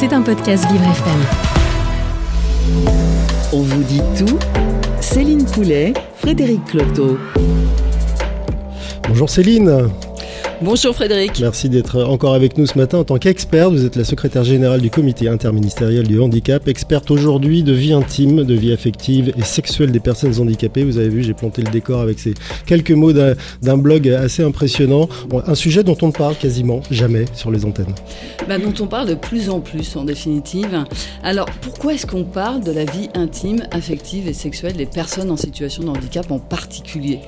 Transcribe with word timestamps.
C'est 0.00 0.14
un 0.14 0.22
podcast 0.22 0.64
Vivre 0.72 0.84
FM. 0.84 1.20
On 3.52 3.60
vous 3.60 3.82
dit 3.82 4.00
tout 4.16 4.38
Céline 5.02 5.44
Poulet, 5.44 5.92
Frédéric 6.16 6.64
Cloteau. 6.64 7.18
Bonjour 9.06 9.28
Céline. 9.28 9.90
Bonjour 10.62 10.94
Frédéric. 10.94 11.40
Merci 11.40 11.70
d'être 11.70 12.02
encore 12.02 12.34
avec 12.34 12.58
nous 12.58 12.66
ce 12.66 12.76
matin 12.76 12.98
en 12.98 13.04
tant 13.04 13.16
qu'experte. 13.16 13.72
Vous 13.72 13.86
êtes 13.86 13.96
la 13.96 14.04
secrétaire 14.04 14.44
générale 14.44 14.82
du 14.82 14.90
comité 14.90 15.26
interministériel 15.26 16.06
du 16.06 16.20
handicap, 16.20 16.68
experte 16.68 17.10
aujourd'hui 17.10 17.62
de 17.62 17.72
vie 17.72 17.94
intime, 17.94 18.44
de 18.44 18.52
vie 18.52 18.70
affective 18.70 19.32
et 19.38 19.42
sexuelle 19.42 19.90
des 19.90 20.00
personnes 20.00 20.38
handicapées. 20.38 20.84
Vous 20.84 20.98
avez 20.98 21.08
vu, 21.08 21.22
j'ai 21.22 21.32
planté 21.32 21.62
le 21.62 21.70
décor 21.70 22.02
avec 22.02 22.18
ces 22.18 22.34
quelques 22.66 22.90
mots 22.90 23.14
d'un 23.14 23.78
blog 23.78 24.06
assez 24.10 24.42
impressionnant. 24.42 25.08
un 25.32 25.54
sujet 25.54 25.82
dont 25.82 25.96
on 26.02 26.08
ne 26.08 26.12
parle 26.12 26.36
quasiment 26.36 26.82
jamais 26.90 27.24
sur 27.32 27.50
les 27.50 27.64
antennes. 27.64 27.94
Bah, 28.46 28.58
dont 28.58 28.74
on 28.84 28.86
parle 28.86 29.08
de 29.08 29.14
plus 29.14 29.48
en 29.48 29.60
plus 29.60 29.96
en 29.96 30.04
définitive. 30.04 30.84
Alors 31.22 31.46
pourquoi 31.62 31.94
est-ce 31.94 32.06
qu'on 32.06 32.24
parle 32.24 32.62
de 32.62 32.72
la 32.72 32.84
vie 32.84 33.08
intime, 33.14 33.62
affective 33.70 34.28
et 34.28 34.34
sexuelle 34.34 34.74
des 34.74 34.84
personnes 34.84 35.30
en 35.30 35.38
situation 35.38 35.84
de 35.84 35.88
handicap 35.88 36.30
en 36.30 36.38
particulier? 36.38 37.20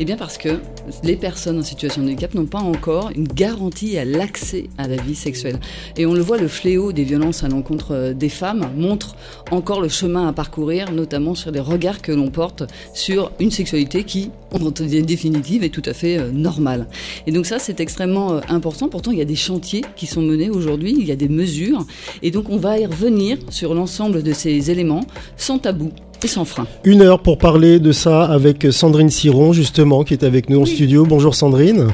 Eh 0.00 0.04
bien 0.04 0.16
parce 0.16 0.38
que 0.38 0.58
les 1.04 1.14
personnes 1.14 1.60
en 1.60 1.62
situation 1.62 2.02
de 2.02 2.08
handicap 2.08 2.34
n'ont 2.34 2.46
pas 2.46 2.58
encore 2.58 2.79
encore 2.80 3.10
une 3.14 3.28
garantie 3.28 3.98
à 3.98 4.06
l'accès 4.06 4.70
à 4.78 4.88
la 4.88 4.96
vie 4.96 5.14
sexuelle. 5.14 5.60
Et 5.98 6.06
on 6.06 6.14
le 6.14 6.22
voit, 6.22 6.38
le 6.38 6.48
fléau 6.48 6.92
des 6.92 7.04
violences 7.04 7.44
à 7.44 7.48
l'encontre 7.48 7.88
euh, 7.94 8.14
des 8.14 8.30
femmes 8.30 8.70
montre 8.74 9.16
encore 9.50 9.82
le 9.82 9.90
chemin 9.90 10.26
à 10.26 10.32
parcourir, 10.32 10.90
notamment 10.90 11.34
sur 11.34 11.50
les 11.50 11.60
regards 11.60 12.00
que 12.00 12.10
l'on 12.10 12.30
porte 12.30 12.62
sur 12.94 13.32
une 13.38 13.50
sexualité 13.50 14.04
qui, 14.04 14.30
en 14.54 14.70
définitive, 14.70 15.62
est 15.62 15.68
tout 15.68 15.82
à 15.84 15.92
fait 15.92 16.16
euh, 16.16 16.32
normale. 16.32 16.86
Et 17.26 17.32
donc 17.32 17.44
ça, 17.44 17.58
c'est 17.58 17.80
extrêmement 17.80 18.32
euh, 18.32 18.40
important. 18.48 18.88
Pourtant, 18.88 19.10
il 19.10 19.18
y 19.18 19.22
a 19.22 19.26
des 19.26 19.36
chantiers 19.36 19.84
qui 19.94 20.06
sont 20.06 20.22
menés 20.22 20.48
aujourd'hui, 20.48 20.96
il 20.98 21.04
y 21.04 21.12
a 21.12 21.16
des 21.16 21.28
mesures. 21.28 21.84
Et 22.22 22.30
donc 22.30 22.48
on 22.48 22.56
va 22.56 22.78
y 22.78 22.86
revenir 22.86 23.36
sur 23.50 23.74
l'ensemble 23.74 24.22
de 24.22 24.32
ces 24.32 24.70
éléments 24.70 25.04
sans 25.36 25.58
tabou, 25.58 25.90
et 26.24 26.28
sans 26.28 26.46
frein. 26.46 26.66
Une 26.84 27.02
heure 27.02 27.20
pour 27.20 27.36
parler 27.36 27.78
de 27.78 27.92
ça 27.92 28.24
avec 28.24 28.68
Sandrine 28.70 29.10
Siron, 29.10 29.52
justement, 29.52 30.02
qui 30.02 30.14
est 30.14 30.24
avec 30.24 30.48
nous 30.48 30.62
en 30.62 30.66
studio. 30.66 31.04
Bonjour 31.04 31.34
Sandrine. 31.34 31.88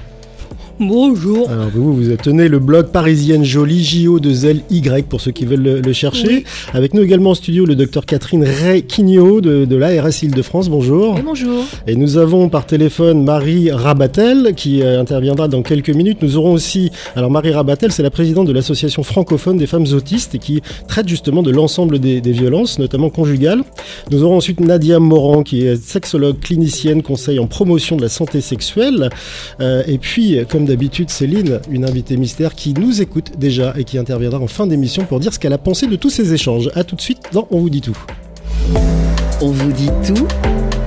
Bonjour. 0.79 1.49
Alors 1.49 1.71
vous, 1.73 1.95
vous 1.95 2.17
tenez 2.17 2.49
le 2.49 2.59
blog 2.59 2.89
Parisienne 2.89 3.45
Jolie, 3.45 3.83
JO 3.83 4.21
de 4.21 4.31
Zel 4.31 4.61
Y 4.71 5.07
pour 5.09 5.23
ceux 5.23 5.31
qui 5.31 5.47
veulent 5.47 5.81
le, 5.83 5.93
chercher. 5.95 6.45
Avec 6.75 6.93
nous 6.93 7.03
également 7.03 7.31
en 7.31 7.35
studio 7.35 7.65
le 7.65 7.75
docteur 7.75 8.05
Catherine 8.05 8.45
Ray 8.45 8.83
Quignot 8.83 9.41
de, 9.41 9.65
de 9.65 9.77
l'ARS 9.77 10.23
Île-de-France. 10.23 10.69
Bonjour. 10.69 11.19
Et 11.19 11.23
bonjour. 11.23 11.65
Et 11.87 11.97
nous 11.97 12.19
avons 12.19 12.51
par 12.51 12.67
téléphone 12.67 13.25
Marie 13.25 13.71
Rabatel 13.71 14.53
qui 14.55 14.83
euh, 14.83 15.01
interviendra 15.01 15.49
dans 15.49 15.63
quelques 15.63 15.89
minutes. 15.89 16.19
Nous 16.21 16.37
aurons 16.37 16.53
aussi, 16.53 16.91
alors 17.15 17.31
Marie 17.31 17.53
Rabatel, 17.53 17.91
c'est 17.91 18.03
la 18.03 18.11
présidente 18.11 18.47
de 18.47 18.53
l'association 18.53 19.03
francophone 19.03 19.57
des 19.57 19.67
femmes 19.67 19.87
autistes 19.95 20.35
et 20.35 20.39
qui 20.39 20.61
traite 20.89 21.09
justement 21.09 21.43
de 21.43 21.53
l'ensemble 21.53 22.01
des, 22.01 22.21
violences, 22.21 22.79
notamment 22.79 23.09
conjugales. 23.09 23.63
Nous 24.11 24.23
aurons 24.25 24.37
ensuite 24.37 24.61
Nadia 24.61 24.99
Moran 24.99 25.43
qui 25.43 25.65
est 25.65 25.83
sexologue 25.83 26.39
clinicienne, 26.39 27.03
conseil 27.03 27.39
en 27.39 27.47
promotion 27.47 27.97
de 27.97 28.03
la 28.03 28.11
santé 28.11 28.43
sexuelle. 28.43 29.09
Euh, 29.61 29.83
et 29.87 29.97
puis, 29.97 30.39
comme 30.51 30.66
d'habitude, 30.67 31.09
Céline, 31.11 31.61
une 31.71 31.85
invitée 31.85 32.17
mystère 32.17 32.55
qui 32.55 32.75
nous 32.75 33.01
écoute 33.01 33.39
déjà 33.39 33.75
et 33.79 33.85
qui 33.85 33.97
interviendra 33.97 34.39
en 34.41 34.47
fin 34.47 34.67
d'émission 34.67 35.05
pour 35.05 35.21
dire 35.21 35.33
ce 35.33 35.39
qu'elle 35.39 35.53
a 35.53 35.59
pensé 35.59 35.87
de 35.87 35.97
tous 35.97 36.11
ces 36.11 36.33
échanges. 36.35 36.71
A 36.75 36.85
tout 36.85 36.97
de 36.97 37.01
suite 37.01 37.23
dans 37.33 37.49
On 37.51 37.61
vous 37.61 37.71
dit 37.71 37.81
tout. 37.81 37.97
On 39.41 39.51
vous 39.51 39.73
dit 39.73 39.91
tout. 40.07 40.27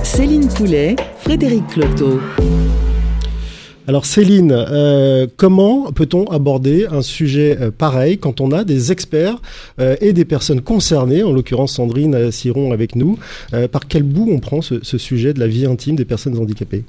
Céline 0.02 0.48
Poulet, 0.48 0.96
Frédéric 1.18 1.66
Cloteau. 1.68 2.20
Alors 3.88 4.06
Céline, 4.06 4.52
euh, 4.52 5.26
comment 5.36 5.90
peut-on 5.90 6.24
aborder 6.26 6.86
un 6.86 7.02
sujet 7.02 7.58
euh, 7.60 7.70
pareil 7.70 8.18
quand 8.18 8.40
on 8.40 8.52
a 8.52 8.62
des 8.62 8.92
experts 8.92 9.42
euh, 9.80 9.96
et 10.00 10.12
des 10.12 10.24
personnes 10.24 10.60
concernées, 10.60 11.24
en 11.24 11.32
l'occurrence 11.32 11.72
Sandrine 11.72 12.30
Siron 12.30 12.72
avec 12.72 12.94
nous, 12.94 13.18
par 13.72 13.88
quel 13.88 14.04
bout 14.04 14.28
on 14.30 14.38
prend 14.38 14.60
ce 14.62 14.98
sujet 14.98 15.34
de 15.34 15.40
la 15.40 15.48
vie 15.48 15.66
intime 15.66 15.96
des 15.96 16.04
personnes 16.04 16.38
handicapées? 16.38 16.84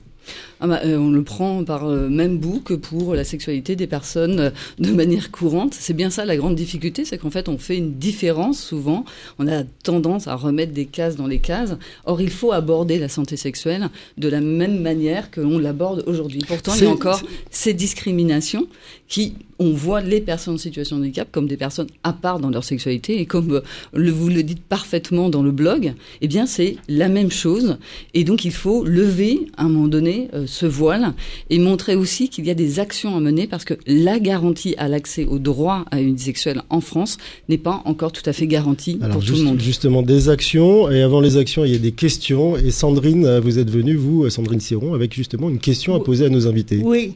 Ah 0.64 0.68
bah, 0.68 0.82
euh, 0.86 0.96
on 0.98 1.10
le 1.10 1.24
prend 1.24 1.64
par 1.64 1.90
le 1.90 2.08
même 2.08 2.38
bout 2.38 2.62
que 2.64 2.76
pour 2.76 3.16
la 3.16 3.24
sexualité 3.24 3.76
des 3.76 3.88
personnes 3.88 4.40
euh, 4.40 4.50
de 4.78 4.92
manière 4.92 5.32
courante. 5.32 5.74
C'est 5.74 5.96
bien 5.96 6.12
ça 6.12 6.24
la 6.24 6.38
grande 6.38 6.54
difficulté, 6.54 7.04
c'est 7.04 7.18
qu'en 7.18 7.32
fait 7.32 7.50
on 7.50 7.58
fait 7.58 7.78
une 7.78 7.94
différence 7.94 8.62
souvent. 8.62 9.04
On 9.40 9.48
a 9.48 9.64
tendance 9.84 10.28
à 10.28 10.36
remettre 10.36 10.72
des 10.72 10.86
cases 10.86 11.16
dans 11.16 11.26
les 11.26 11.40
cases. 11.40 11.76
Or 12.06 12.22
il 12.22 12.30
faut 12.30 12.52
aborder 12.52 13.00
la 13.00 13.10
santé 13.10 13.38
sexuelle 13.38 13.90
de 14.20 14.28
la 14.28 14.40
même 14.40 14.80
manière 14.80 15.32
que 15.32 15.42
l'on 15.42 15.58
l'aborde 15.58 16.04
aujourd'hui. 16.06 16.42
Pourtant 16.48 16.74
il 16.76 16.84
y 16.84 16.86
a 16.86 16.92
encore 16.92 17.24
ces 17.50 17.74
discriminations 17.74 18.68
qui 19.08 19.34
on 19.60 19.74
voit 19.74 20.02
les 20.02 20.22
personnes 20.22 20.56
en 20.56 20.58
situation 20.58 20.98
de 20.98 21.02
handicap 21.02 21.28
comme 21.32 21.48
des 21.48 21.58
personnes 21.58 21.88
à 22.04 22.14
part 22.14 22.40
dans 22.40 22.50
leur 22.50 22.64
sexualité 22.64 23.20
et 23.20 23.26
comme 23.26 23.62
euh, 23.96 24.12
vous 24.12 24.30
le 24.30 24.42
dites 24.42 24.64
parfaitement 24.64 25.30
dans 25.30 25.44
le 25.44 25.52
blog, 25.52 25.94
eh 26.22 26.28
bien 26.28 26.46
c'est 26.46 26.78
la 26.88 27.10
même 27.10 27.30
chose 27.30 27.78
et 28.14 28.24
donc 28.24 28.46
il 28.46 28.54
faut 28.54 28.84
lever 28.84 29.48
à 29.58 29.66
un 29.66 29.70
moment 29.70 29.88
donné 29.88 30.30
euh, 30.34 30.48
ce 30.52 30.66
voile 30.66 31.14
et 31.50 31.60
montrer 31.60 31.96
aussi 31.96 32.30
qu'il 32.30 32.46
y 32.46 32.50
a 32.50 32.54
des 32.54 32.80
actions 32.80 33.16
à 33.16 33.20
mener 33.20 33.48
parce 33.48 33.64
que 33.64 33.74
la 33.88 34.20
garantie 34.20 34.76
à 34.78 34.88
l'accès 34.88 35.26
au 35.26 35.40
droit 35.40 35.86
à 35.92 36.00
une 36.02 36.16
vie 36.16 36.24
sexuelle 36.24 36.62
en 36.70 36.82
France 36.82 37.18
n'est 37.50 37.58
pas 37.58 37.82
encore 37.86 38.12
tout 38.12 38.28
à 38.30 38.34
fait 38.34 38.48
garantie 38.48 38.98
pour 38.98 39.24
tout 39.24 39.36
le 39.36 39.44
monde. 39.44 39.60
Justement 39.60 40.02
des 40.02 40.30
actions 40.30 40.92
et 40.92 41.02
avant 41.02 41.22
les 41.22 41.38
actions 41.38 41.64
il 41.66 41.72
y 41.72 41.76
a 41.76 41.80
des 41.80 41.94
questions 41.94 42.58
et 42.58 42.72
Sandrine 42.72 43.26
euh, 43.26 43.40
vous 43.40 43.60
êtes 43.60 43.70
venue 43.70 43.96
vous 43.96 44.30
Sandrine 44.30 44.60
Siron 44.60 44.94
avec 44.94 45.14
justement 45.14 45.50
une 45.50 45.60
question 45.60 45.96
à 45.96 46.00
poser 46.00 46.26
à 46.26 46.30
nos 46.30 46.48
invités. 46.48 46.82
Oui. 46.84 47.16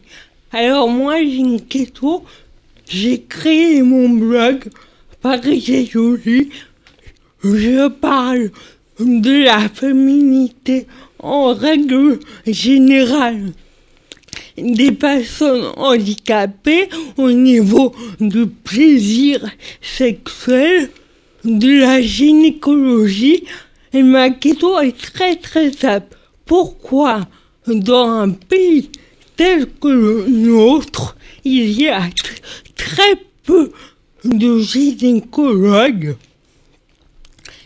Alors 0.51 0.87
moi 0.87 1.17
j'ai 1.21 1.35
une 1.35 1.61
question. 1.61 2.23
J'ai 2.87 3.21
créé 3.21 3.81
mon 3.81 4.09
blog 4.09 4.69
Paris 5.21 5.89
Jolie. 5.91 6.49
Je 7.43 7.89
parle 7.89 8.51
de 8.99 9.43
la 9.43 9.67
féminité 9.69 10.87
en 11.25 11.55
règle 11.55 12.19
générale 12.45 13.51
des 14.57 14.91
personnes 14.91 15.71
handicapées 15.75 16.87
au 17.17 17.31
niveau 17.31 17.93
du 18.19 18.47
plaisir 18.47 19.43
sexuel, 19.81 20.89
de 21.43 21.81
la 21.81 22.01
gynécologie. 22.01 23.43
Ma 23.93 24.29
question 24.29 24.79
est 24.79 24.97
très 24.97 25.35
très 25.35 25.71
simple. 25.71 26.15
Pourquoi 26.45 27.27
dans 27.67 28.09
un 28.09 28.29
pays 28.29 28.91
tel 29.35 29.67
que 29.81 29.87
le 29.87 30.25
nôtre, 30.27 31.17
il 31.43 31.71
y 31.71 31.87
a 31.87 32.01
très 32.75 33.15
peu 33.43 33.71
de 34.23 34.59
gynécologues 34.59 36.15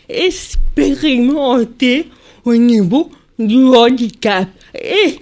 expérimentés 0.08 2.08
au 2.44 2.56
niveau 2.56 3.10
du 3.46 3.64
handicap 3.64 4.48
et 4.74 5.18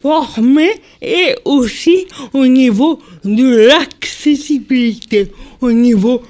formés 0.00 0.80
et 1.02 1.34
aussi 1.44 2.06
au 2.32 2.46
niveau 2.46 3.00
de 3.24 3.68
l'accessibilité, 3.68 5.32
au 5.60 5.72
niveau 5.72 6.22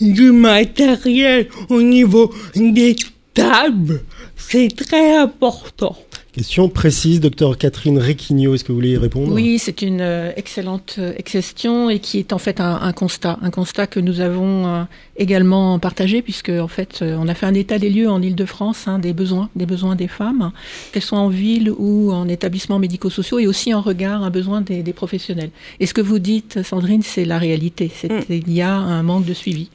du 0.00 0.32
matériel, 0.32 1.48
au 1.68 1.82
niveau 1.82 2.32
des 2.54 2.96
tables. 3.34 4.02
C'est 4.36 4.74
très 4.74 5.16
important. 5.16 5.96
Question 6.32 6.68
précise, 6.68 7.18
docteur 7.18 7.58
Catherine 7.58 7.98
Requigno, 7.98 8.54
est-ce 8.54 8.62
que 8.62 8.68
vous 8.68 8.76
voulez 8.76 8.90
y 8.90 8.96
répondre 8.96 9.32
Oui, 9.32 9.58
c'est 9.58 9.82
une 9.82 10.00
euh, 10.00 10.30
excellente 10.36 10.94
euh, 10.98 11.12
question 11.24 11.90
et 11.90 11.98
qui 11.98 12.20
est 12.20 12.32
en 12.32 12.38
fait 12.38 12.60
un, 12.60 12.92
constat, 12.92 13.36
un 13.42 13.50
constat 13.50 13.88
que 13.88 13.98
nous 13.98 14.20
avons 14.20 14.64
euh, 14.64 14.82
également 15.16 15.80
partagé 15.80 16.22
puisque 16.22 16.50
en 16.50 16.68
fait 16.68 17.02
on 17.02 17.26
a 17.26 17.34
fait 17.34 17.46
un 17.46 17.54
état 17.54 17.80
des 17.80 17.90
lieux 17.90 18.08
en 18.08 18.22
Île-de-France 18.22 18.86
hein, 18.86 19.00
des 19.00 19.12
besoins, 19.12 19.50
des 19.56 19.66
besoins 19.66 19.96
des 19.96 20.06
femmes, 20.06 20.52
qu'elles 20.92 21.02
soient 21.02 21.18
en 21.18 21.30
ville 21.30 21.72
ou 21.76 22.12
en 22.12 22.28
établissements 22.28 22.78
médico-sociaux 22.78 23.40
et 23.40 23.48
aussi 23.48 23.74
en 23.74 23.80
regard 23.80 24.22
un 24.22 24.30
besoin 24.30 24.60
des, 24.60 24.84
professionnels. 24.92 25.50
Et 25.80 25.86
ce 25.86 25.94
que 25.94 26.00
vous 26.00 26.20
dites, 26.20 26.62
Sandrine, 26.62 27.02
c'est 27.02 27.24
la 27.24 27.38
réalité. 27.38 27.90
C'est, 27.92 28.08
mm. 28.08 28.24
Il 28.46 28.52
y 28.52 28.62
a 28.62 28.72
un 28.74 29.02
manque 29.02 29.24
de 29.24 29.34
suivi 29.34 29.68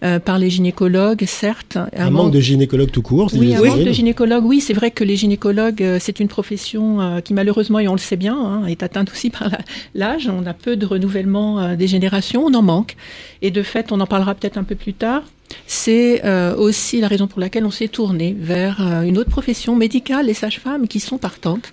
par 0.00 0.38
les 0.38 0.50
gynécologues, 0.50 1.24
certes. 1.26 1.78
Un, 1.96 2.10
manque, 2.10 2.32
de 2.32 2.40
gynécologues 2.40 2.90
tout 2.90 3.02
court. 3.02 3.30
Oui, 3.34 3.54
un 3.54 3.62
manque 3.62 3.84
de 3.84 3.92
gynécologues. 3.92 4.44
Oui, 4.44 4.60
c'est 4.60 4.74
vrai 4.74 4.90
que 4.90 5.04
les 5.04 5.16
gynécologues 5.16 5.98
c'est 6.10 6.18
une 6.18 6.28
profession 6.28 7.00
euh, 7.00 7.20
qui 7.20 7.34
malheureusement, 7.34 7.78
et 7.78 7.86
on 7.86 7.92
le 7.92 7.98
sait 7.98 8.16
bien, 8.16 8.36
hein, 8.36 8.66
est 8.66 8.82
atteinte 8.82 9.12
aussi 9.12 9.30
par 9.30 9.48
l'âge. 9.94 10.28
On 10.28 10.44
a 10.44 10.54
peu 10.54 10.76
de 10.76 10.84
renouvellement 10.84 11.60
euh, 11.60 11.76
des 11.76 11.86
générations, 11.86 12.46
on 12.46 12.54
en 12.54 12.62
manque. 12.62 12.96
Et 13.42 13.52
de 13.52 13.62
fait, 13.62 13.92
on 13.92 14.00
en 14.00 14.06
parlera 14.06 14.34
peut-être 14.34 14.58
un 14.58 14.64
peu 14.64 14.74
plus 14.74 14.92
tard. 14.92 15.22
C'est 15.68 16.24
euh, 16.24 16.56
aussi 16.56 17.00
la 17.00 17.06
raison 17.06 17.28
pour 17.28 17.38
laquelle 17.38 17.64
on 17.64 17.70
s'est 17.70 17.86
tourné 17.86 18.36
vers 18.36 18.80
une 19.04 19.18
autre 19.18 19.30
profession 19.30 19.76
médicale, 19.76 20.26
les 20.26 20.34
sages-femmes, 20.34 20.88
qui 20.88 20.98
sont 20.98 21.18
partantes 21.18 21.72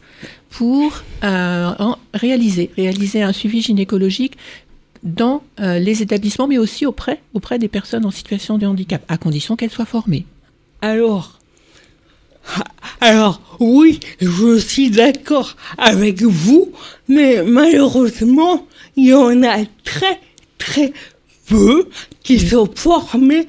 pour 0.52 1.04
réaliser, 2.14 2.72
réaliser 2.76 3.22
un 3.22 3.34
suivi 3.34 3.62
gynécologique 3.62 4.38
dans 5.04 5.44
les 5.60 6.02
établissements, 6.02 6.48
mais 6.48 6.58
aussi 6.58 6.88
auprès, 6.88 7.22
auprès 7.36 7.60
des 7.60 7.68
personnes 7.68 8.06
en 8.06 8.12
situation 8.12 8.58
de 8.58 8.66
handicap, 8.66 9.04
à 9.08 9.18
condition 9.18 9.56
qu'elles 9.56 9.72
soient 9.72 9.86
formées. 9.86 10.26
Alors, 10.82 11.37
alors, 13.02 13.42
oui, 13.60 14.00
je 14.22 14.58
suis 14.58 14.90
d'accord 14.90 15.56
avec 15.78 16.22
vous, 16.22 16.72
mais 17.08 17.44
malheureusement, 17.44 18.68
il 18.96 19.08
y 19.08 19.14
en 19.14 19.44
a 19.44 19.58
très, 19.84 20.20
très 20.58 20.94
peu 21.48 21.88
qui 22.24 22.40
sont 22.40 22.70
formés 22.76 23.48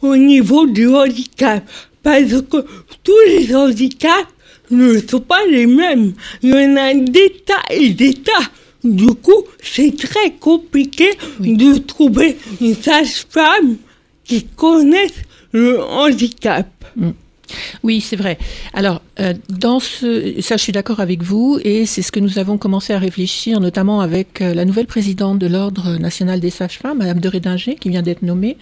au 0.00 0.16
niveau 0.16 0.66
du 0.66 0.88
handicap. 0.88 1.64
Parce 2.02 2.42
que 2.42 2.66
tous 3.04 3.20
les 3.28 3.54
handicaps 3.54 4.28
ne 4.70 4.98
sont 4.98 5.20
pas 5.20 5.44
les 5.46 5.66
mêmes. 5.66 6.14
Il 6.42 6.50
y 6.50 6.54
en 6.54 6.76
a 6.76 6.94
des 6.94 7.42
tas 7.46 7.62
et 7.70 7.90
des 7.90 8.14
tas. 8.14 8.50
Du 8.82 9.14
coup, 9.14 9.44
c'est 9.62 9.96
très 9.96 10.32
compliqué 10.32 11.10
de 11.38 11.78
trouver 11.78 12.36
une 12.60 12.74
sage-femme 12.74 13.76
qui 14.24 14.44
connaisse 14.44 15.12
le 15.52 15.80
handicap. 15.80 16.66
Oui, 17.82 18.00
c'est 18.00 18.16
vrai. 18.16 18.38
Alors, 18.72 19.02
dans 19.48 19.78
ce, 19.78 20.40
ça, 20.40 20.56
je 20.56 20.62
suis 20.62 20.72
d'accord 20.72 21.00
avec 21.00 21.22
vous, 21.22 21.58
et 21.62 21.84
c'est 21.84 22.00
ce 22.00 22.10
que 22.10 22.20
nous 22.20 22.38
avons 22.38 22.56
commencé 22.56 22.94
à 22.94 22.98
réfléchir, 22.98 23.60
notamment 23.60 24.00
avec 24.00 24.40
euh, 24.40 24.54
la 24.54 24.64
nouvelle 24.64 24.86
présidente 24.86 25.38
de 25.38 25.46
l'Ordre 25.46 25.98
national 25.98 26.40
des 26.40 26.48
sages-femmes, 26.48 26.98
Madame 26.98 27.20
de 27.20 27.28
Rédinger, 27.28 27.74
qui 27.74 27.90
vient 27.90 28.00
d'être 28.00 28.22
nommée, 28.22 28.56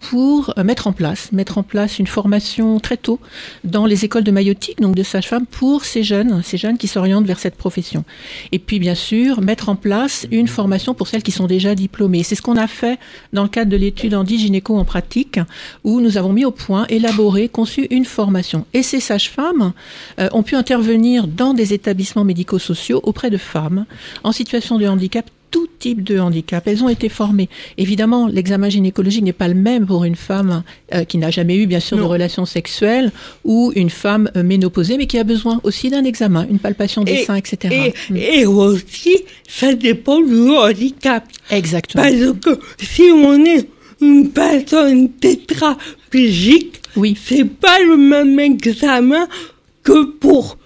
pour 0.00 0.54
euh, 0.58 0.64
mettre 0.64 0.88
en 0.88 0.92
place, 0.92 1.30
mettre 1.30 1.56
en 1.56 1.62
place 1.62 2.00
une 2.00 2.08
formation 2.08 2.80
très 2.80 2.96
tôt 2.96 3.20
dans 3.62 3.86
les 3.86 4.04
écoles 4.04 4.24
de 4.24 4.32
maïotique, 4.32 4.80
donc 4.80 4.96
de 4.96 5.04
sages-femmes, 5.04 5.46
pour 5.46 5.84
ces 5.84 6.02
jeunes, 6.02 6.42
ces 6.42 6.58
jeunes 6.58 6.78
qui 6.78 6.88
s'orientent 6.88 7.26
vers 7.26 7.38
cette 7.38 7.54
profession. 7.54 8.04
Et 8.50 8.58
puis, 8.58 8.80
bien 8.80 8.96
sûr, 8.96 9.40
mettre 9.40 9.68
en 9.68 9.76
place 9.76 10.26
une 10.32 10.48
formation 10.48 10.94
pour 10.94 11.06
celles 11.06 11.22
qui 11.22 11.32
sont 11.32 11.46
déjà 11.46 11.76
diplômées. 11.76 12.24
C'est 12.24 12.34
ce 12.34 12.42
qu'on 12.42 12.56
a 12.56 12.66
fait 12.66 12.98
dans 13.32 13.44
le 13.44 13.48
cadre 13.48 13.70
de 13.70 13.76
l'étude 13.76 14.14
Andy 14.14 14.38
Gynéco 14.38 14.76
en 14.76 14.84
pratique, 14.84 15.38
où 15.84 16.00
nous 16.00 16.18
avons 16.18 16.32
mis 16.32 16.44
au 16.44 16.50
point, 16.50 16.86
élaboré, 16.88 17.48
conçu 17.48 17.86
une 17.90 18.04
formation. 18.04 18.66
Et 18.74 18.82
ces 18.82 18.98
sages-femmes 18.98 19.72
euh, 20.18 20.28
ont 20.32 20.42
pu 20.42 20.54
intervenir 20.56 21.26
dans 21.26 21.54
des 21.54 21.72
établissements 21.74 22.24
médico-sociaux 22.24 23.00
auprès 23.02 23.30
de 23.30 23.36
femmes 23.38 23.86
en 24.24 24.32
situation 24.32 24.78
de 24.78 24.86
handicap 24.86 25.28
tout 25.50 25.68
type 25.78 26.02
de 26.02 26.18
handicap. 26.18 26.66
Elles 26.66 26.82
ont 26.82 26.88
été 26.88 27.10
formées. 27.10 27.50
Évidemment, 27.76 28.26
l'examen 28.26 28.70
gynécologique 28.70 29.22
n'est 29.22 29.34
pas 29.34 29.48
le 29.48 29.54
même 29.54 29.84
pour 29.84 30.04
une 30.04 30.14
femme 30.16 30.62
euh, 30.94 31.04
qui 31.04 31.18
n'a 31.18 31.30
jamais 31.30 31.56
eu, 31.58 31.66
bien 31.66 31.78
sûr, 31.80 31.98
de 31.98 32.02
relations 32.02 32.46
sexuelles 32.46 33.12
ou 33.44 33.70
une 33.76 33.90
femme 33.90 34.30
euh, 34.34 34.42
ménopausée, 34.42 34.96
mais 34.96 35.06
qui 35.06 35.18
a 35.18 35.24
besoin 35.24 35.60
aussi 35.62 35.90
d'un 35.90 36.04
examen, 36.04 36.46
une 36.48 36.58
palpation 36.58 37.04
des 37.04 37.12
Et- 37.12 37.24
seins, 37.26 37.34
etc. 37.36 37.92
Et, 38.08 38.12
Mm. 38.12 38.16
et 38.16 38.46
aussi, 38.46 39.18
ça 39.46 39.74
dépend 39.74 40.22
du 40.22 40.48
handicap. 40.52 41.24
Exactement. 41.50 42.02
Parce 42.02 42.14
que 42.40 42.58
si 42.82 43.02
on 43.14 43.44
est 43.44 43.68
une 44.00 44.30
personne 44.30 45.10
tétraplégique, 45.10 46.80
Oui. 46.96 47.16
c'est 47.22 47.44
pas 47.44 47.78
le 47.80 47.96
même 47.98 48.38
examen 48.40 49.28
que 49.82 50.04
pour 50.04 50.56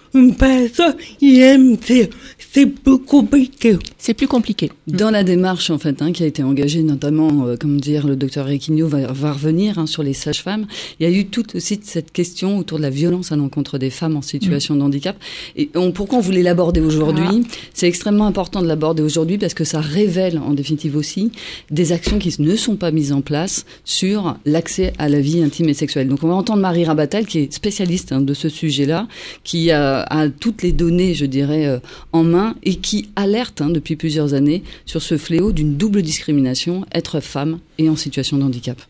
IMC. 1.20 2.10
C'est 2.52 2.66
plus 2.66 2.98
compliqué. 2.98 3.76
C'est 3.98 4.14
plus 4.14 4.26
compliqué. 4.26 4.70
Dans 4.86 5.10
la 5.10 5.24
démarche 5.24 5.70
en 5.70 5.78
fait 5.78 6.00
hein, 6.00 6.12
qui 6.12 6.22
a 6.22 6.26
été 6.26 6.42
engagée 6.42 6.82
notamment, 6.82 7.46
euh, 7.46 7.56
comme 7.56 7.80
dire 7.80 8.06
le 8.06 8.16
docteur 8.16 8.46
Requigno 8.46 8.88
va, 8.88 9.12
va 9.12 9.32
revenir 9.32 9.78
hein, 9.78 9.86
sur 9.86 10.02
les 10.02 10.14
sages-femmes, 10.14 10.66
il 10.98 11.08
y 11.08 11.12
a 11.12 11.12
eu 11.12 11.26
toute 11.26 11.54
aussi 11.54 11.80
cette 11.82 12.12
question 12.12 12.58
autour 12.58 12.78
de 12.78 12.82
la 12.82 12.90
violence 12.90 13.32
à 13.32 13.36
l'encontre 13.36 13.78
des 13.78 13.90
femmes 13.90 14.16
en 14.16 14.22
situation 14.22 14.74
de 14.76 14.82
handicap. 14.82 15.16
Et 15.56 15.70
on, 15.74 15.92
pourquoi 15.92 16.18
on 16.18 16.22
voulait 16.22 16.42
l'aborder 16.42 16.80
aujourd'hui 16.80 17.46
C'est 17.74 17.88
extrêmement 17.88 18.26
important 18.26 18.62
de 18.62 18.66
l'aborder 18.66 19.02
aujourd'hui 19.02 19.38
parce 19.38 19.54
que 19.54 19.64
ça 19.64 19.80
révèle 19.80 20.38
en 20.38 20.54
définitive 20.54 20.96
aussi 20.96 21.32
des 21.70 21.92
actions 21.92 22.18
qui 22.18 22.34
ne 22.40 22.56
sont 22.56 22.76
pas 22.76 22.90
mises 22.90 23.12
en 23.12 23.20
place 23.20 23.66
sur 23.84 24.36
l'accès 24.44 24.92
à 24.98 25.08
la 25.08 25.20
vie 25.20 25.42
intime 25.42 25.68
et 25.68 25.74
sexuelle. 25.74 26.08
Donc 26.08 26.22
on 26.22 26.28
va 26.28 26.34
entendre 26.34 26.60
Marie 26.60 26.84
Rabatel 26.84 27.26
qui 27.26 27.40
est 27.40 27.52
spécialiste 27.52 28.12
hein, 28.12 28.20
de 28.20 28.34
ce 28.34 28.48
sujet-là, 28.48 29.08
qui 29.44 29.70
a, 29.70 30.05
a 30.06 30.28
toutes 30.28 30.62
les 30.62 30.72
données, 30.72 31.14
je 31.14 31.26
dirais, 31.26 31.66
euh, 31.66 31.78
en 32.12 32.24
main 32.24 32.54
et 32.62 32.76
qui 32.76 33.08
alerte 33.16 33.60
hein, 33.60 33.70
depuis 33.70 33.96
plusieurs 33.96 34.34
années 34.34 34.62
sur 34.84 35.02
ce 35.02 35.16
fléau 35.16 35.52
d'une 35.52 35.76
double 35.76 36.02
discrimination, 36.02 36.84
être 36.92 37.20
femme 37.20 37.58
et 37.78 37.88
en 37.88 37.96
situation 37.96 38.38
de 38.38 38.42
handicap. 38.44 38.80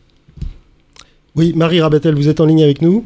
Oui, 1.35 1.53
Marie 1.55 1.81
Rabatel, 1.81 2.15
vous 2.15 2.29
êtes 2.29 2.39
en 2.39 2.45
ligne 2.45 2.63
avec 2.63 2.81
nous? 2.81 3.05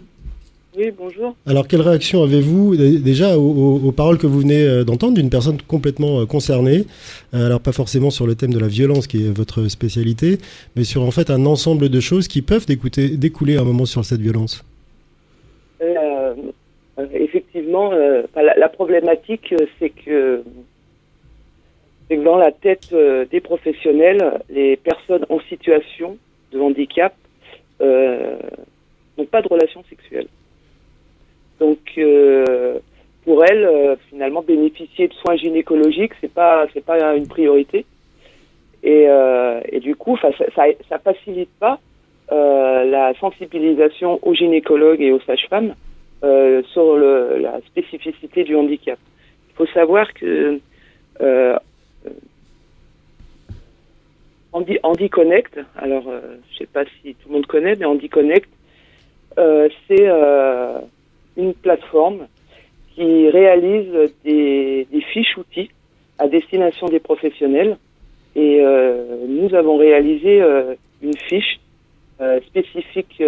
Oui, 0.78 0.86
bonjour. 0.98 1.36
Alors, 1.46 1.68
quelle 1.68 1.82
réaction 1.82 2.24
avez-vous 2.24 2.78
déjà 2.78 3.38
aux, 3.38 3.42
aux- 3.42 3.88
aux 3.88 3.92
paroles 3.92 4.18
que 4.18 4.26
vous 4.26 4.40
venez 4.40 4.64
euh, 4.64 4.86
d'entendre 4.86 5.16
d'une 5.16 5.30
personne 5.30 5.58
complètement 5.68 6.22
euh, 6.22 6.26
concernée? 6.26 6.86
Alors, 7.34 7.60
pas 7.60 7.74
forcément 7.74 8.10
sur 8.10 8.26
le 8.26 8.36
thème 8.36 8.54
de 8.54 8.60
la 8.60 8.70
violence 8.70 9.06
qui 9.06 9.26
est 9.26 9.30
votre 9.38 9.68
spécialité, 9.68 10.38
mais 10.78 10.86
sur 10.86 11.02
en 11.04 11.12
fait 11.12 11.30
un 11.30 11.46
ensemble 11.46 11.90
de 11.90 12.00
choses 12.00 12.30
qui 12.30 12.42
peuvent 12.42 12.66
découler 12.68 13.58
à 13.58 13.62
un 13.62 13.66
moment 13.66 13.86
sur 13.86 14.06
cette 14.06 14.22
violence? 14.22 14.64
Euh, 15.82 16.34
effectivement, 17.14 17.92
euh, 17.94 18.24
la, 18.36 18.70
problématique, 18.70 19.54
euh, 19.54 19.66
c'est 19.80 19.90
que, 19.90 20.44
que 22.10 22.16
dans 22.16 22.38
la 22.38 22.52
tête 22.52 22.90
euh, 22.94 23.26
des 23.26 23.40
professionnels, 23.40 24.42
les 24.50 24.78
personnes 24.78 25.26
en 25.30 25.40
situation 25.42 26.18
de 26.52 26.60
handicap 26.60 27.14
euh, 27.82 28.38
n'ont 29.18 29.26
pas 29.26 29.42
de 29.42 29.48
relation 29.48 29.84
sexuelle. 29.90 30.28
Donc, 31.60 31.80
euh, 31.98 32.80
pour 33.24 33.46
elles, 33.46 33.66
euh, 33.66 33.96
finalement, 34.10 34.42
bénéficier 34.42 35.08
de 35.08 35.14
soins 35.14 35.36
gynécologiques, 35.38 36.14
c'est 36.22 36.34
pas, 36.34 36.66
c'est 36.74 36.84
pas 36.84 37.16
une 37.16 37.28
priorité. 37.28 37.86
Et, 38.84 39.06
euh, 39.08 39.62
et 39.72 39.80
du 39.80 39.96
coup, 39.96 40.18
ça, 40.18 40.30
ça, 40.56 40.64
ça 40.90 41.00
facilite 41.00 41.52
pas 41.60 41.80
euh, 42.32 42.84
la 42.86 43.14
sensibilisation 43.20 44.20
aux 44.24 44.34
gynécologues 44.34 45.02
et 45.02 45.12
aux 45.12 45.20
sages-femmes 45.22 45.76
euh, 46.24 46.62
sur 46.74 46.98
le, 46.98 47.38
la 47.40 47.60
spécificité 47.62 48.44
du 48.44 48.56
handicap. 48.56 49.00
Il 49.50 49.56
faut 49.56 49.68
savoir 49.68 50.14
que 50.14 50.60
euh, 51.22 51.58
Handi, 54.54 54.80
Handi 54.84 55.10
Connect, 55.10 55.60
alors 55.76 56.04
euh, 56.08 56.38
je 56.52 56.58
sais 56.60 56.66
pas 56.66 56.84
si 56.86 57.16
tout 57.16 57.30
le 57.30 57.36
monde 57.36 57.46
connaît, 57.46 57.76
mais 57.76 57.86
Handi 57.86 58.10
Connect, 58.10 58.50
euh, 59.38 59.70
c'est 59.88 60.08
euh, 60.08 60.80
une 61.38 61.54
plateforme 61.54 62.28
qui 62.94 63.30
réalise 63.30 64.12
des, 64.26 64.88
des 64.92 65.02
fiches 65.02 65.38
outils 65.38 65.70
à 66.20 66.28
destination 66.28 66.88
des 66.88 67.00
professionnels. 67.00 67.78
Et 68.36 68.64
nous 69.28 69.54
avons 69.56 69.76
réalisé 69.76 70.42
une 71.02 71.18
fiche 71.18 71.60
spécifique 72.48 73.22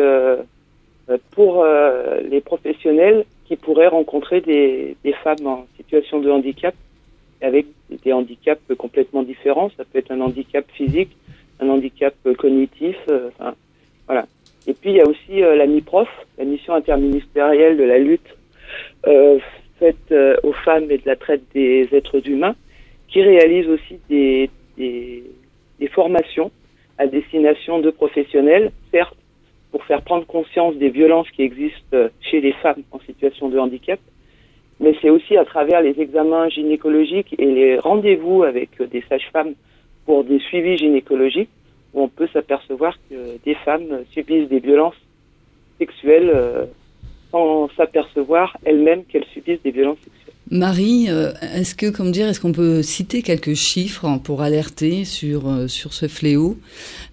pour 1.32 1.64
euh, 1.64 2.22
les 2.22 2.42
professionnels 2.42 3.26
qui 3.46 3.56
pourraient 3.56 3.88
rencontrer 3.88 4.42
des, 4.42 4.96
des 5.04 5.14
femmes 5.14 5.46
en 5.46 5.66
situation 5.78 6.20
de 6.20 6.30
handicap 6.32 6.74
avec 7.42 7.66
des 8.04 8.14
handicaps 8.14 8.62
complètement 8.78 9.24
différents. 9.24 9.70
Ça 9.76 9.84
peut 9.84 10.00
être 10.00 10.12
un 10.12 10.22
handicap 10.22 10.66
physique, 10.72 11.12
un 11.60 11.70
handicap 11.70 12.14
euh, 12.26 12.34
cognitif, 12.34 12.96
euh, 13.10 13.30
enfin, 13.38 13.56
voilà. 14.08 14.26
Et 14.66 14.74
puis 14.74 14.92
il 14.92 14.96
y 14.96 15.02
a 15.02 15.08
aussi 15.08 15.44
euh, 15.44 15.56
la 15.56 15.68
MIPROF, 15.68 16.08
la 16.38 16.46
mission 16.46 16.74
interministérielle 16.74 17.76
de 17.78 17.84
la 17.84 18.00
lutte 18.00 18.38
euh, 19.08 19.40
faite 19.78 19.98
euh, 20.12 20.38
aux 20.44 20.54
femmes 20.54 20.90
et 20.90 20.98
de 20.98 21.06
la 21.06 21.18
traite 21.18 21.44
des 21.54 21.90
êtres 21.92 22.26
humains, 22.28 22.56
qui 23.10 23.22
réalise 23.22 23.68
aussi 23.68 24.00
des, 24.10 24.50
des, 24.78 25.24
des 25.80 25.88
formations 25.88 26.50
à 26.98 27.08
destination 27.08 27.80
de 27.80 27.90
professionnels, 27.90 28.72
certes 28.92 29.18
pour 29.74 29.84
faire 29.86 30.04
prendre 30.04 30.28
conscience 30.28 30.76
des 30.76 30.92
violences 30.92 31.30
qui 31.32 31.42
existent 31.42 31.96
euh, 31.96 32.10
chez 32.22 32.40
les 32.42 32.54
femmes 32.54 32.84
en 32.92 33.00
situation 33.00 33.50
de 33.50 33.58
handicap, 33.58 34.00
mais 34.80 34.96
c'est 35.02 35.10
aussi 35.10 35.36
à 35.36 35.46
travers 35.46 35.82
les 35.82 36.00
examens 36.00 36.48
gynécologiques 36.48 37.34
et 37.40 37.46
les 37.48 37.80
rendez-vous 37.80 38.44
avec 38.44 38.70
euh, 38.80 38.86
des 38.86 39.04
sages-femmes 39.10 39.56
pour 40.06 40.26
des 40.26 40.38
suivis 40.38 40.78
gynécologiques 40.78 41.50
où 41.96 42.04
on 42.04 42.08
peut 42.08 42.28
s'apercevoir 42.32 42.96
que 43.10 43.44
des 43.44 43.56
femmes 43.56 43.88
euh, 43.92 44.04
subissent 44.12 44.48
des 44.48 44.60
violences 44.60 45.02
sexuelles 45.80 46.32
sans 47.32 47.68
s'apercevoir 47.70 48.56
elles-mêmes 48.64 49.06
qu'elles 49.06 49.26
subissent 49.34 49.64
des 49.64 49.72
violences 49.72 49.98
sexuelles. 50.04 50.33
Marie, 50.52 51.06
euh, 51.10 51.32
est-ce 51.56 51.74
que, 51.74 51.90
comme 51.90 52.12
dire, 52.12 52.28
est-ce 52.28 52.42
qu'on 52.42 52.52
peut 52.52 52.82
citer 52.82 53.22
quelques 53.22 53.54
chiffres 53.54 54.06
hein, 54.06 54.20
pour 54.24 54.42
alerter 54.42 55.06
sur 55.06 55.48
euh, 55.48 55.68
ce 55.68 56.08
fléau? 56.08 56.58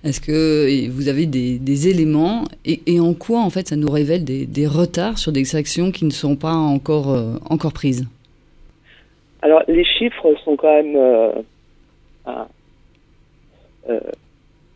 Est-ce 0.04 0.20
que 0.20 0.88
vous 0.90 1.08
avez 1.08 1.26
des, 1.26 1.88
éléments? 1.88 2.44
Et, 2.64 2.98
en 2.98 3.14
quoi 3.14 3.40
en 3.40 3.50
fait 3.50 3.68
ça 3.68 3.76
nous 3.76 3.90
révèle 3.90 4.24
des, 4.24 4.66
retards 4.66 5.18
sur 5.18 5.30
des 5.30 5.54
actions 5.54 5.92
qui 5.92 6.04
ne 6.04 6.10
sont 6.10 6.34
pas 6.34 6.52
encore 6.52 7.12
euh, 7.12 7.34
encore 7.48 7.72
prises? 7.72 8.06
Alors, 9.42 9.62
les 9.68 9.84
chiffres 9.84 10.34
sont 10.44 10.56
quand 10.56 10.82
même 10.82 10.98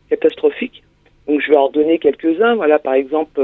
catastrophiques. 0.08 0.82
Donc, 1.26 1.40
je 1.40 1.50
vais 1.50 1.56
en 1.56 1.70
donner 1.70 1.98
quelques-uns. 1.98 2.54
Voilà, 2.54 2.78
par 2.78 2.94
exemple, 2.94 3.42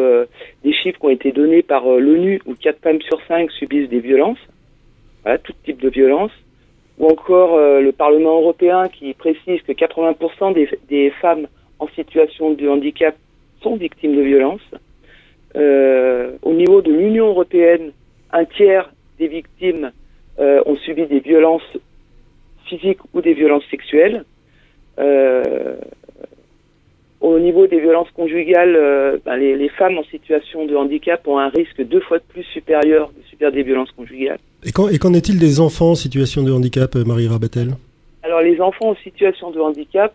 des 0.65 0.73
chiffres 0.73 0.99
qui 0.99 1.07
ont 1.07 1.11
été 1.11 1.33
donnés 1.33 1.63
par 1.63 1.85
l'ONU 1.85 2.41
où 2.47 2.55
4 2.55 2.81
femmes 2.81 3.03
sur 3.03 3.21
5 3.27 3.51
subissent 3.51 3.91
des 3.91 4.01
violences. 4.01 4.39
Voilà, 5.23 5.39
tout 5.39 5.53
type 5.65 5.81
de 5.81 5.89
violence. 5.89 6.33
Ou 6.99 7.09
encore 7.09 7.55
euh, 7.55 7.81
le 7.81 7.93
Parlement 7.93 8.41
européen 8.41 8.89
qui 8.89 9.15
précise 9.15 9.63
que 9.63 9.73
80% 9.73 10.55
des, 10.89 11.11
femmes 11.21 11.47
en 11.79 11.89
situation 11.89 12.53
de 12.53 12.69
handicap 12.69 13.17
sont 13.63 13.77
victimes 13.77 14.17
de 14.17 14.23
violences. 14.23 14.71
Euh, 15.57 16.37
au 16.43 16.53
niveau 16.53 16.83
de 16.83 16.93
l'Union 16.93 17.29
européenne, 17.29 17.93
un 18.33 18.45
tiers 18.45 18.93
des 19.19 19.29
victimes 19.29 19.93
euh, 20.39 20.63
ont 20.67 20.77
subi 20.77 21.07
des 21.07 21.21
violences 21.21 21.77
physiques 22.67 23.01
ou 23.15 23.21
des 23.21 23.35
violences 23.35 23.65
sexuelles. 23.71 24.25
Euh, 27.23 27.27
au 27.27 27.39
niveau 27.39 27.67
des 27.67 27.81
violences 27.81 28.11
conjugales, 28.11 28.77
euh, 28.77 29.19
ben, 29.25 29.37
les, 29.37 29.57
les, 29.57 29.69
femmes 29.69 29.99
en 29.99 30.05
situation 30.05 30.67
de 30.67 30.75
handicap 30.77 31.27
ont 31.27 31.39
un 31.39 31.49
risque 31.49 31.83
deux 31.83 32.01
fois 32.01 32.19
de 32.19 32.25
plus 32.25 32.45
supérieur 32.45 33.11
de 33.17 33.23
subir 33.29 33.53
des 33.53 33.63
violences 33.63 33.93
conjugales. 33.93 34.39
Et 34.65 34.73
qu'en, 34.73 35.15
est-il 35.15 35.39
des 35.39 35.61
enfants 35.61 35.91
en 35.91 35.95
situation 35.95 36.43
de 36.43 36.53
handicap, 36.53 36.95
Marie 36.95 37.29
Rabatel 37.29 37.71
Alors 38.23 38.41
les 38.41 38.61
enfants 38.61 38.91
en 38.91 38.97
situation 38.97 39.51
de 39.51 39.61
handicap 39.61 40.15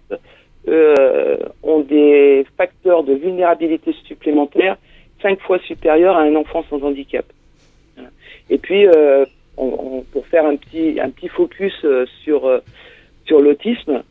euh, 0.68 1.38
ont 1.64 1.82
des 1.82 2.46
facteurs 2.58 3.04
de 3.04 3.14
vulnérabilité 3.14 3.94
supplémentaires 4.08 4.78
cinq 5.22 5.40
fois 5.42 5.60
supérieurs 5.60 6.16
à 6.16 6.22
un 6.22 6.36
enfant 6.36 6.64
sans 6.70 6.82
handicap. 6.84 7.26
Et 8.50 8.58
puis, 8.58 8.88
euh, 8.88 9.26
on, 9.58 10.04
pour 10.12 10.26
faire 10.28 10.46
un 10.46 10.56
petit, 10.56 11.00
un 11.00 11.10
petit 11.10 11.30
focus 11.30 11.74
euh, 11.84 12.06
sur, 12.24 12.46
euh, 12.46 12.60
sur 13.26 13.42
l'autisme, 13.42 14.04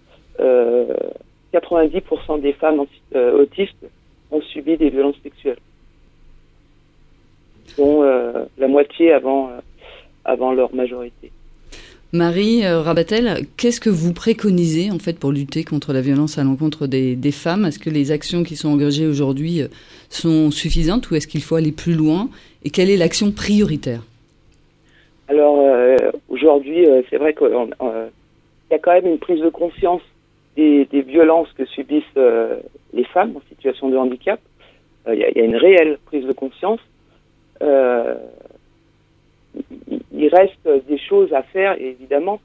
90% 1.54 2.40
des 2.40 2.52
femmes 2.52 2.80
autistes 3.14 3.86
ont 4.30 4.40
subi 4.40 4.76
des 4.76 4.90
violences 4.90 5.16
sexuelles, 5.22 5.58
dont 7.78 8.02
la 8.02 8.68
moitié 8.68 9.12
avant, 9.12 9.50
avant 10.24 10.52
leur 10.52 10.74
majorité. 10.74 11.30
Marie 12.12 12.64
Rabatel, 12.66 13.46
qu'est-ce 13.56 13.80
que 13.80 13.90
vous 13.90 14.12
préconisez 14.12 14.90
en 14.92 15.00
fait 15.00 15.18
pour 15.18 15.32
lutter 15.32 15.64
contre 15.64 15.92
la 15.92 16.00
violence 16.00 16.38
à 16.38 16.44
l'encontre 16.44 16.86
des, 16.86 17.16
des, 17.16 17.32
femmes? 17.32 17.64
Est-ce 17.64 17.80
que 17.80 17.90
les 17.90 18.12
actions 18.12 18.44
qui 18.44 18.54
sont 18.54 18.68
engagées 18.68 19.06
aujourd'hui 19.06 19.62
sont 20.10 20.52
suffisantes 20.52 21.10
ou 21.10 21.16
est-ce 21.16 21.26
qu'il 21.26 21.42
faut 21.42 21.56
aller 21.56 21.72
plus 21.72 21.94
loin? 21.94 22.28
Et 22.64 22.70
quelle 22.70 22.88
est 22.88 22.96
l'action 22.96 23.32
prioritaire? 23.32 24.02
Alors 25.28 25.58
euh, 25.60 25.96
aujourd'hui, 26.28 26.86
euh, 26.86 27.02
c'est 27.08 27.16
vrai 27.16 27.34
qu'il 27.34 27.46
euh, 27.46 28.06
y 28.70 28.74
a 28.74 28.78
quand 28.78 28.92
même 28.92 29.06
une 29.06 29.18
prise 29.18 29.40
de 29.40 29.48
conscience 29.48 30.02
des, 30.56 30.86
des 30.86 31.02
violences 31.02 31.52
que 31.52 31.64
subissent 31.66 32.18
les 32.92 33.04
femmes 33.04 33.36
en 33.36 33.42
situation 33.48 33.88
de 33.88 33.96
handicap. 33.96 34.40
Il 35.08 35.14
y, 35.14 35.18
y, 35.18 35.40
a 35.40 35.44
une 35.44 35.56
réelle 35.56 35.98
prise 36.06 36.26
de 36.26 36.32
conscience. 36.32 36.80
il 37.60 38.18
reste 40.28 40.68
des 40.88 40.98
choses 40.98 41.32
à 41.32 41.42
faire, 41.42 41.80
évidemment. 41.80 42.40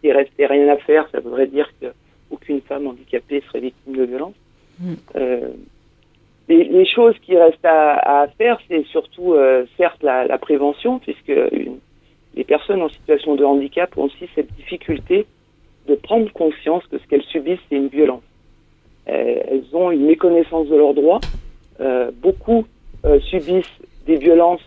S'il 0.00 0.12
restait 0.12 0.46
rien 0.46 0.68
à 0.68 0.76
faire, 0.76 1.08
ça 1.10 1.18
voudrait 1.20 1.48
dire 1.48 1.68
qu'aucune 1.80 2.60
femme 2.62 2.86
handicapée 2.86 3.42
serait 3.48 3.60
victime 3.60 3.96
de 3.96 4.04
violence. 4.04 4.34
Mm. 4.80 4.94
Les, 6.48 6.64
les, 6.64 6.86
choses 6.86 7.14
qui 7.18 7.36
restent 7.36 7.64
à, 7.64 8.22
à 8.22 8.28
faire, 8.28 8.58
c'est 8.68 8.86
surtout, 8.86 9.36
certes, 9.76 10.02
la, 10.02 10.24
la, 10.24 10.38
prévention, 10.38 10.98
puisque 10.98 11.34
une, 11.52 11.78
les 12.38 12.44
personnes 12.44 12.80
en 12.82 12.88
situation 12.88 13.34
de 13.34 13.44
handicap 13.44 13.98
ont 13.98 14.04
aussi 14.04 14.28
cette 14.34 14.54
difficulté 14.54 15.26
de 15.88 15.94
prendre 15.94 16.30
conscience 16.32 16.86
que 16.86 16.98
ce 16.98 17.06
qu'elles 17.06 17.24
subissent, 17.24 17.60
c'est 17.68 17.76
une 17.76 17.88
violence. 17.88 18.22
Euh, 19.08 19.40
elles 19.48 19.64
ont 19.72 19.90
une 19.90 20.06
méconnaissance 20.06 20.68
de 20.68 20.76
leurs 20.76 20.94
droits. 20.94 21.20
Euh, 21.80 22.10
beaucoup 22.14 22.66
euh, 23.04 23.18
subissent 23.20 23.78
des 24.06 24.16
violences 24.16 24.60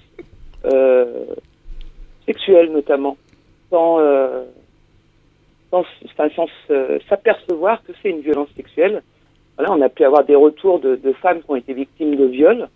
sexuelles 2.27 2.71
notamment, 2.71 3.17
sans, 3.71 3.97
sans, 5.71 5.83
sans 6.15 6.47
s'apercevoir 7.09 7.83
que 7.83 7.93
c'est 8.01 8.09
une 8.09 8.21
violence 8.21 8.49
sexuelle. 8.55 9.01
Voilà, 9.57 9.73
on 9.73 9.81
a 9.81 9.89
pu 9.89 10.03
avoir 10.03 10.23
des 10.23 10.35
retours 10.35 10.79
de, 10.79 11.13
femmes 11.13 11.41
qui 11.41 11.49
ont 11.49 11.55
été 11.55 11.73
victimes 11.73 12.15
de 12.15 12.25
viols. 12.25 12.69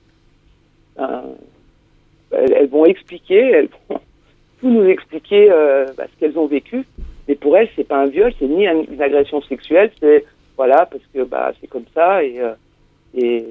Elles, 2.31 2.67
vont 2.69 2.85
expliquer, 2.85 3.37
elles 3.37 3.69
vont 3.87 3.99
nous 4.63 4.85
expliquer 4.85 5.49
bah, 5.95 6.05
ce 6.11 6.19
qu'elles 6.19 6.39
ont 6.39 6.47
vécu. 6.47 6.85
Mais 7.27 7.35
pour 7.35 7.57
elles, 7.57 7.69
c'est 7.75 7.87
pas 7.87 7.97
un 7.97 8.07
viol, 8.07 8.31
c'est 8.39 8.47
ni 8.47 8.67
une 8.67 9.01
agression 9.01 9.41
sexuelle, 9.41 9.91
c'est 9.99 10.25
voilà 10.57 10.85
parce 10.85 11.03
que 11.13 11.23
bah 11.23 11.51
c'est 11.59 11.67
comme 11.67 11.85
ça 11.93 12.23
et, 12.23 12.39
euh, 12.39 12.53
et, 13.15 13.45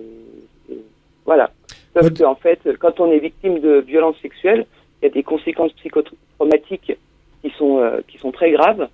voilà. 1.25 1.51
Parce 1.93 2.11
qu'en 2.11 2.35
fait, 2.35 2.61
quand 2.79 3.01
on 3.01 3.11
est 3.11 3.19
victime 3.19 3.61
de 3.61 3.79
violences 3.81 4.19
sexuelles, 4.21 4.67
il 5.01 5.07
y 5.07 5.09
a 5.09 5.11
des 5.11 5.23
conséquences 5.23 5.73
psychotraumatiques 5.73 6.97
qui 7.43 7.51
sont 7.51 7.79
euh, 7.79 8.01
qui 8.09 8.19
sont 8.19 8.33
très 8.33 8.53
graves, 8.53 8.89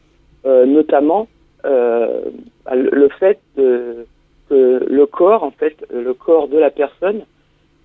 notamment 0.45 1.29
bah, 1.63 2.75
le 2.75 3.09
fait 3.19 3.39
de, 3.57 4.07
que 4.49 4.85
le 4.89 5.07
corps, 5.07 5.45
en 5.45 5.51
fait, 5.51 5.77
le 5.93 6.15
corps 6.15 6.49
de 6.49 6.59
la 6.59 6.71
personne, 6.71 7.25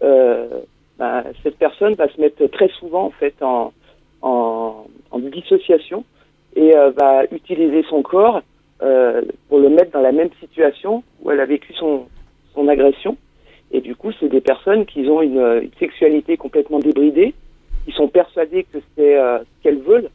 bah, 0.02 1.24
cette 1.44 1.58
personne 1.58 1.96
va 1.96 2.08
se 2.10 2.20
mettre 2.22 2.46
très 2.48 2.70
souvent 2.70 3.06
en 3.06 3.12
fait 3.12 3.36
en 3.42 3.74
en, 4.22 4.86
en 5.12 5.20
dissociation 5.20 6.04
et 6.55 6.75
euh, 6.75 6.91
va 6.91 7.24
utiliser 7.31 7.83
son 7.89 8.01
corps 8.01 8.41
euh, 8.81 9.21
pour 9.50 9.59
le 9.59 9.69
mettre 9.69 9.91
dans 9.91 10.01
la 10.01 10.12
même 10.12 10.29
situation 10.39 11.03
où 11.21 11.31
elle 11.31 11.39
a 11.39 11.45
vécu 11.45 11.74
son, 11.74 12.07
son 12.53 12.67
agression. 12.67 13.17
Et 13.71 13.81
du 13.81 13.95
coup, 13.95 14.12
c'est 14.19 14.29
des 14.29 14.41
personnes 14.41 14.85
qui 14.85 15.07
ont 15.09 15.21
une, 15.21 15.39
une, 15.63 15.71
sexualité 15.79 16.38
complètement 16.38 16.79
débridée, 16.79 17.33
qui 17.85 17.91
sont 17.91 18.07
persuadées 18.07 18.63
que 18.63 18.79
c'est 18.95 19.17
euh, 19.17 19.39
ce 19.39 19.63
qu'elles 19.63 19.81
veulent. 19.81 20.09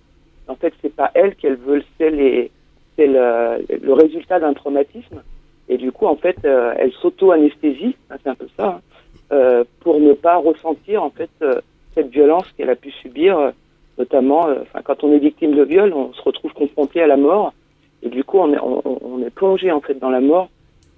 En 0.48 0.56
fait, 0.56 0.72
c'est 0.82 0.94
pas 0.94 1.10
elles 1.14 1.34
qu'elles 1.36 1.56
veulent, 1.56 1.84
c'est 1.98 2.50
c'est 2.96 3.06
le, 3.06 3.92
résultat 3.92 4.40
d'un 4.40 4.52
traumatisme. 4.52 5.22
Et 5.68 5.78
du 5.78 5.92
coup, 5.92 6.06
en 6.06 6.16
fait, 6.16 6.36
euh, 6.44 6.74
elles 6.76 6.92
s'auto-anesthésient, 7.00 7.94
hein, 8.10 8.16
c'est 8.22 8.28
un 8.28 8.34
peu 8.34 8.48
ça, 8.58 8.66
hein, 8.66 8.80
euh, 9.32 9.64
pour 9.80 10.00
ne 10.00 10.12
pas 10.12 10.36
ressentir 10.36 11.02
en 11.02 11.10
fait 11.10 11.30
euh, 11.42 11.60
cette 11.94 12.08
violence 12.08 12.44
qu'elle 12.56 12.70
a 12.70 12.76
pu 12.76 12.90
subir 12.90 13.52
notamment, 14.00 14.48
euh, 14.48 14.54
quand 14.84 15.04
on 15.04 15.12
est 15.12 15.18
victime 15.18 15.54
de 15.54 15.62
viol, 15.62 15.92
on 15.94 16.12
se 16.14 16.22
retrouve 16.22 16.52
confronté 16.52 17.02
à 17.02 17.06
la 17.06 17.18
mort, 17.18 17.52
et 18.02 18.08
du 18.08 18.24
coup, 18.24 18.38
on 18.38 18.52
est, 18.52 18.58
on, 18.58 19.22
est 19.24 19.30
plongé 19.30 19.70
en 19.70 19.82
fait 19.82 19.98
dans 19.98 20.08
la 20.08 20.20
mort, 20.20 20.48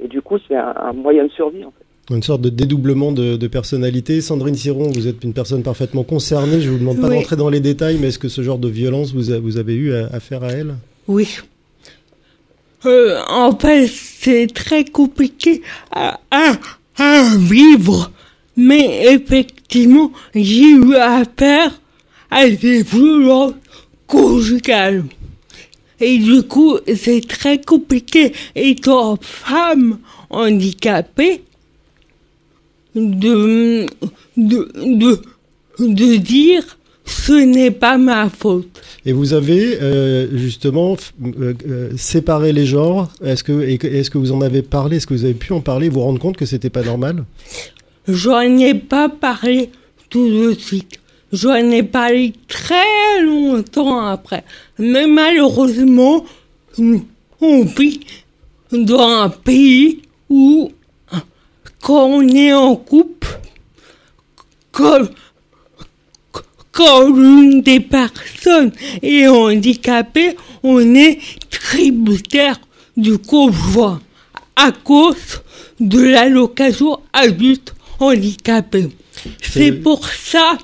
et 0.02 0.06
du 0.06 0.22
coup, 0.22 0.36
c'est 0.46 0.54
un, 0.54 0.92
moyen 0.92 1.24
de 1.24 1.30
survie 1.30 1.64
en 1.64 1.72
fait. 1.72 2.14
Une 2.14 2.22
sorte 2.22 2.42
de 2.42 2.48
dédoublement 2.48 3.12
de, 3.12 3.36
de, 3.36 3.46
personnalité. 3.46 4.20
Sandrine 4.20 4.54
Siron, 4.56 4.90
vous 4.90 5.06
êtes 5.06 5.22
une 5.22 5.32
personne 5.32 5.62
parfaitement 5.62 6.02
concernée. 6.02 6.60
Je 6.60 6.68
vous 6.68 6.78
demande 6.78 7.00
pas 7.00 7.08
d'entrer 7.08 7.36
dans 7.36 7.48
les 7.48 7.60
détails, 7.60 7.96
mais 8.00 8.08
est-ce 8.08 8.18
que 8.18 8.28
ce 8.28 8.42
genre 8.42 8.58
de 8.58 8.68
violence, 8.68 9.14
vous, 9.14 9.40
vous 9.40 9.56
avez 9.56 9.74
eu 9.74 9.94
affaire 9.94 10.42
à, 10.42 10.48
elle? 10.48 10.74
Oui. 11.06 11.38
Euh, 12.86 13.20
en 13.28 13.56
fait, 13.56 13.86
c'est 13.86 14.52
très 14.52 14.84
compliqué 14.84 15.62
à, 15.92 16.18
à, 16.32 16.54
à, 16.98 17.22
vivre. 17.38 18.10
Mais 18.56 19.06
effectivement, 19.14 20.10
j'ai 20.34 20.70
eu 20.70 20.96
affaire 20.96 21.70
à 22.32 22.48
des 22.48 22.82
violences 22.82 23.54
conjugales. 24.06 25.04
Et 26.00 26.18
du 26.18 26.42
coup, 26.42 26.78
c'est 26.96 27.20
très 27.28 27.60
compliqué, 27.60 28.32
étant 28.56 29.18
femme 29.20 29.98
handicapée, 30.30 31.42
de, 32.94 33.86
de, 34.36 34.68
de, 34.76 35.22
de 35.78 36.16
dire 36.16 36.78
ce 37.04 37.32
n'est 37.32 37.70
pas 37.70 37.98
ma 37.98 38.28
faute. 38.28 38.80
Et 39.04 39.12
vous 39.12 39.34
avez 39.34 39.80
euh, 39.80 40.36
justement 40.36 40.96
euh, 41.24 41.54
euh, 41.68 41.90
séparé 41.96 42.52
les 42.52 42.66
genres. 42.66 43.10
Est-ce 43.22 43.44
que 43.44 43.60
est-ce 43.60 44.10
que 44.10 44.18
vous 44.18 44.32
en 44.32 44.40
avez 44.40 44.62
parlé? 44.62 44.96
Est-ce 44.96 45.06
que 45.06 45.14
vous 45.14 45.24
avez 45.24 45.34
pu 45.34 45.52
en 45.52 45.60
parler 45.60 45.88
Vous 45.88 46.00
rendre 46.00 46.18
compte 46.18 46.36
que 46.36 46.46
c'était 46.46 46.70
pas 46.70 46.82
normal? 46.82 47.24
J'en 48.08 48.40
ai 48.40 48.74
pas 48.74 49.08
parlé 49.08 49.70
tout 50.08 50.28
de 50.28 50.54
suite. 50.54 51.01
J'en 51.32 51.54
ai 51.54 51.82
parlé 51.82 52.34
très 52.46 53.22
longtemps 53.22 54.06
après. 54.06 54.44
Mais 54.78 55.06
malheureusement, 55.06 56.24
on 57.40 57.62
vit 57.64 58.00
dans 58.70 59.08
un 59.08 59.28
pays 59.30 60.02
où, 60.28 60.70
quand 61.80 62.04
on 62.04 62.28
est 62.28 62.52
en 62.52 62.76
couple, 62.76 63.28
quand, 64.72 65.08
quand 66.70 67.08
l'une 67.08 67.62
des 67.62 67.80
personnes 67.80 68.72
est 69.02 69.26
handicapée, 69.26 70.36
on 70.62 70.94
est 70.94 71.18
tributaire 71.48 72.60
du 72.96 73.16
conjoint 73.16 74.00
à 74.54 74.70
cause 74.70 75.40
de 75.80 76.00
l'allocation 76.00 77.00
adulte 77.12 77.74
handicapé. 77.98 78.90
C'est 79.40 79.72
pour 79.72 80.06
ça 80.06 80.58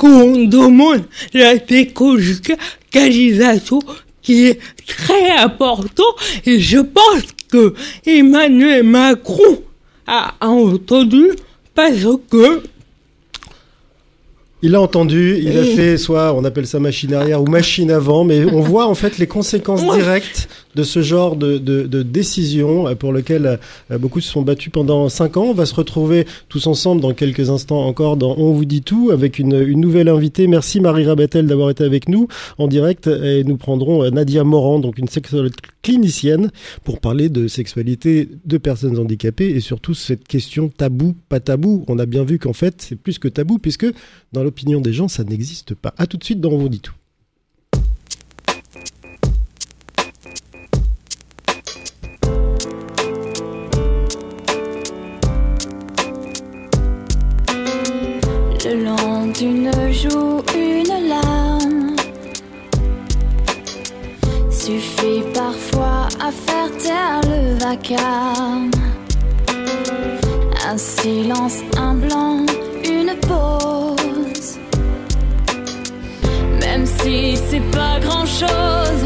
qu'on 0.00 0.46
demande 0.46 1.02
la 1.34 1.58
déconjugalisation 1.58 3.80
qui 4.22 4.46
est 4.46 4.58
très 4.86 5.32
important 5.32 6.02
et 6.46 6.58
je 6.58 6.78
pense 6.78 7.24
que 7.50 7.74
Emmanuel 8.06 8.82
Macron 8.82 9.62
a 10.06 10.32
entendu 10.40 11.32
parce 11.74 12.06
que 12.30 12.62
il 14.62 14.74
a 14.74 14.80
entendu, 14.80 15.38
il 15.42 15.56
a 15.56 15.64
fait 15.64 15.98
soit 15.98 16.34
on 16.34 16.44
appelle 16.44 16.66
ça 16.66 16.78
machine 16.80 17.14
arrière 17.14 17.42
ou 17.42 17.46
machine 17.46 17.90
avant, 17.90 18.24
mais 18.24 18.44
on 18.44 18.60
voit 18.60 18.86
en 18.86 18.94
fait 18.94 19.16
les 19.18 19.26
conséquences 19.26 19.82
directes 19.96 20.48
de 20.74 20.82
ce 20.82 21.02
genre 21.02 21.36
de, 21.36 21.58
décision 22.02 22.94
pour 22.96 23.12
lequel 23.12 23.58
beaucoup 23.98 24.20
se 24.20 24.30
sont 24.30 24.42
battus 24.42 24.72
pendant 24.72 25.08
cinq 25.08 25.36
ans. 25.36 25.46
On 25.46 25.54
va 25.54 25.66
se 25.66 25.74
retrouver 25.74 26.26
tous 26.48 26.66
ensemble 26.66 27.00
dans 27.00 27.12
quelques 27.12 27.50
instants 27.50 27.86
encore 27.86 28.16
dans 28.16 28.34
On 28.38 28.52
vous 28.52 28.64
dit 28.64 28.82
tout 28.82 29.10
avec 29.12 29.38
une, 29.38 29.64
nouvelle 29.80 30.08
invitée. 30.08 30.46
Merci 30.46 30.80
Marie 30.80 31.06
Rabatel 31.06 31.46
d'avoir 31.46 31.70
été 31.70 31.84
avec 31.84 32.08
nous 32.08 32.28
en 32.58 32.68
direct 32.68 33.06
et 33.06 33.44
nous 33.44 33.56
prendrons 33.56 34.08
Nadia 34.10 34.44
Morand, 34.44 34.78
donc 34.78 34.98
une 34.98 35.08
sexologue 35.08 35.52
clinicienne, 35.82 36.50
pour 36.84 37.00
parler 37.00 37.28
de 37.28 37.48
sexualité 37.48 38.28
de 38.44 38.58
personnes 38.58 38.98
handicapées 38.98 39.50
et 39.50 39.60
surtout 39.60 39.94
cette 39.94 40.26
question 40.26 40.68
tabou, 40.68 41.16
pas 41.28 41.40
tabou. 41.40 41.84
On 41.88 41.98
a 41.98 42.06
bien 42.06 42.24
vu 42.24 42.38
qu'en 42.38 42.52
fait 42.52 42.74
c'est 42.78 42.96
plus 42.96 43.18
que 43.18 43.28
tabou 43.28 43.58
puisque 43.58 43.86
dans 44.32 44.42
l'opinion 44.42 44.80
des 44.80 44.92
gens 44.92 45.08
ça 45.08 45.24
n'existe 45.24 45.74
pas. 45.74 45.94
À 45.98 46.06
tout 46.06 46.16
de 46.16 46.24
suite 46.24 46.40
dans 46.40 46.50
On 46.50 46.58
vous 46.58 46.68
dit 46.68 46.80
tout. 46.80 46.99
Le 58.70 58.84
long 58.84 59.26
d'une 59.26 59.72
joue, 59.90 60.42
une 60.54 61.08
larme 61.08 61.96
suffit 64.48 65.24
parfois 65.34 66.06
à 66.20 66.30
faire 66.30 66.70
taire 66.78 67.20
le 67.24 67.58
vacarme. 67.58 68.70
Un 70.68 70.78
silence, 70.78 71.58
un 71.78 71.94
blanc, 71.94 72.46
une 72.84 73.12
pause. 73.26 74.58
Même 76.60 76.86
si 76.86 77.36
c'est 77.50 77.70
pas 77.72 77.98
grand 77.98 78.26
chose, 78.26 79.04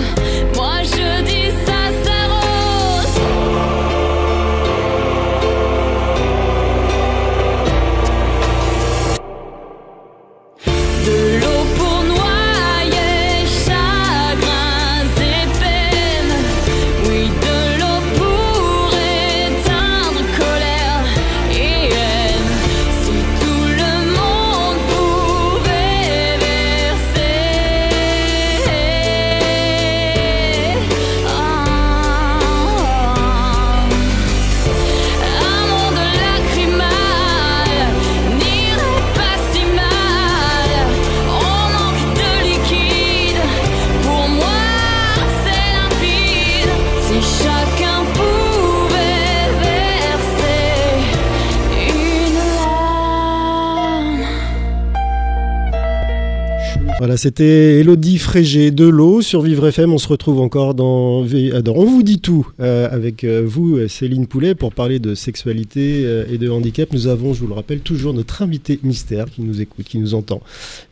c'était 57.24 57.80
Elodie 57.80 58.18
Frégé 58.18 58.70
de 58.70 58.84
l'eau 58.84 59.22
sur 59.22 59.40
Vivre 59.40 59.66
FM. 59.68 59.94
On 59.94 59.96
se 59.96 60.08
retrouve 60.08 60.42
encore 60.42 60.74
dans, 60.74 61.24
euh, 61.24 61.62
dans 61.62 61.72
On 61.72 61.86
vous 61.86 62.02
dit 62.02 62.20
tout 62.20 62.46
euh, 62.60 62.86
avec 62.90 63.24
euh, 63.24 63.42
vous, 63.46 63.88
Céline 63.88 64.26
Poulet, 64.26 64.54
pour 64.54 64.74
parler 64.74 64.98
de 64.98 65.14
sexualité 65.14 66.02
euh, 66.04 66.26
et 66.30 66.36
de 66.36 66.50
handicap. 66.50 66.92
Nous 66.92 67.06
avons, 67.06 67.32
je 67.32 67.40
vous 67.40 67.46
le 67.46 67.54
rappelle, 67.54 67.80
toujours 67.80 68.12
notre 68.12 68.42
invité 68.42 68.78
mystère 68.82 69.24
qui 69.30 69.40
nous 69.40 69.62
écoute, 69.62 69.86
qui 69.86 69.96
nous 69.96 70.12
entend 70.12 70.42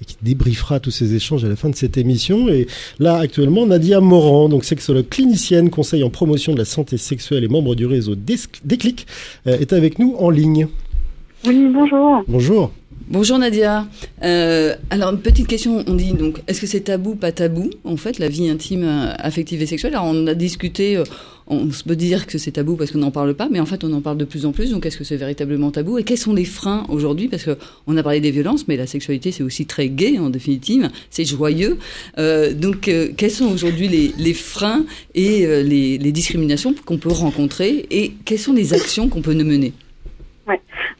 et 0.00 0.06
qui 0.06 0.16
débriefera 0.22 0.80
tous 0.80 0.90
ces 0.90 1.14
échanges 1.14 1.44
à 1.44 1.50
la 1.50 1.56
fin 1.56 1.68
de 1.68 1.76
cette 1.76 1.98
émission. 1.98 2.48
Et 2.48 2.66
là, 2.98 3.18
actuellement, 3.18 3.66
Nadia 3.66 4.00
Morand, 4.00 4.48
donc 4.48 4.64
sexologue 4.64 5.10
clinicienne, 5.10 5.68
conseil 5.68 6.02
en 6.02 6.08
promotion 6.08 6.54
de 6.54 6.58
la 6.58 6.64
santé 6.64 6.96
sexuelle 6.96 7.44
et 7.44 7.48
membre 7.48 7.74
du 7.74 7.84
réseau 7.84 8.14
Déclic, 8.14 9.06
euh, 9.46 9.58
est 9.58 9.74
avec 9.74 9.98
nous 9.98 10.16
en 10.18 10.30
ligne. 10.30 10.66
Oui, 11.46 11.68
bonjour. 11.74 12.22
Bonjour. 12.26 12.70
Bonjour 13.12 13.36
Nadia. 13.36 13.86
Euh, 14.22 14.74
alors 14.88 15.10
une 15.10 15.20
petite 15.20 15.46
question, 15.46 15.84
on 15.86 15.92
dit 15.96 16.14
donc 16.14 16.40
est-ce 16.48 16.62
que 16.62 16.66
c'est 16.66 16.80
tabou, 16.80 17.14
pas 17.14 17.30
tabou 17.30 17.68
en 17.84 17.98
fait 17.98 18.18
la 18.18 18.26
vie 18.26 18.48
intime, 18.48 18.84
euh, 18.84 19.12
affective 19.18 19.60
et 19.60 19.66
sexuelle? 19.66 19.92
Alors 19.94 20.06
on 20.06 20.26
a 20.26 20.32
discuté, 20.32 20.96
euh, 20.96 21.04
on 21.46 21.68
peut 21.86 21.94
dire 21.94 22.26
que 22.26 22.38
c'est 22.38 22.52
tabou 22.52 22.74
parce 22.74 22.90
qu'on 22.90 23.00
n'en 23.00 23.10
parle 23.10 23.34
pas, 23.34 23.50
mais 23.50 23.60
en 23.60 23.66
fait 23.66 23.84
on 23.84 23.92
en 23.92 24.00
parle 24.00 24.16
de 24.16 24.24
plus 24.24 24.46
en 24.46 24.52
plus. 24.52 24.70
Donc 24.70 24.86
est-ce 24.86 24.96
que 24.96 25.04
c'est 25.04 25.18
véritablement 25.18 25.70
tabou? 25.70 25.98
Et 25.98 26.04
quels 26.04 26.16
sont 26.16 26.32
les 26.32 26.46
freins 26.46 26.86
aujourd'hui? 26.88 27.28
Parce 27.28 27.44
que 27.44 27.58
on 27.86 27.98
a 27.98 28.02
parlé 28.02 28.20
des 28.20 28.30
violences, 28.30 28.66
mais 28.66 28.78
la 28.78 28.86
sexualité 28.86 29.30
c'est 29.30 29.42
aussi 29.42 29.66
très 29.66 29.90
gay 29.90 30.18
en 30.18 30.30
définitive, 30.30 30.88
c'est 31.10 31.26
joyeux. 31.26 31.76
Euh, 32.16 32.54
donc 32.54 32.88
euh, 32.88 33.10
quels 33.14 33.30
sont 33.30 33.52
aujourd'hui 33.52 33.88
les, 33.88 34.14
les 34.16 34.32
freins 34.32 34.86
et 35.14 35.46
les, 35.62 35.98
les 35.98 36.12
discriminations 36.12 36.74
qu'on 36.86 36.96
peut 36.96 37.12
rencontrer 37.12 37.84
et 37.90 38.14
quelles 38.24 38.38
sont 38.38 38.54
les 38.54 38.72
actions 38.72 39.10
qu'on 39.10 39.20
peut 39.20 39.34
mener? 39.34 39.74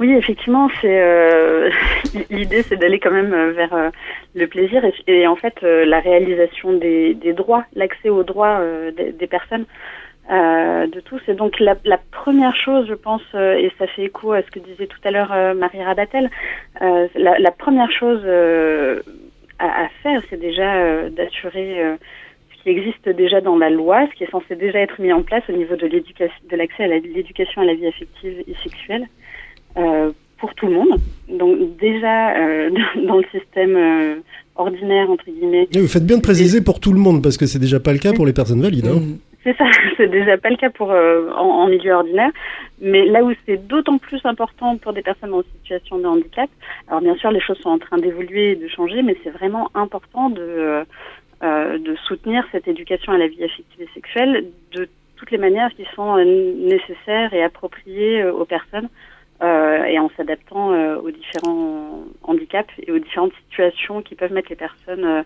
Oui, 0.00 0.12
effectivement, 0.12 0.68
c'est 0.80 1.00
euh, 1.00 1.70
l'idée, 2.30 2.62
c'est 2.62 2.76
d'aller 2.76 2.98
quand 2.98 3.10
même 3.10 3.32
euh, 3.32 3.52
vers 3.52 3.74
euh, 3.74 3.90
le 4.34 4.46
plaisir 4.46 4.84
et, 4.84 4.94
et 5.06 5.26
en 5.26 5.36
fait 5.36 5.54
euh, 5.62 5.84
la 5.84 6.00
réalisation 6.00 6.72
des, 6.72 7.14
des 7.14 7.32
droits, 7.32 7.64
l'accès 7.74 8.08
aux 8.08 8.22
droits 8.22 8.58
euh, 8.60 8.90
des, 8.92 9.12
des 9.12 9.26
personnes, 9.26 9.66
de 10.30 11.00
tous. 11.00 11.20
Et 11.28 11.34
donc 11.34 11.58
la, 11.60 11.76
la 11.84 11.98
première 12.10 12.56
chose, 12.56 12.86
je 12.88 12.94
pense, 12.94 13.22
et 13.34 13.70
ça 13.78 13.86
fait 13.88 14.04
écho 14.04 14.32
à 14.32 14.40
ce 14.40 14.50
que 14.50 14.60
disait 14.60 14.86
tout 14.86 15.00
à 15.04 15.10
l'heure 15.10 15.54
Marie 15.54 15.82
Rabatel, 15.82 16.30
la, 16.80 17.38
la 17.38 17.50
première 17.50 17.90
chose 17.90 18.24
à, 19.58 19.84
à 19.84 19.88
faire, 20.02 20.22
c'est 20.30 20.40
déjà 20.40 21.10
d'assurer 21.10 21.96
ce 22.56 22.62
qui 22.62 22.70
existe 22.70 23.08
déjà 23.10 23.40
dans 23.42 23.58
la 23.58 23.68
loi, 23.68 24.06
ce 24.10 24.14
qui 24.16 24.24
est 24.24 24.30
censé 24.30 24.54
déjà 24.54 24.78
être 24.78 25.00
mis 25.02 25.12
en 25.12 25.22
place 25.22 25.42
au 25.50 25.52
niveau 25.52 25.76
de 25.76 25.86
l'éducation, 25.86 26.38
de 26.50 26.56
l'accès 26.56 26.84
à 26.84 26.86
l'éducation 26.86 27.60
à 27.60 27.64
la 27.64 27.74
vie 27.74 27.88
affective 27.88 28.42
et 28.46 28.54
sexuelle 28.62 29.08
pour 30.42 30.54
tout 30.54 30.66
le 30.66 30.72
monde. 30.72 30.98
Donc 31.28 31.76
déjà 31.78 32.36
euh, 32.36 32.70
dans 33.06 33.18
le 33.18 33.24
système 33.30 33.76
euh, 33.76 34.16
ordinaire 34.56 35.08
entre 35.08 35.24
guillemets, 35.24 35.68
Et 35.74 35.80
vous 35.80 35.86
faites 35.88 36.04
bien 36.04 36.18
de 36.18 36.22
préciser 36.22 36.60
pour 36.62 36.80
tout 36.80 36.92
le 36.92 36.98
monde 36.98 37.22
parce 37.22 37.36
que 37.36 37.46
c'est 37.46 37.60
déjà 37.60 37.80
pas 37.80 37.92
le 37.92 37.98
cas 37.98 38.12
pour 38.12 38.26
les 38.26 38.32
personnes 38.32 38.60
valides. 38.60 38.86
hein. 38.86 39.00
Mhm. 39.00 39.18
c'est 39.44 39.56
ça, 39.56 39.64
c'est 39.96 40.08
déjà 40.10 40.36
pas 40.36 40.50
le 40.50 40.56
cas 40.56 40.70
pour 40.70 40.90
euh, 40.90 41.30
en, 41.36 41.46
en 41.62 41.68
milieu 41.68 41.92
ordinaire, 41.92 42.30
mais 42.80 43.06
là 43.06 43.22
où 43.24 43.32
c'est 43.46 43.66
d'autant 43.68 43.98
plus 43.98 44.20
important 44.24 44.76
pour 44.78 44.92
des 44.92 45.02
personnes 45.02 45.32
en 45.32 45.42
situation 45.60 45.98
de 45.98 46.06
handicap. 46.06 46.50
Alors 46.88 47.00
bien 47.00 47.14
sûr, 47.16 47.30
les 47.30 47.40
choses 47.40 47.58
sont 47.58 47.70
en 47.70 47.78
train 47.78 47.98
d'évoluer 47.98 48.52
et 48.52 48.56
de 48.56 48.68
changer, 48.68 49.02
mais 49.02 49.16
c'est 49.22 49.30
vraiment 49.30 49.70
important 49.74 50.28
de 50.28 50.40
euh, 50.42 50.84
euh, 51.44 51.78
de 51.78 51.96
soutenir 52.06 52.44
cette 52.52 52.68
éducation 52.68 53.12
à 53.12 53.18
la 53.18 53.26
vie 53.26 53.42
affective 53.42 53.80
et 53.80 53.88
sexuelle 53.94 54.44
de 54.76 54.88
toutes 55.16 55.30
les 55.32 55.38
manières 55.38 55.70
qui 55.76 55.84
sont 55.96 56.16
euh, 56.16 56.24
nécessaires 56.24 57.32
et 57.32 57.42
appropriées 57.42 58.22
euh, 58.22 58.32
aux 58.32 58.44
personnes 58.44 58.88
euh, 59.42 59.84
et 59.84 59.98
en 59.98 60.08
s'adaptant 60.16 60.72
euh, 60.72 61.00
aux 61.00 61.10
différents 61.10 62.04
handicaps 62.22 62.72
et 62.78 62.92
aux 62.92 63.00
différentes 63.00 63.32
situations 63.48 64.00
qui 64.00 64.14
peuvent 64.14 64.32
mettre 64.32 64.50
les 64.50 64.56
personnes 64.56 65.24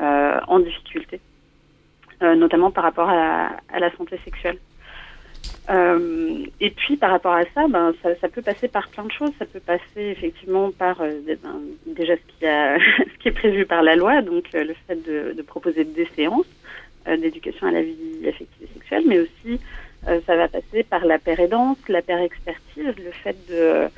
euh, 0.00 0.40
en 0.46 0.60
difficulté, 0.60 1.20
notamment 2.20 2.70
par 2.70 2.84
rapport 2.84 3.08
à 3.08 3.16
la, 3.16 3.56
à 3.72 3.80
la 3.80 3.90
santé 3.96 4.20
sexuelle. 4.24 4.58
Et 6.60 6.70
puis 6.70 6.96
par 6.96 7.10
rapport 7.10 7.34
à 7.34 7.44
ça, 7.52 7.66
ben, 7.68 7.92
ça, 8.02 8.14
ça 8.20 8.28
peut 8.28 8.42
passer 8.42 8.68
par 8.68 8.88
plein 8.88 9.04
de 9.04 9.12
choses. 9.12 9.32
Ça 9.38 9.44
peut 9.44 9.60
passer 9.60 9.82
effectivement 9.96 10.70
par 10.70 10.98
ben, 10.98 11.38
déjà 11.86 12.14
ce 12.14 12.38
qui, 12.38 12.46
a, 12.46 12.78
ce 12.98 13.18
qui 13.18 13.28
est 13.28 13.32
prévu 13.32 13.66
par 13.66 13.82
la 13.82 13.96
loi, 13.96 14.22
donc 14.22 14.44
le 14.52 14.74
fait 14.86 14.96
de, 15.04 15.42
proposer 15.42 15.82
des 15.84 16.06
séances 16.14 16.46
d'éducation 17.06 17.66
à 17.66 17.70
la 17.72 17.82
vie 17.82 18.28
affective 18.28 18.68
et 18.68 18.78
sexuelle, 18.78 19.04
mais 19.06 19.20
aussi 19.20 19.60
ça 20.26 20.36
va 20.36 20.48
passer 20.48 20.82
par 20.82 21.04
la 21.04 21.18
pérédance, 21.18 21.78
la 21.88 22.00
expertise, 22.22 22.94
le 22.96 23.10
fait 23.10 23.36
de, 23.48 23.90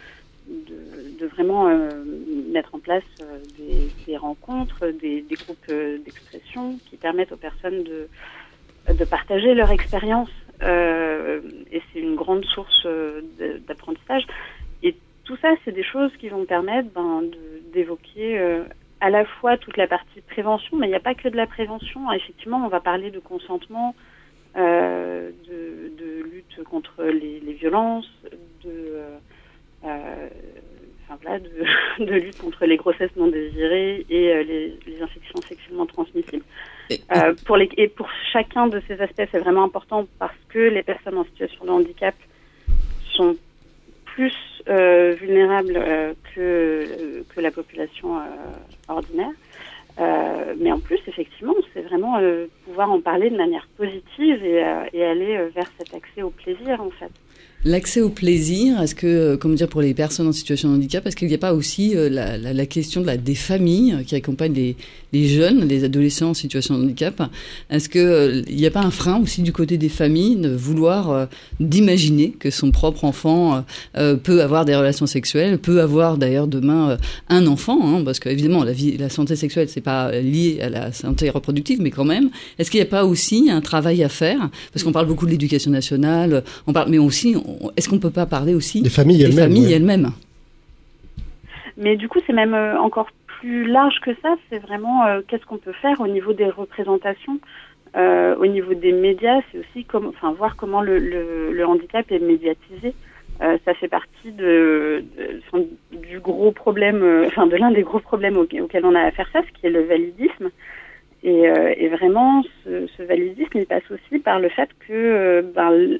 vraiment 1.26 1.68
euh, 1.68 1.88
mettre 2.52 2.74
en 2.74 2.78
place 2.78 3.04
euh, 3.22 3.38
des, 4.06 4.16
rencontres, 4.16 4.86
des, 4.88 5.24
groupes 5.30 5.58
euh, 5.70 5.98
d'expression 5.98 6.78
qui 6.88 6.96
permettent 6.96 7.32
aux 7.32 7.36
personnes 7.36 7.84
de, 7.84 8.08
partager 9.04 9.54
leur 9.54 9.70
expérience. 9.70 10.30
Euh, 10.62 11.40
et 11.72 11.80
c'est 11.92 12.00
une 12.00 12.16
grande 12.16 12.44
source 12.44 12.82
euh, 12.84 13.22
d'apprentissage. 13.66 14.26
Et 14.82 14.96
tout 15.24 15.36
ça, 15.36 15.54
c'est 15.64 15.72
des 15.72 15.84
choses 15.84 16.10
qui 16.18 16.28
vont 16.28 16.44
permettre 16.44 16.88
ben, 16.90 17.22
d'évoquer 17.72 18.38
euh, 18.38 18.64
à 19.00 19.10
la 19.10 19.24
fois 19.24 19.56
toute 19.56 19.76
la 19.76 19.86
partie 19.86 20.20
prévention, 20.28 20.76
mais 20.76 20.86
il 20.86 20.90
n'y 20.90 20.96
a 20.96 21.00
pas 21.00 21.14
que 21.14 21.28
de 21.28 21.36
la 21.36 21.46
prévention. 21.46 22.10
Effectivement, 22.12 22.62
on 22.64 22.68
va 22.68 22.80
parler 22.80 23.10
de 23.10 23.20
consentement, 23.20 23.94
euh, 23.94 24.19
de, 24.56 25.92
de 25.98 26.22
lutte 26.22 26.62
contre 26.64 27.04
les, 27.04 27.40
les 27.40 27.52
violences, 27.52 28.10
de, 28.64 28.68
euh, 28.68 29.18
euh, 29.84 30.28
enfin, 31.04 31.18
voilà, 31.22 31.38
de, 31.38 31.50
de 32.04 32.14
lutte 32.14 32.38
contre 32.38 32.66
les 32.66 32.76
grossesses 32.76 33.14
non 33.16 33.28
désirées 33.28 34.06
et 34.08 34.32
euh, 34.32 34.42
les, 34.42 34.78
les 34.86 35.02
infections 35.02 35.40
sexuellement 35.48 35.86
transmissibles. 35.86 36.44
Euh, 36.90 37.34
pour 37.46 37.56
les, 37.56 37.68
et 37.76 37.88
pour 37.88 38.08
chacun 38.32 38.66
de 38.66 38.82
ces 38.88 39.00
aspects, 39.00 39.22
c'est 39.30 39.38
vraiment 39.38 39.64
important 39.64 40.06
parce 40.18 40.34
que 40.48 40.58
les 40.58 40.82
personnes 40.82 41.18
en 41.18 41.24
situation 41.24 41.64
de 41.64 41.70
handicap 41.70 42.14
sont 43.12 43.36
plus 44.04 44.34
euh, 44.68 45.14
vulnérables 45.14 45.76
euh, 45.76 46.14
que, 46.34 47.22
que 47.34 47.40
la 47.40 47.50
population 47.50 48.18
euh, 48.18 48.22
ordinaire. 48.88 49.30
Euh, 49.98 50.54
mais 50.58 50.72
en 50.72 50.80
plus, 50.80 51.00
effectivement, 51.06 51.54
c'est 51.72 51.82
vraiment 51.82 52.18
euh, 52.18 52.46
pouvoir 52.64 52.90
en 52.90 53.00
parler 53.00 53.30
de 53.30 53.36
manière 53.36 53.68
positive 53.76 54.44
et, 54.44 54.64
euh, 54.64 54.86
et 54.92 55.04
aller 55.04 55.36
euh, 55.36 55.48
vers 55.54 55.70
cet 55.76 55.92
accès 55.94 56.22
au 56.22 56.30
plaisir, 56.30 56.80
en 56.80 56.90
fait. 56.90 57.12
L'accès 57.62 58.00
au 58.00 58.08
plaisir, 58.08 58.80
est-ce 58.80 58.94
que, 58.94 59.06
euh, 59.06 59.36
comment 59.36 59.52
dire, 59.52 59.68
pour 59.68 59.82
les 59.82 59.92
personnes 59.92 60.26
en 60.26 60.32
situation 60.32 60.70
de 60.70 60.76
handicap, 60.76 61.06
est-ce 61.06 61.14
qu'il 61.14 61.28
n'y 61.28 61.34
a 61.34 61.38
pas 61.38 61.52
aussi 61.52 61.94
euh, 61.94 62.08
la, 62.08 62.38
la, 62.38 62.54
la 62.54 62.64
question 62.64 63.02
de 63.02 63.06
la, 63.06 63.18
des 63.18 63.34
familles 63.34 63.92
euh, 63.92 64.02
qui 64.02 64.14
accompagnent 64.14 64.54
les, 64.54 64.76
les 65.12 65.28
jeunes, 65.28 65.68
les 65.68 65.84
adolescents 65.84 66.30
en 66.30 66.34
situation 66.34 66.78
de 66.78 66.84
handicap? 66.84 67.22
Est-ce 67.68 67.90
qu'il 67.90 68.56
n'y 68.56 68.64
a 68.64 68.70
pas 68.70 68.80
un 68.80 68.90
frein 68.90 69.20
aussi 69.20 69.42
du 69.42 69.52
côté 69.52 69.76
des 69.76 69.90
familles 69.90 70.36
de 70.36 70.48
vouloir, 70.48 71.28
d'imaginer 71.58 72.30
que 72.30 72.50
son 72.50 72.70
propre 72.70 73.04
enfant 73.04 73.64
peut 74.22 74.42
avoir 74.42 74.64
des 74.64 74.74
relations 74.74 75.06
sexuelles, 75.06 75.58
peut 75.58 75.80
avoir 75.80 76.16
d'ailleurs 76.16 76.46
demain 76.46 76.96
un 77.28 77.46
enfant, 77.46 77.78
hein, 77.82 78.02
parce 78.04 78.20
qu'évidemment 78.20 78.64
la, 78.64 78.72
vie, 78.72 78.96
la 78.96 79.10
santé 79.10 79.36
sexuelle 79.36 79.68
c'est 79.68 79.80
pas 79.80 80.12
lié 80.12 80.60
à 80.62 80.70
la 80.70 80.92
santé 80.92 81.28
reproductive, 81.30 81.80
mais 81.80 81.90
quand 81.90 82.04
même, 82.04 82.30
est-ce 82.58 82.70
qu'il 82.70 82.80
n'y 82.80 82.86
a 82.86 82.90
pas 82.90 83.04
aussi 83.04 83.50
un 83.50 83.60
travail 83.60 84.02
à 84.02 84.08
faire? 84.08 84.50
Parce 84.72 84.84
qu'on 84.84 84.92
parle 84.92 85.06
beaucoup 85.06 85.26
de 85.26 85.32
l'éducation 85.32 85.70
nationale, 85.70 86.44
on 86.66 86.72
parle, 86.72 86.90
mais 86.90 86.98
aussi, 86.98 87.34
est-ce 87.76 87.88
qu'on 87.88 87.98
peut 87.98 88.10
pas 88.10 88.26
parler 88.26 88.54
aussi 88.54 88.82
Des 88.82 88.90
familles 88.90 89.18
des 89.18 89.24
elles-mêmes. 89.24 89.44
familles 89.44 89.66
ouais. 89.66 89.72
elles-mêmes 89.74 90.10
Mais 91.76 91.96
du 91.96 92.08
coup, 92.08 92.18
c'est 92.26 92.32
même 92.32 92.54
euh, 92.54 92.78
encore 92.78 93.08
plus 93.26 93.66
large 93.66 93.98
que 94.02 94.10
ça. 94.22 94.34
C'est 94.48 94.58
vraiment 94.58 95.06
euh, 95.06 95.20
qu'est-ce 95.26 95.44
qu'on 95.46 95.58
peut 95.58 95.72
faire 95.72 96.00
au 96.00 96.08
niveau 96.08 96.32
des 96.32 96.48
représentations, 96.50 97.38
euh, 97.96 98.34
au 98.36 98.46
niveau 98.46 98.74
des 98.74 98.92
médias. 98.92 99.40
C'est 99.50 99.58
aussi 99.58 99.84
comme, 99.84 100.06
enfin, 100.06 100.32
voir 100.32 100.56
comment 100.56 100.82
le, 100.82 100.98
le, 100.98 101.52
le 101.52 101.66
handicap 101.66 102.10
est 102.12 102.18
médiatisé. 102.18 102.94
Euh, 103.42 103.56
ça 103.64 103.72
fait 103.72 103.88
partie 103.88 104.32
de, 104.32 105.02
du 105.92 106.20
gros 106.20 106.52
problème, 106.52 107.02
euh, 107.02 107.24
enfin 107.26 107.46
de 107.46 107.56
l'un 107.56 107.70
des 107.70 107.80
gros 107.82 108.00
problèmes 108.00 108.36
auquel 108.36 108.84
on 108.84 108.94
a 108.94 109.00
à 109.00 109.10
faire 109.12 109.28
face, 109.30 109.46
qui 109.58 109.66
est 109.66 109.70
le 109.70 109.82
validisme. 109.84 110.50
Et, 111.22 111.48
euh, 111.48 111.72
et 111.76 111.88
vraiment, 111.88 112.42
ce, 112.64 112.86
ce 112.96 113.02
validisme, 113.02 113.56
il 113.56 113.66
passe 113.66 113.82
aussi 113.90 114.18
par 114.20 114.40
le 114.40 114.50
fait 114.50 114.68
que 114.86 114.92
euh, 114.92 115.42
ben, 115.54 115.98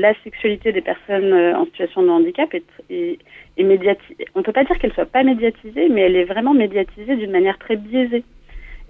la 0.00 0.12
sexualité 0.24 0.72
des 0.72 0.80
personnes 0.80 1.32
euh, 1.32 1.56
en 1.56 1.64
situation 1.66 2.02
de 2.02 2.08
handicap 2.10 2.52
est, 2.54 2.64
est, 2.90 3.18
est 3.56 3.64
médiatisée. 3.64 4.26
On 4.34 4.42
peut 4.42 4.52
pas 4.52 4.64
dire 4.64 4.78
qu'elle 4.78 4.92
soit 4.92 5.06
pas 5.06 5.22
médiatisée, 5.22 5.88
mais 5.88 6.02
elle 6.02 6.16
est 6.16 6.24
vraiment 6.24 6.54
médiatisée 6.54 7.16
d'une 7.16 7.30
manière 7.32 7.58
très 7.58 7.76
biaisée. 7.76 8.24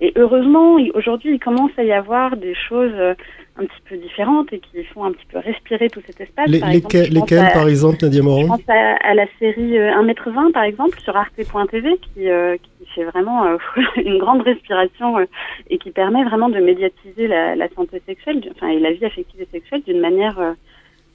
Et 0.01 0.13
heureusement, 0.17 0.79
aujourd'hui, 0.95 1.35
il 1.35 1.39
commence 1.39 1.71
à 1.77 1.85
y 1.85 1.93
avoir 1.93 2.37
des 2.37 2.55
choses 2.57 2.91
euh, 2.97 3.15
un 3.57 3.65
petit 3.67 3.81
peu 3.89 3.97
différentes 3.97 4.53
et 4.53 4.59
qui 4.59 4.83
font 4.85 5.05
un 5.05 5.13
petit 5.13 5.27
peu 5.31 5.39
respirer 5.39 5.89
tout 5.91 6.01
cet 6.07 6.21
espace. 6.21 6.49
Les- 6.49 6.59
Par 6.59 6.71
exemple, 6.71 6.97
lesquelles, 6.97 7.13
je 7.13 7.21
lesquelles, 7.21 7.39
à- 7.47 7.51
par 7.53 7.69
exemple, 7.69 7.99
Nadia 8.03 8.19
je 8.21 8.25
Moran 8.25 8.47
pense 8.49 8.69
à, 8.69 8.97
à 8.97 9.15
la 9.15 9.27
série 9.39 9.79
euh, 9.79 9.93
1m20 10.03 10.51
par 10.53 10.65
exemple 10.65 10.99
sur 11.01 11.17
arte.tv 11.17 11.99
qui, 12.15 12.29
euh, 12.29 12.57
qui 12.57 12.87
fait 12.95 13.05
vraiment 13.05 13.45
euh, 13.47 13.57
une 13.97 14.19
grande 14.19 14.43
respiration 14.43 15.19
euh, 15.19 15.25
et 15.71 15.79
qui 15.79 15.93
permet 15.93 16.25
vraiment 16.25 16.49
de 16.49 16.59
médiatiser 16.59 17.29
la, 17.29 17.55
la 17.55 17.69
santé 17.69 18.03
sexuelle, 18.05 18.41
enfin 18.57 18.69
et 18.71 18.81
la 18.81 18.91
vie 18.93 19.05
affective 19.05 19.41
et 19.41 19.49
sexuelle 19.53 19.83
d'une 19.87 20.01
manière 20.01 20.37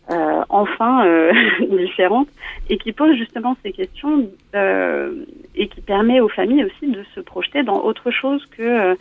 euh, 0.10 0.42
enfin 0.50 1.06
euh, 1.06 1.32
différente 1.70 2.30
et 2.70 2.78
qui 2.78 2.94
pose 2.94 3.16
justement 3.18 3.58
ces 3.64 3.74
questions 3.74 4.30
euh, 4.56 5.26
et 5.56 5.68
qui 5.68 5.82
permet 5.82 6.22
aux 6.22 6.30
familles 6.30 6.64
aussi 6.64 6.92
de 6.92 7.04
se 7.14 7.20
projeter 7.20 7.64
dans 7.64 7.82
autre 7.84 8.10
chose 8.12 8.42
que 8.58 8.96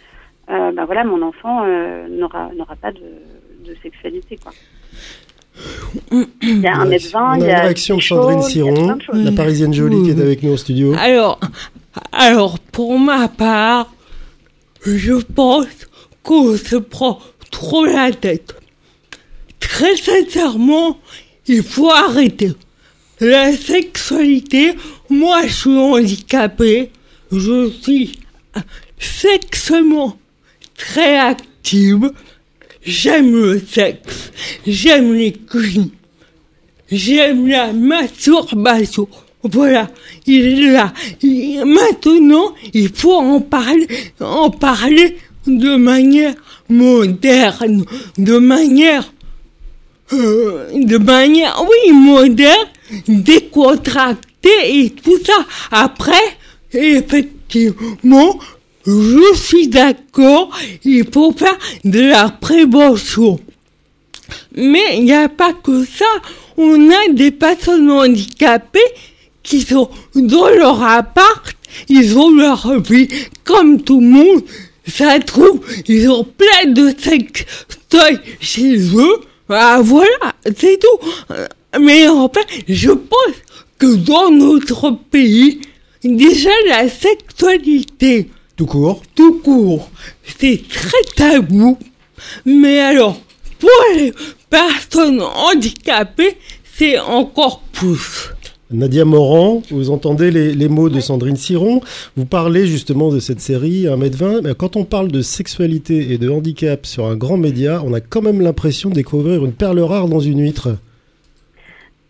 ben 0.48 0.84
voilà 0.84 1.04
mon 1.04 1.22
enfant 1.22 1.64
euh, 1.64 2.08
n'aura 2.08 2.50
n'aura 2.56 2.76
pas 2.76 2.92
de, 2.92 3.00
de 3.68 3.76
sexualité 3.82 4.36
quoi. 4.42 4.52
Il 6.42 6.60
y 6.60 6.66
a 6.66 6.76
un 6.76 6.86
On 6.86 6.90
il 6.90 7.44
a 7.44 7.46
y 7.46 7.48
une 7.48 7.50
a 7.50 7.60
réaction 7.62 7.96
de 7.96 8.02
Sandrine 8.02 8.42
Siron, 8.42 8.98
la 9.12 9.32
parisienne 9.32 9.72
jolie 9.72 10.02
qui 10.02 10.10
est 10.10 10.20
avec 10.20 10.42
nous 10.42 10.52
au 10.52 10.56
studio. 10.56 10.94
Alors, 10.98 11.40
alors 12.12 12.58
pour 12.58 12.98
ma 12.98 13.28
part, 13.28 13.90
je 14.84 15.14
pense 15.14 15.88
qu'on 16.22 16.56
se 16.56 16.76
prend 16.76 17.20
trop 17.50 17.86
la 17.86 18.12
tête. 18.12 18.54
Très 19.68 19.96
sincèrement, 19.96 20.98
il 21.48 21.62
faut 21.62 21.90
arrêter. 21.90 22.52
La 23.20 23.52
sexualité, 23.52 24.74
moi 25.10 25.46
je 25.46 25.52
suis 25.52 25.70
handicapée, 25.76 26.90
je 27.32 27.70
suis 27.82 28.18
sexuellement 28.98 30.18
très 30.76 31.18
active, 31.18 32.12
j'aime 32.84 33.34
le 33.34 33.60
sexe, 33.60 34.30
j'aime 34.66 35.12
les 35.14 35.32
cuisines, 35.32 35.90
J'aime 36.90 37.48
la 37.48 37.72
masturbation. 37.72 39.08
Voilà, 39.42 39.90
il 40.26 40.46
est 40.46 40.72
là. 40.72 40.92
Maintenant, 41.64 42.54
il 42.74 42.88
faut 42.90 43.14
en 43.14 43.40
parler, 43.40 43.88
en 44.20 44.50
parler 44.50 45.16
de 45.46 45.76
manière 45.76 46.34
moderne, 46.68 47.84
de 48.18 48.38
manière, 48.38 49.02
euh, 49.02 49.15
de 50.10 50.98
manière, 50.98 51.62
oui, 51.62 51.92
moderne, 51.92 52.68
décontractée 53.08 54.24
et 54.64 54.90
tout 54.90 55.18
ça. 55.24 55.44
Après, 55.70 56.14
effectivement, 56.72 58.38
je 58.86 59.34
suis 59.34 59.68
d'accord, 59.68 60.50
il 60.84 61.04
faut 61.12 61.32
faire 61.32 61.58
de 61.84 62.00
la 62.00 62.28
prévention. 62.28 63.40
Mais 64.54 64.98
il 64.98 65.04
n'y 65.04 65.12
a 65.12 65.28
pas 65.28 65.52
que 65.52 65.84
ça. 65.84 66.04
On 66.56 66.90
a 66.90 67.08
des 67.12 67.30
personnes 67.30 67.90
handicapées 67.90 68.80
qui 69.42 69.60
sont 69.60 69.88
dans 70.14 70.48
leur 70.48 70.82
appart, 70.82 71.54
ils 71.88 72.16
ont 72.18 72.30
leur 72.30 72.80
vie 72.80 73.08
comme 73.44 73.82
tout 73.82 74.00
le 74.00 74.06
monde. 74.06 74.42
Ça 74.86 75.18
trouve, 75.18 75.60
ils 75.88 76.08
ont 76.08 76.24
plein 76.24 76.70
de 76.70 76.92
sextoys 76.96 78.20
chez 78.40 78.78
eux. 78.94 79.20
Ah, 79.48 79.80
voilà, 79.82 80.34
c'est 80.58 80.78
tout. 80.78 81.08
Euh, 81.30 81.46
Mais 81.80 82.08
en 82.08 82.28
fait, 82.28 82.46
je 82.68 82.90
pense 82.90 83.34
que 83.78 83.94
dans 83.96 84.30
notre 84.30 84.90
pays, 84.90 85.60
déjà 86.02 86.50
la 86.68 86.88
sexualité, 86.88 88.30
Tout 88.56 88.66
court. 88.66 89.02
tout 89.14 89.34
court, 89.40 89.90
c'est 90.38 90.62
très 90.68 91.02
tabou. 91.14 91.78
Mais 92.44 92.80
alors, 92.80 93.20
pour 93.58 93.70
les 93.94 94.12
personnes 94.50 95.20
handicapées, 95.20 96.36
c'est 96.76 96.98
encore 96.98 97.60
plus. 97.72 98.30
Nadia 98.72 99.04
Moran, 99.04 99.62
vous 99.70 99.90
entendez 99.90 100.32
les, 100.32 100.52
les 100.52 100.68
mots 100.68 100.88
de 100.88 100.98
Sandrine 100.98 101.36
Siron. 101.36 101.80
Vous 102.16 102.26
parlez 102.26 102.66
justement 102.66 103.12
de 103.12 103.20
cette 103.20 103.40
série 103.40 103.84
1m20. 103.84 104.42
Mais 104.42 104.54
quand 104.58 104.74
on 104.74 104.84
parle 104.84 105.08
de 105.08 105.20
sexualité 105.20 106.12
et 106.12 106.18
de 106.18 106.28
handicap 106.28 106.84
sur 106.84 107.06
un 107.06 107.14
grand 107.14 107.36
média, 107.36 107.80
on 107.84 107.94
a 107.94 108.00
quand 108.00 108.22
même 108.22 108.40
l'impression 108.40 108.90
de 108.90 108.94
découvrir 108.94 109.44
une 109.44 109.52
perle 109.52 109.78
rare 109.80 110.08
dans 110.08 110.18
une 110.18 110.40
huître. 110.40 110.68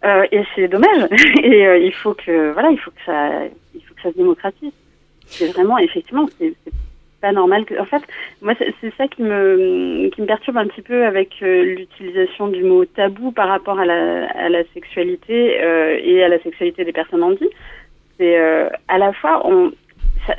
Euh, 0.04 0.24
et 0.32 0.42
c'est 0.54 0.68
dommage. 0.68 1.08
Et 1.42 1.66
euh, 1.66 1.78
il 1.78 1.92
faut 1.92 2.14
que 2.14 2.52
voilà, 2.52 2.70
il 2.70 2.78
faut 2.78 2.90
que 2.90 3.04
ça, 3.04 3.44
il 3.74 3.80
faut 3.82 3.94
que 3.94 4.02
ça 4.02 4.12
se 4.12 4.16
démocratise. 4.16 4.72
C'est 5.26 5.48
vraiment, 5.48 5.76
effectivement, 5.78 6.28
c'est 6.38 6.54
pas 7.20 7.32
normal 7.32 7.64
que. 7.64 7.78
En 7.80 7.84
fait, 7.84 8.02
moi, 8.42 8.54
c'est 8.58 8.94
ça 8.96 9.08
qui 9.08 9.22
me 9.22 10.08
qui 10.10 10.20
me 10.20 10.26
perturbe 10.26 10.56
un 10.56 10.66
petit 10.66 10.82
peu 10.82 11.04
avec 11.04 11.42
euh, 11.42 11.62
l'utilisation 11.62 12.48
du 12.48 12.62
mot 12.62 12.84
tabou 12.84 13.32
par 13.32 13.48
rapport 13.48 13.78
à 13.78 13.84
la 13.84 14.26
à 14.30 14.48
la 14.48 14.62
sexualité 14.74 15.60
euh, 15.60 15.98
et 16.02 16.22
à 16.22 16.28
la 16.28 16.38
sexualité 16.40 16.84
des 16.84 16.92
personnes 16.92 17.22
handies. 17.22 17.50
C'est 18.18 18.38
euh, 18.38 18.68
à 18.88 18.98
la 18.98 19.12
fois 19.12 19.46
on 19.46 19.72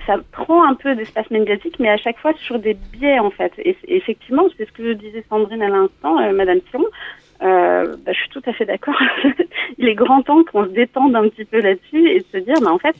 ça, 0.05 0.17
prend 0.33 0.67
un 0.67 0.73
peu 0.73 0.95
d'espace 0.95 1.29
médiatique, 1.31 1.79
mais 1.79 1.87
à 1.87 1.95
chaque 1.95 2.17
fois 2.17 2.33
sur 2.33 2.59
des 2.59 2.73
biais 2.73 3.19
en 3.19 3.29
fait. 3.29 3.53
Et, 3.57 3.77
effectivement, 3.87 4.43
c'est 4.57 4.67
ce 4.67 4.71
que 4.73 4.93
disait 4.93 5.23
Sandrine 5.29 5.61
à 5.61 5.69
l'instant, 5.69 6.15
Madame. 6.33 6.59
Euh, 7.43 7.95
bah, 8.03 8.13
je 8.13 8.19
suis 8.19 8.29
tout 8.29 8.41
à 8.45 8.53
fait 8.53 8.65
d'accord. 8.65 8.99
Il 9.77 9.87
est 9.87 9.95
grand 9.95 10.21
temps 10.23 10.43
qu'on 10.43 10.65
se 10.65 10.69
détende 10.71 11.15
un 11.15 11.27
petit 11.29 11.45
peu 11.45 11.61
là-dessus 11.61 12.09
et 12.09 12.19
de 12.19 12.25
se 12.31 12.37
dire, 12.37 12.55
mais 12.61 12.69
en 12.69 12.79
fait, 12.79 12.95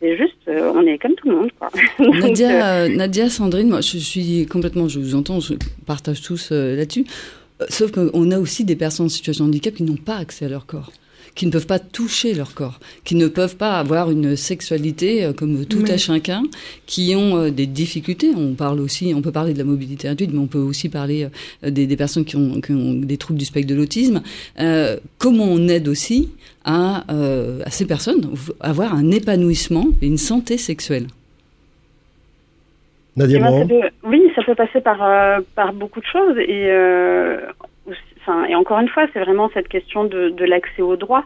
c'est 0.00 0.16
juste, 0.16 0.36
euh, 0.48 0.72
on 0.74 0.86
est 0.86 0.98
comme 0.98 1.14
tout 1.14 1.28
le 1.28 1.36
monde, 1.36 1.50
quoi. 1.58 1.70
Donc, 1.98 2.14
euh, 2.14 2.20
Nadia, 2.20 2.74
euh, 2.74 2.88
Nadia, 2.88 3.28
Sandrine, 3.28 3.68
moi 3.68 3.80
je 3.80 3.98
suis 3.98 4.46
complètement, 4.46 4.88
je 4.88 4.98
vous 4.98 5.14
entends, 5.14 5.40
je 5.40 5.54
partage 5.86 6.22
tous 6.22 6.50
euh, 6.52 6.76
là-dessus. 6.76 7.04
Sauf 7.68 7.92
qu'on 7.92 8.30
a 8.30 8.38
aussi 8.38 8.64
des 8.64 8.76
personnes 8.76 9.06
en 9.06 9.10
situation 9.10 9.44
de 9.44 9.50
handicap 9.50 9.74
qui 9.74 9.82
n'ont 9.82 9.96
pas 9.96 10.16
accès 10.16 10.46
à 10.46 10.48
leur 10.48 10.64
corps, 10.64 10.90
qui 11.34 11.46
ne 11.46 11.50
peuvent 11.52 11.66
pas 11.66 11.78
toucher 11.78 12.34
leur 12.34 12.54
corps, 12.54 12.80
qui 13.04 13.14
ne 13.14 13.28
peuvent 13.28 13.56
pas 13.56 13.78
avoir 13.78 14.10
une 14.10 14.36
sexualité 14.36 15.24
euh, 15.24 15.32
comme 15.32 15.64
tout 15.64 15.82
Oui. 15.84 15.90
à 15.90 15.96
chacun, 15.96 16.42
qui 16.86 17.14
ont 17.16 17.36
euh, 17.36 17.50
des 17.50 17.66
difficultés. 17.66 18.30
On 18.36 18.54
parle 18.54 18.80
aussi, 18.80 19.12
on 19.14 19.22
peut 19.22 19.32
parler 19.32 19.52
de 19.54 19.58
la 19.58 19.64
mobilité 19.64 20.08
réduite, 20.08 20.30
mais 20.32 20.38
on 20.40 20.46
peut 20.48 20.58
aussi 20.58 20.88
parler 20.88 21.28
euh, 21.64 21.70
des, 21.70 21.86
des 21.86 21.96
personnes 21.96 22.24
qui 22.24 22.36
ont, 22.36 22.60
qui 22.60 22.72
ont 22.72 22.94
des 22.94 23.16
troubles 23.16 23.38
du 23.38 23.44
spectre 23.44 23.68
de 23.70 23.74
l'autisme. 23.74 24.22
Euh, 24.58 24.96
comment 25.18 25.44
on 25.46 25.68
aide 25.68 25.88
aussi 25.88 26.30
à, 26.64 27.04
euh, 27.12 27.60
à 27.64 27.70
ces 27.70 27.86
personnes 27.86 28.28
à 28.60 28.70
avoir 28.70 28.94
un 28.94 29.10
épanouissement 29.10 29.86
et 30.02 30.06
une 30.08 30.18
santé 30.18 30.58
sexuelle? 30.58 31.06
Nadia 33.16 33.38
Eh 33.38 33.42
ben, 33.42 33.60
ça 33.62 33.66
peut- 33.66 34.08
oui, 34.08 34.22
ça 34.36 34.42
peut 34.42 34.54
passer 34.54 34.80
par, 34.80 35.02
euh, 35.02 35.40
par 35.54 35.72
beaucoup 35.72 36.00
de 36.00 36.06
choses. 36.06 36.36
Et, 36.38 36.66
euh, 36.70 37.38
et 38.48 38.54
encore 38.54 38.78
une 38.80 38.88
fois, 38.88 39.06
c'est 39.12 39.20
vraiment 39.20 39.50
cette 39.54 39.68
question 39.68 40.04
de, 40.04 40.28
de 40.30 40.44
l'accès 40.44 40.82
au 40.82 40.96
droit 40.96 41.24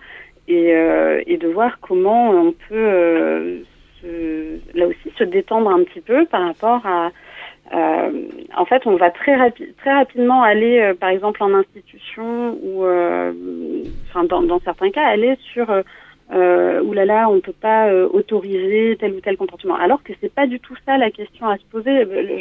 et, 0.48 0.74
euh, 0.74 1.22
et 1.26 1.37
de 1.37 1.48
voir 1.48 1.78
comment 1.80 2.30
on 2.30 2.52
peut, 2.52 2.74
euh, 2.74 3.59
se- 4.00 4.59
là 4.78 4.87
aussi, 4.87 5.11
se 5.16 5.24
détendre 5.24 5.70
un 5.70 5.83
petit 5.85 6.00
peu 6.00 6.24
par 6.26 6.42
rapport 6.46 6.87
à. 6.87 7.11
euh, 7.74 8.11
en 8.57 8.64
fait, 8.66 8.87
on 8.87 8.96
va 8.96 9.11
très, 9.11 9.35
rapi- 9.37 9.72
très 9.78 9.92
rapidement 9.94 10.42
aller, 10.42 10.80
euh, 10.80 10.94
par 10.94 11.09
exemple, 11.11 11.42
en 11.42 11.54
institution 11.54 12.59
ou, 12.62 12.85
euh, 12.85 13.33
enfin, 14.11 14.24
dans, 14.24 14.42
dans 14.42 14.61
certains 14.61 14.90
cas, 14.90 15.04
aller 15.07 15.37
sur. 15.52 15.70
Euh, 16.35 16.55
euh, 16.75 16.83
oulala, 16.83 17.29
on 17.31 17.37
ne 17.37 17.40
peut 17.40 17.53
pas 17.59 17.88
euh, 17.88 18.09
autoriser 18.12 18.97
tel 18.99 19.12
ou 19.12 19.20
tel 19.20 19.37
comportement. 19.37 19.77
Alors 19.77 20.03
que 20.03 20.12
c'est 20.20 20.33
pas 20.33 20.47
du 20.47 20.59
tout 20.61 20.75
ça 20.87 20.99
la 20.99 21.11
question 21.11 21.47
à 21.49 21.57
se 21.57 21.62
poser. 21.70 21.90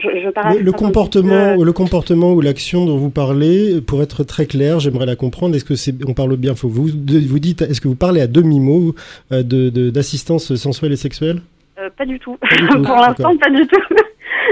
Je, 0.01 0.21
je 0.23 0.29
paraphrase 0.29 0.61
Le, 0.61 0.71
comportement, 0.71 1.55
peu. 1.57 1.63
le 1.63 1.73
comportement 1.73 2.33
ou 2.33 2.41
l'action 2.41 2.85
dont 2.85 2.97
vous 2.97 3.09
parlez, 3.09 3.81
pour 3.81 4.01
être 4.01 4.23
très 4.23 4.45
clair, 4.45 4.79
j'aimerais 4.79 5.05
la 5.05 5.15
comprendre. 5.15 5.55
Est-ce 5.55 5.65
que 5.65 5.75
c'est, 5.75 5.93
on 6.07 6.13
parle 6.13 6.35
bien 6.37 6.55
Faut 6.55 6.67
vous 6.67 6.87
vous 6.87 7.39
dites, 7.39 7.61
est-ce 7.61 7.81
que 7.81 7.87
vous 7.87 7.95
parlez 7.95 8.21
à 8.21 8.27
demi 8.27 8.59
mot 8.59 8.95
euh, 9.31 9.43
de, 9.43 9.69
d'assistance 9.89 10.55
sensuelle 10.55 10.91
et 10.93 10.97
sexuelle? 10.97 11.41
Euh, 11.79 11.89
pas 11.95 12.05
du 12.05 12.19
tout. 12.19 12.37
Pas 12.37 12.55
du 12.55 12.67
tout, 12.69 12.81
Pour 12.83 12.95
l'instant, 12.95 13.35
pas 13.37 13.49
du 13.49 13.65
tout. 13.67 13.81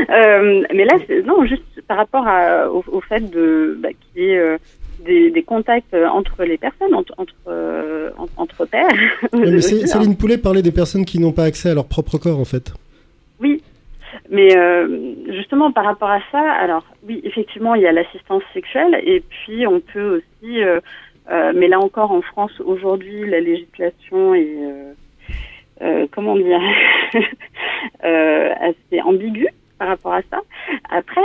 Euh, 0.09 0.63
mais 0.73 0.83
là, 0.83 0.93
c'est- 1.07 1.21
non, 1.25 1.45
juste 1.45 1.63
par 1.87 1.97
rapport 1.97 2.27
à, 2.27 2.69
au, 2.69 2.83
au 2.91 3.01
fait 3.01 3.29
de 3.31 3.77
bah, 3.81 3.89
qu'il 4.13 4.23
y 4.23 4.29
ait 4.31 4.37
euh, 4.37 4.57
des, 5.05 5.31
des 5.31 5.43
contacts 5.43 5.93
euh, 5.93 6.07
entre 6.07 6.43
les 6.43 6.57
personnes, 6.57 6.93
entre 6.93 7.13
entre, 7.17 7.33
euh, 7.47 8.09
en- 8.17 8.27
entre 8.37 8.65
pairs. 8.65 8.87
Mais 9.33 9.53
Aussi, 9.55 9.81
hein. 9.83 9.87
Céline 9.87 10.15
Poulet 10.17 10.37
parlait 10.37 10.61
des 10.61 10.71
personnes 10.71 11.05
qui 11.05 11.19
n'ont 11.19 11.31
pas 11.31 11.43
accès 11.45 11.69
à 11.69 11.73
leur 11.73 11.85
propre 11.87 12.17
corps, 12.17 12.39
en 12.39 12.45
fait. 12.45 12.73
Oui, 13.39 13.61
mais 14.29 14.55
euh, 14.57 15.13
justement 15.33 15.71
par 15.71 15.85
rapport 15.85 16.09
à 16.11 16.19
ça, 16.31 16.39
alors 16.39 16.83
oui, 17.07 17.21
effectivement, 17.23 17.75
il 17.75 17.81
y 17.81 17.87
a 17.87 17.91
l'assistance 17.91 18.43
sexuelle 18.53 18.99
et 19.03 19.21
puis 19.21 19.65
on 19.65 19.79
peut 19.79 20.17
aussi, 20.17 20.61
euh, 20.61 20.79
euh, 21.31 21.51
mais 21.55 21.67
là 21.67 21.79
encore 21.79 22.11
en 22.11 22.21
France 22.21 22.51
aujourd'hui, 22.63 23.27
la 23.29 23.39
législation 23.39 24.35
est, 24.35 24.57
comment 26.11 26.35
dire, 26.35 26.61
assez 28.03 29.01
ambiguë 29.03 29.47
par 29.79 29.87
rapport 29.89 30.13
à 30.13 30.21
ça. 30.29 30.41
Après, 30.89 31.21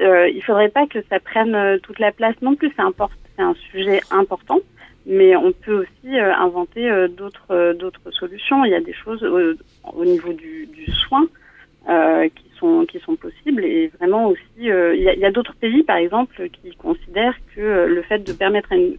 euh, 0.00 0.28
il 0.28 0.42
faudrait 0.42 0.68
pas 0.68 0.86
que 0.86 0.98
ça 1.08 1.20
prenne 1.20 1.54
euh, 1.54 1.78
toute 1.78 1.98
la 1.98 2.12
place 2.12 2.34
non 2.42 2.54
plus. 2.54 2.72
C'est 2.76 2.82
c'est 3.36 3.42
un 3.42 3.54
sujet 3.70 4.00
important. 4.10 4.60
Mais 5.06 5.36
on 5.36 5.52
peut 5.52 5.82
aussi 5.82 6.18
euh, 6.18 6.34
inventer 6.34 6.90
euh, 6.90 7.08
d'autres 7.08 7.74
d'autres 7.74 8.10
solutions. 8.10 8.64
Il 8.64 8.72
y 8.72 8.74
a 8.74 8.80
des 8.80 8.92
choses 8.92 9.22
au 9.22 10.04
niveau 10.04 10.32
du, 10.32 10.66
du 10.66 10.86
soin 10.92 11.26
qui 12.34 12.50
sont 12.58 12.84
qui 12.86 12.98
sont 12.98 13.14
possibles 13.14 13.64
et 13.64 13.92
vraiment 13.98 14.26
aussi 14.26 14.40
il 14.58 15.02
y 15.02 15.24
a, 15.24 15.28
a 15.28 15.30
d'autres 15.30 15.54
pays 15.54 15.84
par 15.84 15.98
exemple 15.98 16.48
qui 16.48 16.74
considèrent 16.74 17.36
que 17.54 17.86
le 17.86 18.02
fait 18.02 18.18
de 18.18 18.32
permettre 18.32 18.72
à 18.72 18.76
une, 18.76 18.96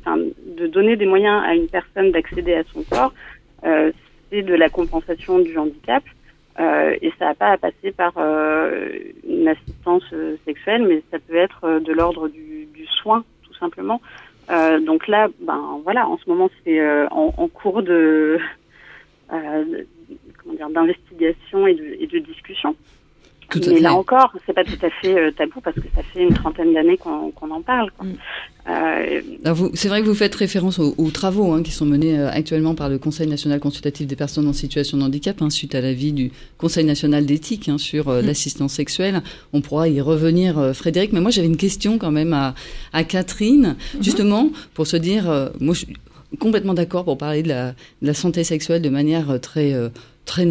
de 0.55 0.67
donner 0.67 0.95
des 0.95 1.05
moyens 1.05 1.43
à 1.45 1.53
une 1.53 1.67
personne 1.67 2.12
d'accéder 2.12 2.53
à 2.53 2.63
son 2.71 2.83
corps 2.83 3.13
c'est 4.29 4.41
de 4.41 4.53
la 4.53 4.69
compensation 4.69 5.39
du 5.39 5.57
handicap 5.57 6.01
et 6.60 7.12
ça 7.20 7.26
n'a 7.26 7.36
pas 7.36 7.52
à 7.52 7.58
passer 7.58 7.91
par 7.91 8.13
euh, 8.17 8.89
une 9.28 9.48
assistance 9.48 10.04
euh, 10.13 10.38
sexuelle 10.46 10.84
mais 10.88 11.04
ça 11.12 11.20
peut 11.20 11.36
être 11.36 11.63
euh, 11.65 11.80
de 11.80 11.93
l'ordre 11.93 12.28
du, 12.30 12.65
du 12.74 12.86
soin 12.88 13.24
tout 13.43 13.54
simplement 13.56 14.02
euh, 14.50 14.80
donc 14.80 15.08
là 15.08 15.28
ben 15.39 15.80
voilà 15.84 16.08
en 16.08 16.17
ce 16.17 16.30
moment 16.30 16.50
c'est 16.63 16.80
euh, 16.80 17.08
en, 17.12 17.34
en 17.38 17.48
cours 17.48 17.84
de 17.84 18.39
euh, 19.34 19.65
de- 19.65 19.88
comment 20.41 20.56
dire 20.56 20.70
d'investigation 20.70 21.67
et 21.67 21.76
de, 21.76 21.98
et 22.00 22.08
de 22.08 22.20
discussion. 22.20 22.76
Tout 23.49 23.62
Mais 23.67 23.79
là 23.79 23.93
encore, 23.93 24.33
c'est 24.45 24.53
pas 24.53 24.65
tout 24.65 24.77
à 24.86 24.89
fait 24.89 25.17
euh, 25.17 25.31
tabou 25.31 25.62
parce 25.63 25.75
que 25.77 25.88
ça 25.95 26.03
fait 26.03 26.21
une 26.23 26.33
trentaine 26.33 26.73
d'années 26.73 26.97
qu'on 26.97 27.31
en 27.51 27.62
parle. 27.62 27.91
quoi. 27.91 28.05
Mm. 28.05 28.13
Euh, 28.69 29.21
vous- 29.53 29.71
C'est 29.73 29.88
vrai 29.88 30.01
que 30.01 30.05
vous 30.07 30.13
faites 30.15 30.36
référence 30.36 30.79
aux, 30.79 30.93
aux 30.97 31.12
travaux 31.12 31.53
hein, 31.53 31.63
qui 31.63 31.71
sont 31.71 31.86
menés 31.86 32.19
euh, 32.19 32.29
actuellement 32.29 32.75
par 32.75 32.89
le 32.89 32.97
Conseil 32.97 33.25
national 33.27 33.62
consultatif 33.62 34.05
des 34.05 34.17
personnes 34.17 34.47
en 34.49 34.53
situation 34.53 34.97
de 34.97 35.03
handicap, 35.03 35.41
hein, 35.41 35.49
suite 35.49 35.75
à 35.75 35.79
l'avis 35.81 36.12
du 36.12 36.31
Conseil 36.57 36.83
national 36.83 37.25
d'éthique 37.25 37.69
hein, 37.69 37.77
sur 37.77 38.10
euh, 38.10 38.21
l'assistance 38.21 38.73
sexuelle. 38.73 39.21
On 39.53 39.62
pourra 39.62 39.88
y 39.88 40.01
revenir, 40.01 40.75
Frédéric. 40.75 41.13
Mais 41.13 41.21
moi, 41.21 41.31
j'avais 41.31 41.47
une 41.47 41.55
question 41.55 41.97
quand 41.97 42.12
même 42.12 42.33
à, 42.33 42.53
à 42.91 43.05
Catherine, 43.05 43.77
justement, 44.01 44.49
pour 44.73 44.88
se 44.88 44.97
dire, 44.97 45.23
moi, 45.62 45.73
je 45.73 45.86
suis 45.86 45.93
complètement 46.39 46.73
d'accord 46.73 47.05
pour 47.05 47.17
parler 47.17 47.43
de 47.43 47.47
la, 47.47 47.69
de 48.01 48.07
la 48.07 48.13
santé 48.13 48.43
sexuelle 48.43 48.81
de 48.81 48.89
manière 48.89 49.39
très, 49.39 49.73
très 50.25 50.45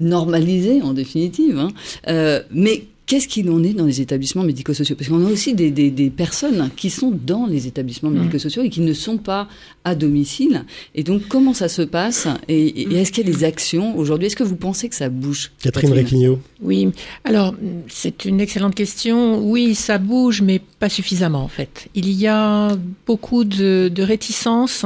normalisée, 0.00 0.82
en 0.82 0.92
définitive. 0.92 1.58
hein. 1.58 1.68
Euh, 2.08 2.40
mais 2.50 2.84
Qu'est-ce 3.10 3.26
qu'il 3.26 3.50
en 3.50 3.60
est 3.64 3.72
dans 3.72 3.86
les 3.86 4.00
établissements 4.00 4.44
médico-sociaux? 4.44 4.94
Parce 4.96 5.08
qu'on 5.10 5.26
a 5.26 5.30
aussi 5.30 5.52
des, 5.54 5.72
des, 5.72 5.90
des 5.90 6.10
personnes 6.10 6.70
qui 6.76 6.90
sont 6.90 7.10
dans 7.10 7.46
les 7.46 7.66
établissements 7.66 8.08
médico-sociaux 8.10 8.62
et 8.62 8.70
qui 8.70 8.82
ne 8.82 8.92
sont 8.92 9.18
pas 9.18 9.48
à 9.82 9.96
domicile. 9.96 10.64
Et 10.94 11.02
donc, 11.02 11.22
comment 11.26 11.52
ça 11.52 11.68
se 11.68 11.82
passe? 11.82 12.28
Et, 12.46 12.82
et 12.82 12.94
est-ce 13.00 13.10
qu'il 13.10 13.26
y 13.26 13.28
a 13.28 13.32
des 13.36 13.42
actions 13.42 13.98
aujourd'hui? 13.98 14.26
Est-ce 14.28 14.36
que 14.36 14.44
vous 14.44 14.54
pensez 14.68 14.88
que 14.88 14.94
ça 14.94 15.08
bouge 15.08 15.50
Catherine 15.60 15.92
Réquignot. 15.92 16.38
Oui, 16.62 16.90
alors 17.24 17.54
c'est 17.88 18.24
une 18.26 18.40
excellente 18.40 18.76
question. 18.76 19.42
Oui, 19.44 19.74
ça 19.74 19.98
bouge, 19.98 20.40
mais 20.42 20.60
pas 20.78 20.88
suffisamment 20.88 21.42
en 21.42 21.48
fait. 21.48 21.88
Il 21.96 22.08
y 22.12 22.28
a 22.28 22.76
beaucoup 23.08 23.42
de, 23.42 23.90
de 23.92 24.02
réticences. 24.04 24.84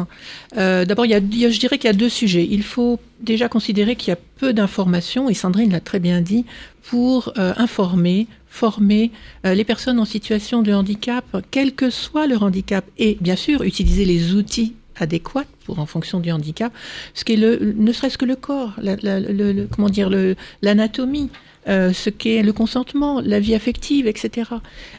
Euh, 0.56 0.87
D'abord, 0.87 1.04
il 1.04 1.10
y 1.10 1.14
a, 1.14 1.18
il 1.18 1.38
y 1.38 1.44
a- 1.44 1.50
je 1.50 1.60
dirais 1.60 1.76
qu'il 1.78 1.88
y 1.88 1.90
a 1.90 1.96
deux 2.04 2.08
sujets. 2.08 2.46
Il 2.50 2.62
faut 2.62 2.98
déjà 3.20 3.48
considérer 3.48 3.96
qu'il 3.96 4.08
y 4.08 4.12
a 4.12 4.18
peu 4.38 4.52
d'informations, 4.52 5.28
et 5.28 5.34
Sandrine 5.34 5.72
l'a 5.72 5.80
très 5.80 5.98
bien 5.98 6.20
dit, 6.20 6.44
pour 6.88 7.33
euh, 7.38 7.53
informer, 7.57 8.27
former 8.49 9.11
euh, 9.47 9.55
les 9.55 9.64
personnes 9.64 9.99
en 9.99 10.05
situation 10.05 10.62
de 10.62 10.73
handicap, 10.73 11.25
quel 11.51 11.73
que 11.75 11.90
soit 11.90 12.27
leur 12.27 12.42
handicap, 12.42 12.85
et 12.99 13.16
bien 13.20 13.37
sûr 13.37 13.62
utiliser 13.62 14.05
les 14.05 14.35
outils 14.35 14.75
adéquats 14.97 15.44
pour 15.64 15.79
en 15.81 15.87
fonction 15.87 16.20
du 16.20 16.31
handicap, 16.31 16.73
ce 17.14 17.25
qui 17.25 17.33
est 17.33 17.37
le, 17.37 17.75
ne 17.77 17.92
serait-ce 17.92 18.18
que 18.18 18.27
le 18.27 18.37
corps, 18.37 18.75
la, 18.81 18.97
la- 19.03 19.18
le, 19.20 19.53
le- 19.53 19.66
comment 19.66 19.88
dire, 19.88 20.11
l'anatomie, 20.62 21.31
euh, 21.66 21.92
ce 21.94 22.11
qu'est 22.11 22.42
le 22.42 22.53
consentement, 22.53 23.20
la 23.23 23.40
vie 23.40 23.55
affective, 23.55 24.07
etc. 24.07 24.51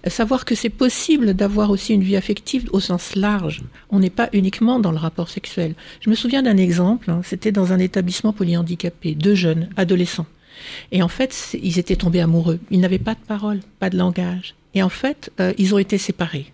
Savoir 0.07 0.43
que 0.45 0.55
c'est 0.55 0.69
possible 0.71 1.35
d'avoir 1.35 1.69
aussi 1.69 1.93
une 1.93 2.01
vie 2.03 2.15
affective 2.15 2.67
au 2.73 2.79
sens 2.79 3.15
large. 3.15 3.61
On 3.91 3.99
n'est 3.99 4.09
pas 4.09 4.29
uniquement 4.33 4.79
dans 4.79 4.91
le 4.91 4.97
rapport 4.97 5.29
sexuel. 5.29 5.75
Je 6.01 6.09
me 6.09 6.15
souviens 6.15 6.41
d'un 6.41 6.57
exemple, 6.57 7.11
hein, 7.11 7.21
c'était 7.23 7.51
dans 7.51 7.71
un 7.71 7.77
établissement 7.79 8.33
polyhandicapé, 8.33 9.13
deux 9.13 9.35
jeunes, 9.35 9.69
adolescents. 9.77 10.25
Et 10.91 11.01
en 11.01 11.07
fait, 11.07 11.55
ils 11.61 11.79
étaient 11.79 11.95
tombés 11.95 12.21
amoureux. 12.21 12.59
Ils 12.71 12.79
n'avaient 12.79 12.99
pas 12.99 13.15
de 13.15 13.25
parole, 13.27 13.59
pas 13.79 13.89
de 13.89 13.97
langage. 13.97 14.55
Et 14.73 14.83
en 14.83 14.89
fait, 14.89 15.31
euh, 15.39 15.53
ils 15.57 15.73
ont 15.73 15.77
été 15.77 15.97
séparés. 15.97 16.51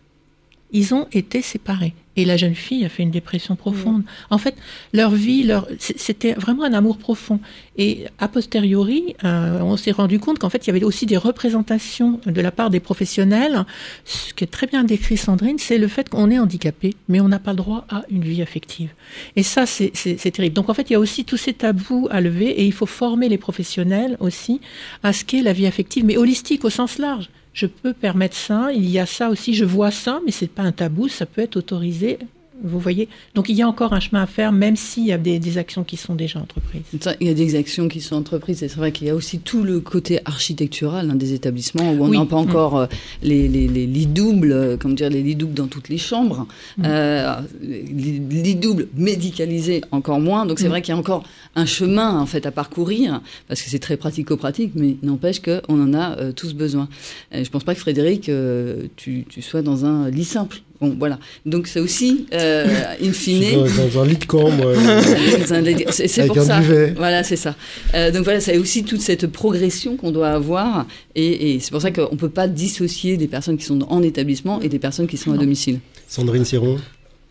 Ils 0.72 0.94
ont 0.94 1.08
été 1.12 1.42
séparés. 1.42 1.94
Et 2.18 2.26
la 2.26 2.36
jeune 2.36 2.56
fille 2.56 2.84
a 2.84 2.90
fait 2.90 3.04
une 3.04 3.12
dépression 3.12 3.56
profonde. 3.56 4.04
En 4.30 4.38
fait, 4.38 4.56
leur 4.92 5.12
vie, 5.12 5.44
leur, 5.44 5.68
c'était 5.80 6.34
vraiment 6.34 6.64
un 6.64 6.74
amour 6.74 6.98
profond. 6.98 7.40
Et 7.78 8.06
a 8.20 8.28
posteriori, 8.28 9.16
euh, 9.24 9.60
on 9.62 9.78
s'est 9.78 9.92
rendu 9.92 10.20
compte 10.20 10.38
qu'en 10.38 10.50
fait, 10.50 10.68
il 10.68 10.68
y 10.68 10.72
avait 10.72 10.84
aussi 10.84 11.06
des 11.06 11.16
représentations 11.16 12.20
de 12.26 12.42
la 12.42 12.52
part 12.52 12.70
des 12.70 12.82
professionnels. 12.82 13.66
Ce 14.04 14.34
qui 14.34 14.44
est 14.44 14.48
très 14.48 14.68
bien 14.68 14.84
décrit, 14.84 15.16
Sandrine, 15.16 15.58
c'est 15.58 15.78
le 15.78 15.88
fait 15.88 16.10
qu'on 16.10 16.30
est 16.30 16.40
handicapé, 16.40 16.96
mais 17.08 17.22
on 17.22 17.30
n'a 17.30 17.40
pas 17.40 17.52
le 17.52 17.58
droit 17.58 17.86
à 17.90 18.04
une 18.10 18.24
vie 18.24 18.42
affective. 18.42 18.90
Et 19.38 19.44
ça, 19.44 19.66
c'est 19.66 19.92
terrible. 20.32 20.54
Donc, 20.54 20.70
en 20.70 20.74
fait, 20.74 20.90
il 20.90 20.94
y 20.94 20.96
a 20.98 21.00
aussi 21.00 21.24
tous 21.24 21.38
ces 21.38 21.54
tabous 21.54 22.10
à 22.12 22.20
lever 22.20 22.50
et 22.50 22.66
il 22.66 22.74
faut 22.74 22.86
former 22.86 23.30
les 23.30 23.38
professionnels 23.38 24.18
aussi 24.20 24.60
à 25.02 25.14
ce 25.14 25.24
qu'est 25.24 25.42
la 25.42 25.54
vie 25.54 25.66
affective, 25.66 26.04
mais 26.04 26.18
holistique 26.18 26.66
au 26.66 26.70
sens 26.70 26.98
large. 26.98 27.30
Je 27.54 27.66
peux 27.66 27.94
permettre 27.94 28.36
ça, 28.36 28.72
il 28.74 28.90
y 28.90 29.00
a 29.00 29.06
ça 29.06 29.30
aussi, 29.30 29.54
je 29.54 29.66
vois 29.66 29.92
ça, 29.92 30.22
mais 30.26 30.32
c'est 30.32 30.48
pas 30.48 30.64
un 30.64 30.72
tabou, 30.72 31.10
ça 31.10 31.26
peut 31.26 31.42
être 31.42 31.58
autorisé. 31.58 32.20
Vous 32.64 32.80
voyez 32.80 33.08
Donc 33.36 33.50
il 33.50 33.56
y 33.56 33.62
a 33.62 33.68
encore 33.68 33.94
un 33.94 34.00
chemin 34.00 34.22
à 34.24 34.28
faire, 34.28 34.52
même 34.52 34.76
s'il 34.76 35.06
y 35.06 35.12
a 35.12 35.18
des, 35.18 35.40
des 35.40 35.58
actions 35.58 35.84
qui 35.84 35.98
sont 35.98 36.16
déjà 36.16 36.40
entreprises. 36.40 36.82
Il 37.20 37.28
y 37.28 37.30
a 37.30 37.34
des 37.34 37.56
actions 37.56 37.88
qui 37.88 38.02
sont 38.02 38.16
entreprises 38.16 38.62
et 38.64 38.68
c'est 38.70 38.78
vrai 38.78 38.92
qu'il 38.92 39.08
y 39.08 39.10
a 39.10 39.16
aussi 39.16 39.40
tout 39.40 39.64
le 39.64 39.80
côté 39.80 40.20
architectural 40.26 41.10
hein, 41.10 41.16
des 41.16 41.34
établissements 41.34 41.92
où 41.94 42.04
on 42.04 42.10
Oui. 42.10 42.18
n'a 42.20 42.26
pas 42.26 42.36
encore 42.36 42.78
euh, 42.78 42.86
les, 43.24 43.48
les, 43.48 43.68
les 43.68 43.86
lits 43.88 44.06
doubles, 44.08 44.52
euh, 44.52 44.78
comme 44.78 44.96
dire 44.96 45.10
les 45.10 45.24
lits 45.24 45.36
doubles 45.36 45.54
dans 45.54 45.68
toutes 45.68 45.90
les 45.90 45.98
chambres, 45.98 46.48
Mm. 46.78 46.84
euh, 46.86 47.36
les 47.62 48.42
lits 48.44 48.56
doubles 48.56 48.88
médicalisés 48.96 49.82
encore 49.92 50.20
moins. 50.20 50.46
Donc 50.46 50.60
c'est 50.60 50.66
Mm. 50.66 50.70
vrai 50.70 50.82
qu'il 50.82 50.94
y 50.94 50.96
a 50.96 51.00
encore 51.00 51.24
un 51.56 51.66
chemin 51.66 52.20
en 52.20 52.26
fait 52.26 52.46
à 52.46 52.52
parcourir 52.52 53.22
parce 53.48 53.62
que 53.62 53.70
c'est 53.70 53.80
très 53.80 53.98
pratico-pratique, 53.98 54.72
mais 54.76 54.98
n'empêche 55.04 55.42
qu'on 55.42 55.62
en 55.82 55.94
a 55.94 56.18
euh, 56.18 56.32
tous 56.32 56.54
besoin. 56.54 56.88
Et 57.32 57.44
je 57.44 57.50
pense 57.50 57.64
pas 57.64 57.74
que 57.74 57.80
Frédéric, 57.82 58.30
euh, 58.30 58.88
tu, 58.96 59.26
tu 59.30 59.42
sois 59.42 59.62
dans 59.62 59.86
un 59.86 60.10
lit 60.10 60.26
simple. 60.26 60.62
Bon, 60.82 60.96
voilà. 60.98 61.20
Donc 61.46 61.68
c'est 61.68 61.80
aussi, 61.80 62.26
euh, 62.34 62.66
in 63.04 63.12
fine, 63.14 63.54
Dans, 63.54 63.88
dans 63.88 64.02
un 64.02 64.06
lit 64.08 64.18
de 64.18 65.62
délire. 65.62 65.94
c'est 65.94 66.26
pour 66.26 66.40
un 66.40 66.44
ça. 66.44 66.60
duvet. 66.60 66.94
Voilà, 66.98 67.24
c'est 67.24 67.36
ça. 67.36 67.56
Euh, 67.94 68.10
donc 68.10 68.24
voilà, 68.24 68.40
c'est 68.40 68.58
aussi 68.58 68.84
toute 68.84 69.02
cette 69.02 69.28
progression 69.28 69.96
qu'on 69.96 70.12
doit 70.12 70.30
avoir, 70.30 70.88
et, 71.14 71.54
et 71.54 71.60
c'est 71.60 71.70
pour 71.70 71.82
ça 71.82 71.92
qu'on 71.92 72.16
peut 72.16 72.30
pas 72.30 72.48
dissocier 72.48 73.16
des 73.16 73.28
personnes 73.28 73.58
qui 73.58 73.66
sont 73.66 73.80
en 73.90 74.02
établissement 74.02 74.60
et 74.62 74.70
des 74.70 74.80
personnes 74.80 75.08
qui 75.08 75.18
sont 75.18 75.32
à 75.34 75.38
domicile. 75.38 75.80
Sandrine 76.08 76.46
Siron. 76.46 76.78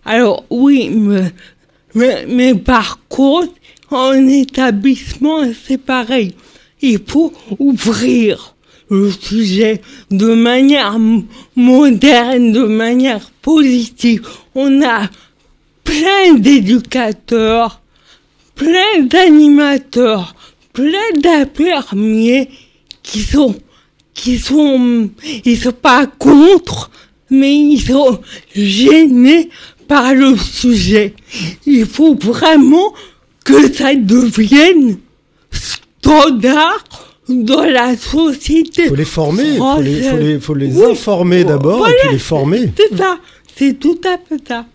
Alors 0.05 0.45
oui, 0.49 0.89
mais, 0.91 1.33
mais, 1.95 2.27
mais 2.29 2.55
par 2.55 3.01
contre, 3.09 3.53
en 3.91 4.13
établissement, 4.29 5.43
c'est 5.67 5.79
pareil. 5.79 6.35
Il 6.81 7.01
faut 7.05 7.33
ouvrir 7.59 8.55
le 8.90 9.11
sujet 9.11 9.81
de 10.11 10.35
manière 10.35 10.98
moderne, 11.57 12.53
de 12.53 12.64
manière 12.64 13.31
positive. 13.42 14.26
On 14.55 14.83
a 14.83 15.09
plein 15.85 16.35
d'éducateurs, 16.35 17.81
plein 18.55 19.03
d'animateurs, 19.03 20.35
plein 20.72 21.11
d'infirmiers 21.18 22.50
qui 23.03 23.20
sont, 23.20 23.55
qui 24.12 24.38
sont, 24.38 25.11
ils 25.44 25.59
sont 25.59 25.72
pas 25.72 26.07
contre, 26.07 26.90
mais 27.31 27.57
ils 27.57 27.81
sont 27.81 28.20
gênés 28.55 29.50
par 29.87 30.14
le 30.14 30.37
sujet. 30.37 31.14
Il 31.64 31.87
faut 31.87 32.14
vraiment 32.14 32.92
que 33.44 33.72
ça 33.72 33.94
devienne 33.94 34.98
standard 35.50 37.10
dans 37.31 37.62
la 37.64 37.97
société. 37.97 38.83
Il 38.85 38.88
faut 38.88 38.95
les 38.95 39.05
former, 39.05 39.43
il 39.45 39.57
faut 39.57 39.64
française. 39.64 39.85
les, 39.85 40.03
faut 40.03 40.16
les, 40.19 40.40
faut 40.40 40.55
les 40.55 40.77
Oui. 40.77 40.93
informer 40.93 41.45
d'abord 41.45 41.79
Voilà. 41.79 41.93
et 41.95 41.97
puis 42.03 42.12
les 42.12 42.19
former. 42.19 42.73
C'est 42.77 42.97
ça, 42.97 43.19
c'est 43.57 43.79
tout 43.79 44.01
à 44.05 44.16
fait 44.19 44.40
ça. 44.47 44.66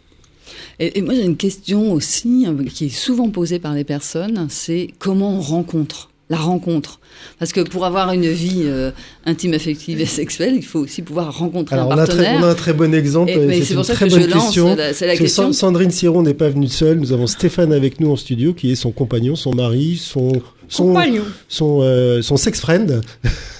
Et, 0.79 0.97
et 0.99 1.01
moi, 1.01 1.13
j'ai 1.13 1.23
une 1.23 1.37
question 1.37 1.93
aussi 1.93 2.45
euh, 2.47 2.63
qui 2.65 2.85
est 2.87 2.89
souvent 2.89 3.29
posée 3.29 3.59
par 3.59 3.73
les 3.73 3.83
personnes, 3.83 4.47
c'est 4.49 4.89
comment 4.99 5.37
on 5.37 5.41
rencontre 5.41 6.09
la 6.29 6.37
rencontre. 6.37 6.99
Parce 7.39 7.53
que 7.53 7.61
pour 7.61 7.85
avoir 7.85 8.11
une 8.11 8.27
vie 8.27 8.63
euh, 8.65 8.91
intime, 9.25 9.53
affective 9.53 10.01
et 10.01 10.05
sexuelle, 10.07 10.53
il 10.55 10.63
faut 10.65 10.79
aussi 10.79 11.01
pouvoir 11.03 11.37
rencontrer 11.37 11.75
Alors 11.75 11.91
un 11.93 11.97
on 11.97 11.99
a, 11.99 12.07
très, 12.07 12.35
on 12.35 12.43
a 12.43 12.47
un 12.47 12.55
très 12.55 12.73
bon 12.73 12.93
exemple, 12.95 13.29
Et- 13.31 13.35
et 13.35 13.45
mais 13.45 13.61
c'est 13.61 13.75
pour 13.75 13.85
ça 13.85 13.93
très 13.93 14.07
que 14.07 14.11
bonne 14.13 14.23
je 14.23 14.27
lance 14.29 14.43
question. 14.45 14.75
la- 14.75 15.15
question. 15.15 15.53
Sa- 15.53 15.59
Sandrine 15.59 15.91
Siron 15.91 16.23
n'est 16.23 16.33
pas 16.33 16.49
venue 16.49 16.67
seule, 16.67 16.99
nous 16.99 17.13
avons 17.13 17.27
Stéphane 17.27 17.71
avec 17.73 17.99
nous 17.99 18.11
en 18.11 18.15
studio 18.15 18.53
qui 18.53 18.71
est 18.71 18.75
son 18.75 18.91
compagnon, 18.91 19.35
son 19.35 19.53
mari, 19.53 19.97
son 20.01 20.41
son 20.67 20.87
Compagnon. 20.87 21.21
son, 21.47 21.81
euh, 21.83 22.23
son 22.23 22.37
sex 22.37 22.59
friend. 22.59 23.01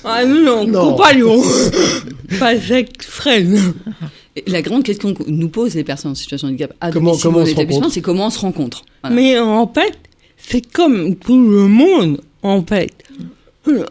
Ah 0.03 0.25
non, 0.25 0.65
non, 0.65 0.67
Non. 0.67 0.91
compagnon. 0.95 1.39
Pas 2.39 2.55
extrême. 2.55 3.73
Et 4.35 4.43
La 4.47 4.61
grande 4.63 4.83
question 4.83 5.13
que 5.13 5.23
nous 5.27 5.49
posent 5.49 5.75
les 5.75 5.83
personnes 5.83 6.11
en 6.11 6.15
situation 6.15 6.47
de 6.47 6.53
handicap 6.53 6.73
à 6.81 6.91
Comment- 6.91 7.15
comment 7.15 7.39
on 7.39 7.89
c'est 7.89 8.01
comment 8.01 8.25
on 8.27 8.29
se 8.31 8.39
rencontre. 8.39 8.83
Voilà. 9.03 9.15
Mais 9.15 9.37
en 9.39 9.71
fait, 9.71 9.93
c'est 10.37 10.65
comme 10.71 11.15
tout 11.15 11.47
le 11.49 11.67
monde, 11.67 12.19
en 12.45 12.63
fait. 12.63 12.93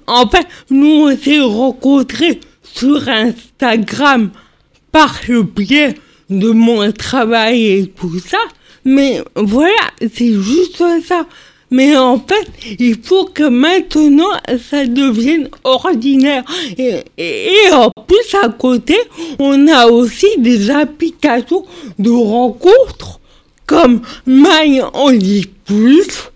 En 0.06 0.24
nous, 0.70 1.08
on 1.08 1.16
s'est 1.16 1.40
rencontrés 1.40 2.38
sur 2.62 3.08
Instagram 3.08 4.30
par 4.92 5.20
le 5.28 5.42
biais 5.42 5.94
de 6.30 6.50
mon 6.50 6.92
travail 6.92 7.66
et 7.66 7.86
tout 7.88 8.18
ça. 8.20 8.38
Mais 8.84 9.20
voilà, 9.34 9.90
c'est 10.00 10.32
juste 10.32 10.82
ça. 11.04 11.26
Mais 11.70 11.96
en 11.96 12.18
fait, 12.18 12.76
il 12.78 12.96
faut 13.02 13.24
que 13.24 13.48
maintenant, 13.48 14.30
ça 14.70 14.86
devienne 14.86 15.48
ordinaire. 15.64 16.44
Et 16.78 17.72
en 17.72 17.90
plus, 18.06 18.36
à 18.40 18.48
côté, 18.50 18.96
on 19.40 19.66
a 19.66 19.88
aussi 19.88 20.28
des 20.38 20.70
applications 20.70 21.64
de 21.98 22.10
rencontres 22.10 23.18
comme 23.66 24.02
My 24.26 24.80
Only 24.92 25.46
Plus, 25.64 26.30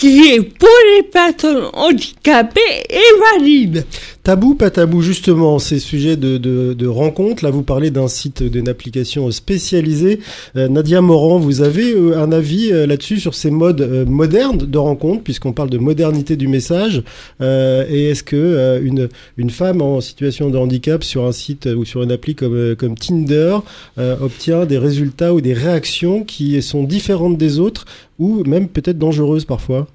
qui 0.00 0.32
est 0.32 0.40
pour 0.40 0.68
les 0.96 1.02
personnes 1.02 1.68
handicapées 1.74 2.86
et 2.88 3.36
valides. 3.36 3.84
Tabou, 4.22 4.54
pas 4.54 4.68
tabou, 4.68 5.00
justement, 5.00 5.58
ces 5.58 5.78
sujets 5.78 6.16
de, 6.16 6.36
de, 6.36 6.86
rencontres. 6.86 7.42
Là, 7.42 7.50
vous 7.50 7.62
parlez 7.62 7.90
d'un 7.90 8.06
site, 8.06 8.42
d'une 8.42 8.68
application 8.68 9.30
spécialisée. 9.30 10.20
Euh, 10.56 10.68
Nadia 10.68 11.00
Morand, 11.00 11.38
vous 11.38 11.62
avez 11.62 11.94
euh, 11.94 12.22
un 12.22 12.30
avis 12.30 12.70
euh, 12.70 12.86
là-dessus 12.86 13.18
sur 13.18 13.34
ces 13.34 13.50
modes 13.50 14.06
modernes 14.06 14.58
de 14.58 14.78
rencontres, 14.78 15.22
puisqu'on 15.22 15.52
parle 15.52 15.70
de 15.70 15.78
modernité 15.78 16.36
du 16.36 16.48
message. 16.48 17.02
Et 17.40 18.10
est-ce 18.10 18.22
que 18.22 18.80
une, 18.82 19.08
une 19.38 19.50
femme 19.50 19.80
en 19.80 20.00
situation 20.02 20.50
de 20.50 20.58
handicap 20.58 21.02
sur 21.02 21.24
un 21.24 21.32
site 21.32 21.66
ou 21.66 21.84
sur 21.86 22.02
une 22.02 22.12
appli 22.12 22.34
comme, 22.34 22.76
comme 22.76 22.96
Tinder 22.96 23.58
obtient 23.96 24.66
des 24.66 24.78
résultats 24.78 25.32
ou 25.32 25.40
des 25.40 25.54
réactions 25.54 26.24
qui 26.24 26.60
sont 26.62 26.84
différentes 26.84 27.38
des 27.38 27.58
autres 27.58 27.86
ou 28.18 28.44
même 28.44 28.68
peut-être 28.68 28.98
dangereuses 28.98 29.44
parfois? 29.44 29.86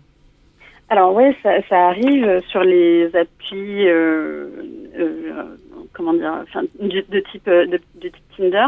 Alors 0.90 1.14
ouais, 1.14 1.36
ça, 1.42 1.62
ça 1.68 1.88
arrive 1.88 2.42
sur 2.48 2.64
les 2.64 3.16
applis, 3.16 3.88
euh, 3.88 4.48
euh, 4.98 5.44
comment 5.94 6.14
dire, 6.14 6.44
enfin, 6.44 6.64
de, 6.80 7.20
type 7.32 7.48
euh, 7.48 7.66
de, 7.66 7.80
de 7.96 8.10
type 8.10 8.38
Tinder. 8.38 8.66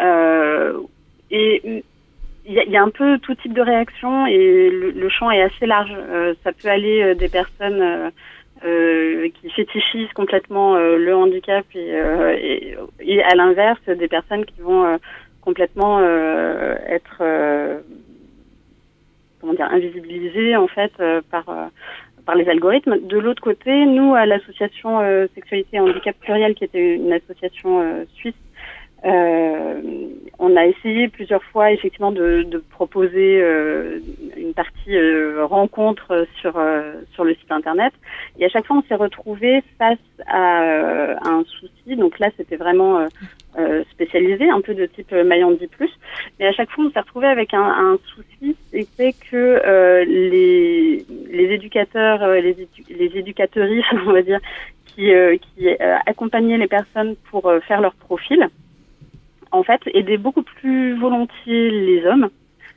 Euh, 0.00 0.80
et 1.30 1.84
il 2.44 2.52
y, 2.52 2.70
y 2.70 2.76
a 2.76 2.82
un 2.82 2.90
peu 2.90 3.18
tout 3.20 3.36
type 3.36 3.52
de 3.52 3.60
réaction 3.60 4.26
et 4.26 4.70
le, 4.70 4.90
le 4.90 5.08
champ 5.08 5.30
est 5.30 5.42
assez 5.42 5.66
large. 5.66 5.92
Euh, 5.96 6.34
ça 6.42 6.50
peut 6.52 6.68
aller 6.68 7.02
euh, 7.02 7.14
des 7.14 7.28
personnes 7.28 8.10
qui 8.62 9.50
fétichisent 9.50 10.12
complètement 10.14 10.76
le 10.76 11.16
handicap 11.16 11.64
et, 11.74 12.76
et, 13.00 13.22
à 13.24 13.34
l'inverse 13.34 13.80
des 13.88 14.06
personnes 14.06 14.44
qui 14.44 14.60
vont 14.60 15.00
complètement 15.40 16.00
être 16.00 17.24
comment 19.42 19.54
dire 19.54 19.68
invisibilisées 19.70 20.56
en 20.56 20.68
fait 20.68 20.92
euh, 21.00 21.20
par 21.30 21.48
euh, 21.48 21.66
par 22.24 22.36
les 22.36 22.48
algorithmes. 22.48 22.98
De 23.00 23.18
l'autre 23.18 23.42
côté, 23.42 23.84
nous 23.84 24.14
à 24.14 24.24
l'association 24.24 25.00
euh, 25.00 25.26
Sexualité 25.34 25.76
et 25.76 25.80
Handicap 25.80 26.16
Pluriel, 26.20 26.54
qui 26.54 26.64
était 26.64 26.94
une 26.94 27.12
association 27.12 28.06
suisse, 28.14 28.34
euh, 29.04 29.80
on 30.42 30.56
a 30.56 30.66
essayé 30.66 31.06
plusieurs 31.06 31.42
fois 31.44 31.70
effectivement 31.70 32.10
de, 32.10 32.42
de 32.42 32.58
proposer 32.58 33.40
euh, 33.40 34.00
une 34.36 34.54
partie 34.54 34.96
euh, 34.96 35.46
rencontre 35.46 36.26
sur 36.40 36.56
euh, 36.56 36.94
sur 37.14 37.22
le 37.22 37.34
site 37.34 37.52
internet. 37.52 37.92
Et 38.40 38.44
à 38.44 38.48
chaque 38.48 38.66
fois 38.66 38.76
on 38.76 38.82
s'est 38.82 38.96
retrouvé 38.96 39.62
face 39.78 39.98
à, 40.26 41.28
un 41.28 41.44
souci. 41.44 41.96
Donc 41.96 42.18
là 42.18 42.30
c'était 42.36 42.56
vraiment 42.56 43.06
spécialisé 43.92 44.50
un 44.50 44.60
peu 44.60 44.74
de 44.74 44.86
type 44.86 45.12
Mayandi 45.12 45.68
plus. 45.68 45.90
Mais 46.40 46.46
à 46.46 46.52
chaque 46.52 46.70
fois 46.70 46.86
on 46.86 46.90
s'est 46.90 47.00
retrouvé 47.00 47.28
avec 47.28 47.54
un, 47.54 47.62
un 47.62 47.98
souci 48.14 48.56
c'était 48.72 49.14
que 49.30 50.04
les 50.06 51.04
les 51.30 51.54
éducateurs 51.54 52.26
les 52.26 52.50
édu 52.50 53.34
les 53.34 53.82
on 54.06 54.12
va 54.12 54.22
dire 54.22 54.40
qui 54.86 55.12
qui 55.54 55.68
accompagnaient 56.06 56.58
les 56.58 56.66
personnes 56.66 57.14
pour 57.30 57.52
faire 57.68 57.80
leur 57.80 57.94
profil 57.94 58.48
en 59.52 59.62
fait, 59.62 59.80
aidaient 59.94 60.16
beaucoup 60.16 60.42
plus 60.42 60.98
volontiers 60.98 61.70
les 61.70 62.04
hommes 62.06 62.30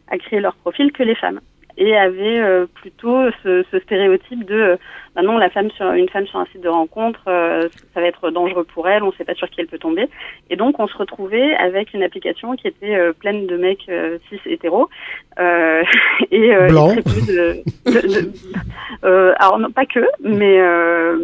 à 0.10 0.18
créer 0.18 0.40
leur 0.40 0.56
profil 0.56 0.92
que 0.92 1.04
les 1.04 1.16
femmes. 1.16 1.40
Et 1.78 1.94
avaient 1.98 2.40
euh, 2.40 2.68
plutôt 2.74 3.30
ce, 3.44 3.66
ce, 3.70 3.80
stéréotype 3.80 4.46
de 4.46 4.56
euh, 4.56 4.78
bah 5.14 5.24
non, 5.24 5.38
la 5.38 5.50
femme 5.50 5.70
sur 5.72 5.92
une 5.92 6.08
femme 6.08 6.26
sur 6.26 6.40
un 6.40 6.46
site 6.46 6.62
de 6.62 6.70
rencontre, 6.70 7.20
euh, 7.28 7.68
ça 7.94 8.00
va 8.00 8.08
être 8.08 8.30
dangereux 8.32 8.64
pour 8.64 8.88
elle, 8.88 9.04
on 9.04 9.08
ne 9.08 9.12
sait 9.14 9.26
pas 9.26 9.34
sur 9.34 9.50
qui 9.50 9.60
elle 9.60 9.68
peut 9.68 9.78
tomber. 9.78 10.08
Et 10.50 10.56
donc 10.56 10.80
on 10.80 10.88
se 10.88 10.96
retrouvait 10.98 11.54
avec 11.56 11.94
une 11.94 12.02
application 12.02 12.56
qui 12.56 12.68
était 12.68 12.96
euh, 12.96 13.12
pleine 13.12 13.46
de 13.46 13.58
mecs 13.58 13.90
euh, 13.90 14.20
cis 14.30 14.40
hétéros 14.46 14.90
euh, 15.38 15.84
et, 16.32 16.56
euh, 16.56 16.68
Blanc. 16.68 16.92
et 16.92 17.02
très 17.02 17.14
peu 17.14 17.22
de, 17.22 17.64
de, 17.86 18.22
de 18.22 18.32
euh, 19.04 19.34
alors 19.40 19.60
non, 19.60 19.70
pas 19.70 19.86
que, 19.86 20.06
mais 20.22 20.62
euh, 20.62 21.18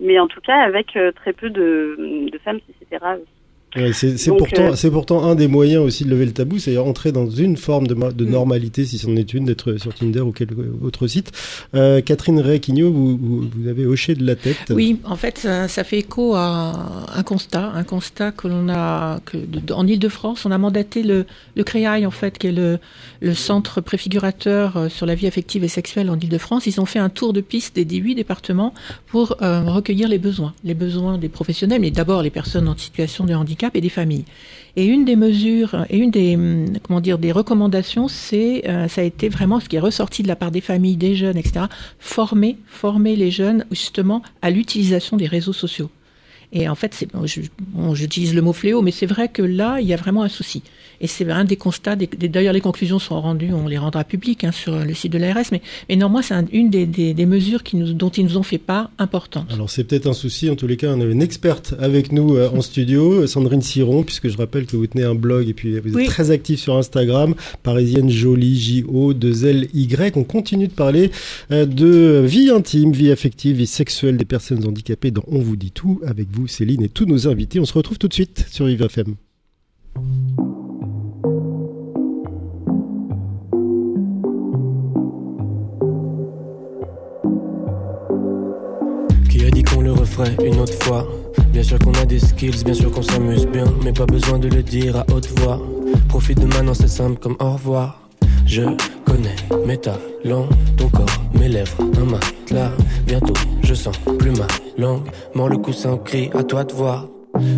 mais 0.00 0.20
en 0.20 0.28
tout 0.28 0.40
cas 0.40 0.60
avec 0.60 0.96
euh, 0.96 1.10
très 1.10 1.32
peu 1.32 1.50
de, 1.50 2.28
de 2.30 2.38
femmes 2.38 2.60
cis 2.66 2.74
hétéras. 2.82 3.16
Ouais, 3.76 3.92
c'est 3.92 4.16
c'est 4.16 4.30
Donc, 4.30 4.38
pourtant, 4.38 4.62
euh, 4.68 4.74
c'est 4.76 4.90
pourtant 4.90 5.24
un 5.24 5.34
des 5.34 5.46
moyens 5.46 5.84
aussi 5.84 6.04
de 6.04 6.08
lever 6.10 6.24
le 6.24 6.32
tabou, 6.32 6.58
c'est 6.58 6.78
entrer 6.78 7.12
dans 7.12 7.28
une 7.28 7.58
forme 7.58 7.86
de, 7.86 7.94
de 7.94 8.24
normalité, 8.24 8.86
si 8.86 8.96
c'en 8.96 9.14
est 9.14 9.34
une, 9.34 9.44
d'être 9.44 9.76
sur 9.76 9.92
Tinder 9.92 10.20
ou 10.20 10.32
quel 10.32 10.48
autre 10.82 11.06
site. 11.06 11.32
Euh, 11.74 12.00
Catherine 12.00 12.40
Requigno, 12.40 12.90
vous, 12.90 13.18
vous, 13.18 13.44
vous 13.54 13.68
avez 13.68 13.84
hoché 13.84 14.14
de 14.14 14.24
la 14.26 14.36
tête. 14.36 14.56
Oui, 14.70 14.98
en 15.04 15.16
fait, 15.16 15.36
ça, 15.36 15.68
ça 15.68 15.84
fait 15.84 15.98
écho 15.98 16.34
à 16.34 17.06
un 17.14 17.22
constat, 17.22 17.70
un 17.74 17.84
constat 17.84 18.32
que 18.32 18.48
l'on 18.48 18.70
a, 18.70 19.20
que 19.26 19.36
de- 19.36 19.74
en 19.74 19.86
Ile-de-France, 19.86 20.46
on 20.46 20.50
a 20.50 20.56
mandaté 20.56 21.02
le, 21.02 21.26
le 21.54 21.62
CREAI, 21.62 22.06
en 22.06 22.10
fait, 22.10 22.38
qui 22.38 22.46
est 22.46 22.52
le, 22.52 22.78
le 23.20 23.34
centre 23.34 23.82
préfigurateur 23.82 24.78
euh, 24.78 24.88
sur 24.88 25.04
la 25.04 25.14
vie 25.14 25.26
affective 25.26 25.62
et 25.62 25.68
sexuelle 25.68 26.08
en 26.08 26.18
Ile-de-France. 26.18 26.66
Ils 26.66 26.80
ont 26.80 26.86
fait 26.86 27.00
un 27.00 27.10
tour 27.10 27.34
de 27.34 27.42
piste 27.42 27.76
des 27.76 27.84
18 27.84 28.14
départements 28.14 28.72
pour 29.08 29.36
euh, 29.42 29.60
recueillir 29.64 30.08
les 30.08 30.18
besoins, 30.18 30.54
les 30.64 30.72
besoins 30.74 31.18
des 31.18 31.28
professionnels, 31.28 31.82
mais 31.82 31.90
d'abord 31.90 32.22
les 32.22 32.30
personnes 32.30 32.66
en 32.66 32.76
situation 32.78 33.26
de 33.26 33.34
handicap 33.34 33.57
et 33.74 33.80
des 33.80 33.88
familles. 33.88 34.24
Et 34.76 34.84
une 34.84 35.04
des 35.04 35.16
mesures 35.16 35.86
et 35.90 35.98
une 35.98 36.10
des 36.10 36.36
hum, 36.36 36.66
comment 36.82 37.00
dire 37.00 37.18
des 37.18 37.32
recommandations, 37.32 38.08
c'est 38.08 38.68
euh, 38.68 38.88
ça 38.88 39.00
a 39.00 39.04
été 39.04 39.28
vraiment 39.28 39.60
ce 39.60 39.68
qui 39.68 39.76
est 39.76 39.80
ressorti 39.80 40.22
de 40.22 40.28
la 40.28 40.36
part 40.36 40.50
des 40.50 40.60
familles, 40.60 40.96
des 40.96 41.16
jeunes, 41.16 41.36
etc. 41.36 41.66
Former, 41.98 42.56
former 42.66 43.16
les 43.16 43.30
jeunes 43.30 43.64
justement 43.70 44.22
à 44.42 44.50
l'utilisation 44.50 45.16
des 45.16 45.26
réseaux 45.26 45.52
sociaux. 45.52 45.90
Et 46.52 46.68
en 46.68 46.74
fait, 46.74 47.06
bon, 47.74 47.94
j'utilise 47.94 48.34
le 48.34 48.40
mot 48.42 48.52
fléau, 48.52 48.80
mais 48.82 48.90
c'est 48.90 49.06
vrai 49.06 49.28
que 49.28 49.42
là, 49.42 49.78
il 49.80 49.86
y 49.86 49.92
a 49.92 49.96
vraiment 49.96 50.22
un 50.22 50.28
souci. 50.28 50.62
Et 51.00 51.06
c'est 51.06 51.30
un 51.30 51.44
des 51.44 51.56
constats. 51.56 51.94
D'ailleurs, 51.94 52.52
les 52.54 52.60
conclusions 52.60 52.98
sont 52.98 53.20
rendues, 53.20 53.52
on 53.52 53.68
les 53.68 53.78
rendra 53.78 54.02
publiques 54.02 54.42
hein, 54.42 54.50
sur 54.50 54.76
le 54.84 54.94
site 54.94 55.12
de 55.12 55.18
l'ARS. 55.18 55.44
Mais, 55.52 55.60
mais 55.88 55.94
néanmoins, 55.96 56.22
c'est 56.22 56.34
un- 56.34 56.46
une 56.52 56.70
des, 56.70 56.86
des, 56.86 57.14
des 57.14 57.26
mesures 57.26 57.62
qui 57.62 57.76
nous, 57.76 57.92
dont 57.92 58.08
ils 58.08 58.24
nous 58.24 58.36
ont 58.36 58.42
fait 58.42 58.58
part 58.58 58.90
importante. 58.98 59.46
Alors 59.52 59.70
c'est 59.70 59.84
peut-être 59.84 60.08
un 60.08 60.12
souci, 60.12 60.50
en 60.50 60.56
tous 60.56 60.66
les 60.66 60.76
cas 60.76 60.92
on 60.96 61.00
a 61.00 61.04
une 61.04 61.22
experte 61.22 61.74
avec 61.78 62.10
nous 62.10 62.34
euh, 62.36 62.48
en 62.50 62.62
studio, 62.62 63.26
Sandrine 63.28 63.62
Siron, 63.62 64.02
puisque 64.02 64.28
je 64.28 64.36
rappelle 64.36 64.66
que 64.66 64.76
vous 64.76 64.86
tenez 64.88 65.04
un 65.04 65.14
blog 65.14 65.48
et 65.48 65.54
puis 65.54 65.78
vous 65.78 65.88
êtes 65.90 65.94
Oui. 65.94 66.06
très 66.06 66.32
actif 66.32 66.58
sur 66.58 66.76
Instagram, 66.76 67.34
parisienne 67.62 68.10
jolie, 68.10 68.58
J-O, 68.58 69.12
2-L-Y. 69.14 70.16
On 70.16 70.24
continue 70.24 70.66
de 70.68 70.72
parler 70.72 71.10
euh, 71.52 71.64
de 71.66 72.22
vie 72.26 72.50
intime, 72.50 72.92
vie 72.92 73.10
affective, 73.12 73.56
vie 73.56 73.66
sexuelle 73.66 74.16
des 74.16 74.24
personnes 74.24 74.64
handicapées 74.66 75.10
dans 75.12 75.22
On 75.28 75.38
vous 75.38 75.56
dit 75.56 75.70
tout, 75.70 76.00
avec 76.04 76.26
vous 76.32 76.37
Céline 76.46 76.82
et 76.82 76.88
tous 76.88 77.06
nos 77.06 77.28
invités. 77.28 77.60
On 77.60 77.64
se 77.64 77.72
retrouve 77.72 77.98
tout 77.98 78.08
de 78.08 78.14
suite 78.14 78.46
sur 78.50 78.66
Vive 78.66 78.82
FM. 78.82 79.14
Qui 89.28 89.44
a 89.44 89.50
dit 89.50 89.62
qu'on 89.62 89.80
le 89.80 89.92
referait 89.92 90.36
une 90.44 90.60
autre 90.60 90.80
fois? 90.82 91.06
Bien 91.52 91.62
sûr 91.62 91.78
qu'on 91.78 91.94
a 91.94 92.04
des 92.04 92.18
skills, 92.18 92.62
bien 92.64 92.74
sûr 92.74 92.90
qu'on 92.90 93.02
s'amuse 93.02 93.46
bien 93.46 93.64
Mais 93.82 93.92
pas 93.92 94.06
besoin 94.06 94.38
de 94.38 94.48
le 94.48 94.62
dire 94.62 94.96
à 94.96 95.06
haute 95.12 95.28
voix 95.40 95.60
Profite 96.08 96.40
de 96.40 96.46
maintenant, 96.46 96.74
c'est 96.74 96.88
simple 96.88 97.18
comme 97.18 97.36
au 97.40 97.52
revoir 97.52 98.08
Je 98.46 98.62
connais 99.08 99.36
mes 99.66 99.76
talents, 99.76 100.48
ton 100.76 100.88
corps, 100.88 101.06
mes 101.34 101.48
lèvres, 101.48 101.76
un 102.00 102.04
matelas. 102.04 102.70
Bientôt, 103.06 103.34
je 103.62 103.74
sens 103.74 103.96
plus 104.18 104.30
ma 104.30 104.46
langue. 104.76 105.06
Mort 105.34 105.48
le 105.48 105.58
coussin, 105.58 105.98
crie 105.98 106.30
à 106.34 106.42
toi 106.42 106.64
de 106.64 106.72
voir. 106.72 107.06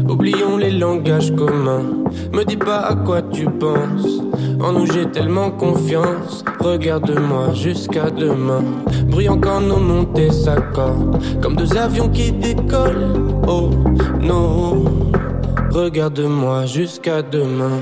Oublions 0.09 0.57
les 0.59 0.71
langages 0.71 1.35
communs. 1.35 2.05
Me 2.33 2.45
dis 2.45 2.57
pas 2.57 2.81
à 2.81 2.95
quoi 2.95 3.23
tu 3.23 3.47
penses. 3.47 4.21
En 4.61 4.73
nous 4.73 4.87
j'ai 4.87 5.07
tellement 5.07 5.51
confiance. 5.51 6.45
Regarde-moi 6.59 7.55
jusqu'à 7.55 8.11
demain. 8.11 8.63
Brillant 9.07 9.39
quand 9.39 9.61
nos 9.61 9.79
montées 9.79 10.31
s'accordent 10.31 11.19
Comme 11.41 11.57
deux 11.57 11.77
avions 11.77 12.09
qui 12.09 12.33
décollent. 12.33 13.33
Oh 13.49 13.71
non. 14.21 14.85
Regarde-moi 15.71 16.67
jusqu'à 16.67 17.23
demain 17.23 17.81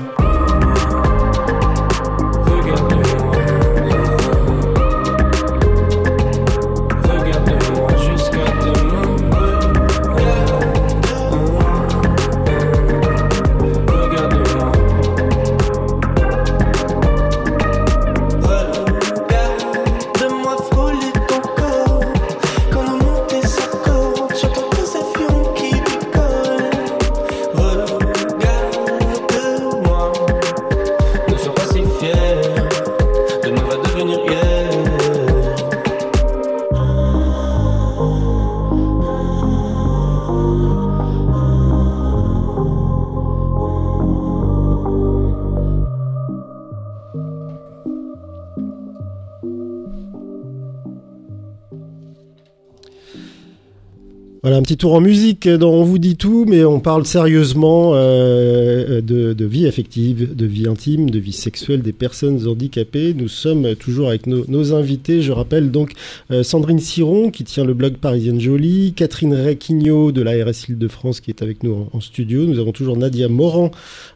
petit 54.69 54.77
tour 54.77 54.93
en 54.93 55.01
musique 55.01 55.47
dont 55.47 55.73
on 55.73 55.83
vous 55.83 55.97
dit 55.97 56.15
tout, 56.15 56.45
mais 56.47 56.63
on 56.63 56.79
parle 56.79 57.03
sérieusement 57.03 57.93
euh, 57.95 59.01
de, 59.01 59.45
vie 59.45 59.65
affective, 59.65 60.35
de 60.35 60.45
vie 60.45 60.67
intime, 60.67 61.09
de 61.09 61.17
vie 61.17 61.33
sexuelle 61.33 61.81
des 61.81 61.91
personnes 61.91 62.47
handicapées. 62.47 63.15
Nous 63.15 63.29
sommes 63.29 63.73
toujours 63.73 64.09
avec 64.09 64.27
nos, 64.27 64.73
invités. 64.75 65.23
Je 65.23 65.31
rappelle 65.31 65.71
donc 65.71 65.93
euh, 66.29 66.43
Sandrine 66.43 66.77
Siron 66.77 67.31
qui 67.31 67.45
tient 67.45 67.65
le 67.65 67.73
blog 67.73 67.95
Parisienne 67.95 68.39
Jolie, 68.39 68.93
Catherine 68.95 69.33
Requigno 69.33 70.11
de 70.11 70.21
l'ARS 70.21 70.69
Île-de-France 70.69 71.19
qui 71.19 71.31
est 71.31 71.41
avec 71.41 71.63
nous 71.63 71.87
en, 71.91 71.99
studio. 71.99 72.45
Nous 72.45 72.59
avons 72.59 72.71
toujours 72.71 72.95
Nadia 72.95 73.27
Moran 73.27 73.71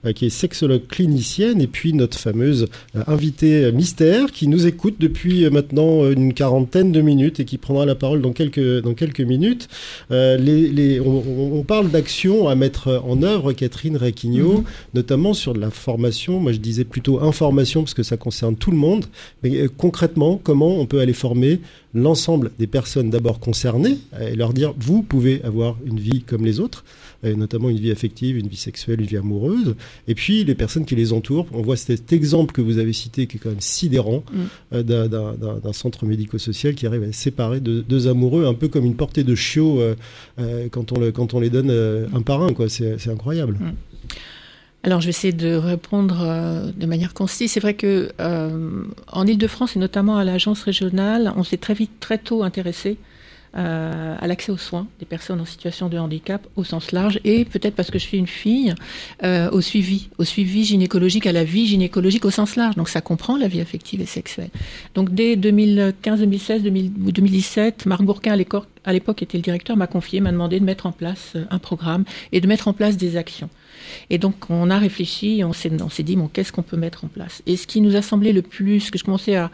euh, 0.05 0.11
qui 0.11 0.27
est 0.27 0.29
sexologue 0.29 0.85
clinicienne 0.87 1.61
et 1.61 1.67
puis 1.67 1.93
notre 1.93 2.19
fameuse 2.19 2.67
euh, 2.95 3.01
invitée 3.07 3.71
mystère 3.71 4.31
qui 4.31 4.47
nous 4.47 4.67
écoute 4.67 4.97
depuis 4.99 5.49
maintenant 5.49 6.07
une 6.11 6.35
quarantaine 6.35 6.91
de 6.91 7.01
minutes 7.01 7.39
et 7.39 7.45
qui 7.45 7.57
prendra 7.57 7.87
la 7.87 7.95
parole 7.95 8.21
dans 8.21 8.33
quelques, 8.33 9.19
minutes. 9.21 9.67
Les, 10.43 10.69
les, 10.69 10.99
on, 10.99 11.63
parle 11.63 11.89
d'actions 11.89 12.47
à 12.47 12.55
mettre 12.55 13.01
en 13.07 13.23
œuvre, 13.23 13.53
Catherine 13.53 13.97
Requigno, 13.97 14.57
Mhm. 14.59 14.63
notamment 14.93 15.33
sur 15.33 15.53
de 15.53 15.59
la 15.59 15.71
formation. 15.71 16.39
Moi, 16.39 16.51
je 16.51 16.57
disais 16.59 16.83
plutôt 16.83 17.21
information 17.21 17.81
parce 17.81 17.93
que 17.93 18.03
ça 18.03 18.17
concerne 18.17 18.55
tout 18.55 18.71
le 18.71 18.77
monde. 18.77 19.05
Mais 19.41 19.55
euh, 19.55 19.69
concrètement, 19.75 20.39
comment 20.43 20.79
on 20.79 20.85
peut 20.85 20.99
aller 20.99 21.13
former 21.13 21.59
l'ensemble 21.93 22.51
des 22.59 22.67
personnes 22.67 23.09
d'abord 23.09 23.39
concernées 23.39 23.97
euh, 24.15 24.31
et 24.31 24.35
leur 24.35 24.53
dire 24.53 24.73
vous 24.79 25.03
pouvez 25.03 25.41
avoir 25.43 25.77
une 25.85 25.99
vie 25.99 26.21
comme 26.23 26.43
les 26.45 26.59
autres, 26.59 26.83
euh, 27.23 27.35
notamment 27.35 27.69
une 27.69 27.77
vie 27.79 27.91
affective, 27.91 28.37
une 28.37 28.47
vie 28.47 28.55
sexuelle, 28.57 28.99
une 29.01 29.07
vie 29.07 29.17
amoureuse. 29.17 29.75
Et 30.07 30.15
puis 30.15 30.43
les 30.43 30.55
personnes 30.55 30.85
qui 30.85 30.95
les 30.95 31.13
entourent. 31.13 31.45
On 31.53 31.61
voit 31.61 31.77
cet 31.77 32.11
exemple 32.11 32.53
que 32.53 32.61
vous 32.61 32.77
avez 32.79 32.93
cité 32.93 33.27
qui 33.27 33.37
est 33.37 33.39
quand 33.39 33.49
même 33.49 33.61
sidérant 33.61 34.23
Mm. 34.33 34.39
euh, 34.73 34.83
d'un- 34.83 35.73
centre 35.73 36.05
médico-social 36.05 36.75
qui 36.75 36.85
arrive 36.87 37.03
à 37.03 37.11
séparer 37.11 37.59
deux, 37.59 37.81
deux 37.81 38.07
amoureux, 38.07 38.45
un 38.45 38.53
peu 38.53 38.67
comme 38.67 38.85
une 38.85 38.95
portée 38.95 39.23
de 39.23 39.35
euh, 39.79 39.95
euh, 40.39 40.67
quand, 40.71 40.91
on 40.91 40.99
le, 40.99 41.11
quand 41.11 41.33
on 41.33 41.39
les 41.39 41.49
donne 41.49 41.69
euh, 41.69 42.07
un 42.13 42.21
par 42.21 42.41
un. 42.41 42.53
C'est 42.67 42.97
c'est 42.99 43.09
incroyable. 43.09 43.57
Alors, 44.85 44.99
je 44.99 45.05
vais 45.05 45.11
essayer 45.11 45.31
de 45.31 45.55
répondre 45.55 46.19
euh, 46.21 46.69
de 46.75 46.85
manière 46.85 47.13
concise. 47.13 47.51
C'est 47.51 47.61
vrai 47.61 47.73
que 47.73 48.11
euh, 48.19 48.83
en 49.07 49.25
Ile-de-France 49.25 49.77
et 49.77 49.79
notamment 49.79 50.17
à 50.17 50.25
l'agence 50.25 50.61
régionale, 50.63 51.31
on 51.37 51.43
s'est 51.43 51.57
très 51.57 51.73
vite, 51.73 52.01
très 52.01 52.17
tôt 52.17 52.43
intéressé 52.43 52.97
euh, 53.55 54.15
à 54.19 54.27
l'accès 54.27 54.51
aux 54.51 54.57
soins 54.57 54.87
des 54.99 55.05
personnes 55.05 55.39
en 55.39 55.45
situation 55.45 55.87
de 55.87 55.97
handicap 55.97 56.45
au 56.57 56.65
sens 56.65 56.91
large 56.91 57.21
et 57.23 57.45
peut-être 57.45 57.75
parce 57.75 57.91
que 57.91 57.99
je 57.99 58.03
suis 58.03 58.17
une 58.17 58.27
fille 58.27 58.73
au 59.23 59.61
suivi, 59.61 60.09
au 60.17 60.25
suivi 60.25 60.65
gynécologique, 60.65 61.27
à 61.27 61.31
la 61.31 61.45
vie 61.45 61.65
gynécologique 61.65 62.25
au 62.25 62.31
sens 62.31 62.57
large. 62.57 62.75
Donc 62.75 62.89
ça 62.89 62.99
comprend 62.99 63.37
la 63.37 63.47
vie 63.47 63.61
affective 63.61 64.01
et 64.01 64.05
sexuelle. 64.05 64.49
Donc 64.95 65.13
dès 65.13 65.37
2015, 65.37 66.19
2016, 66.19 66.63
2000 66.63 66.91
ou 67.05 67.11
2017, 67.13 67.85
Marc 67.85 68.01
Bourquin 68.01 68.33
à 68.33 68.91
l'époque 68.91 69.21
était 69.21 69.37
le 69.37 69.43
directeur, 69.43 69.77
m'a 69.77 69.87
confié, 69.87 70.19
m'a 70.19 70.33
demandé 70.33 70.59
de 70.59 70.65
mettre 70.65 70.87
en 70.87 70.91
place 70.91 71.37
un 71.49 71.59
programme 71.59 72.03
et 72.33 72.41
de 72.41 72.47
mettre 72.47 72.67
en 72.67 72.73
place 72.73 72.97
des 72.97 73.15
actions. 73.15 73.49
Et 74.09 74.17
donc, 74.17 74.49
on 74.49 74.69
a 74.69 74.77
réfléchi, 74.77 75.43
on 75.43 75.53
s'est, 75.53 75.71
on 75.81 76.03
dit, 76.03 76.15
bon, 76.15 76.27
qu'est-ce 76.31 76.51
qu'on 76.51 76.63
peut 76.63 76.77
mettre 76.77 77.05
en 77.05 77.07
place? 77.07 77.41
Et 77.45 77.57
ce 77.57 77.67
qui 77.67 77.81
nous 77.81 77.95
a 77.95 78.01
semblé 78.01 78.33
le 78.33 78.41
plus, 78.41 78.79
ce 78.81 78.91
que 78.91 78.97
je 78.97 79.03
commençais 79.03 79.35
à, 79.35 79.51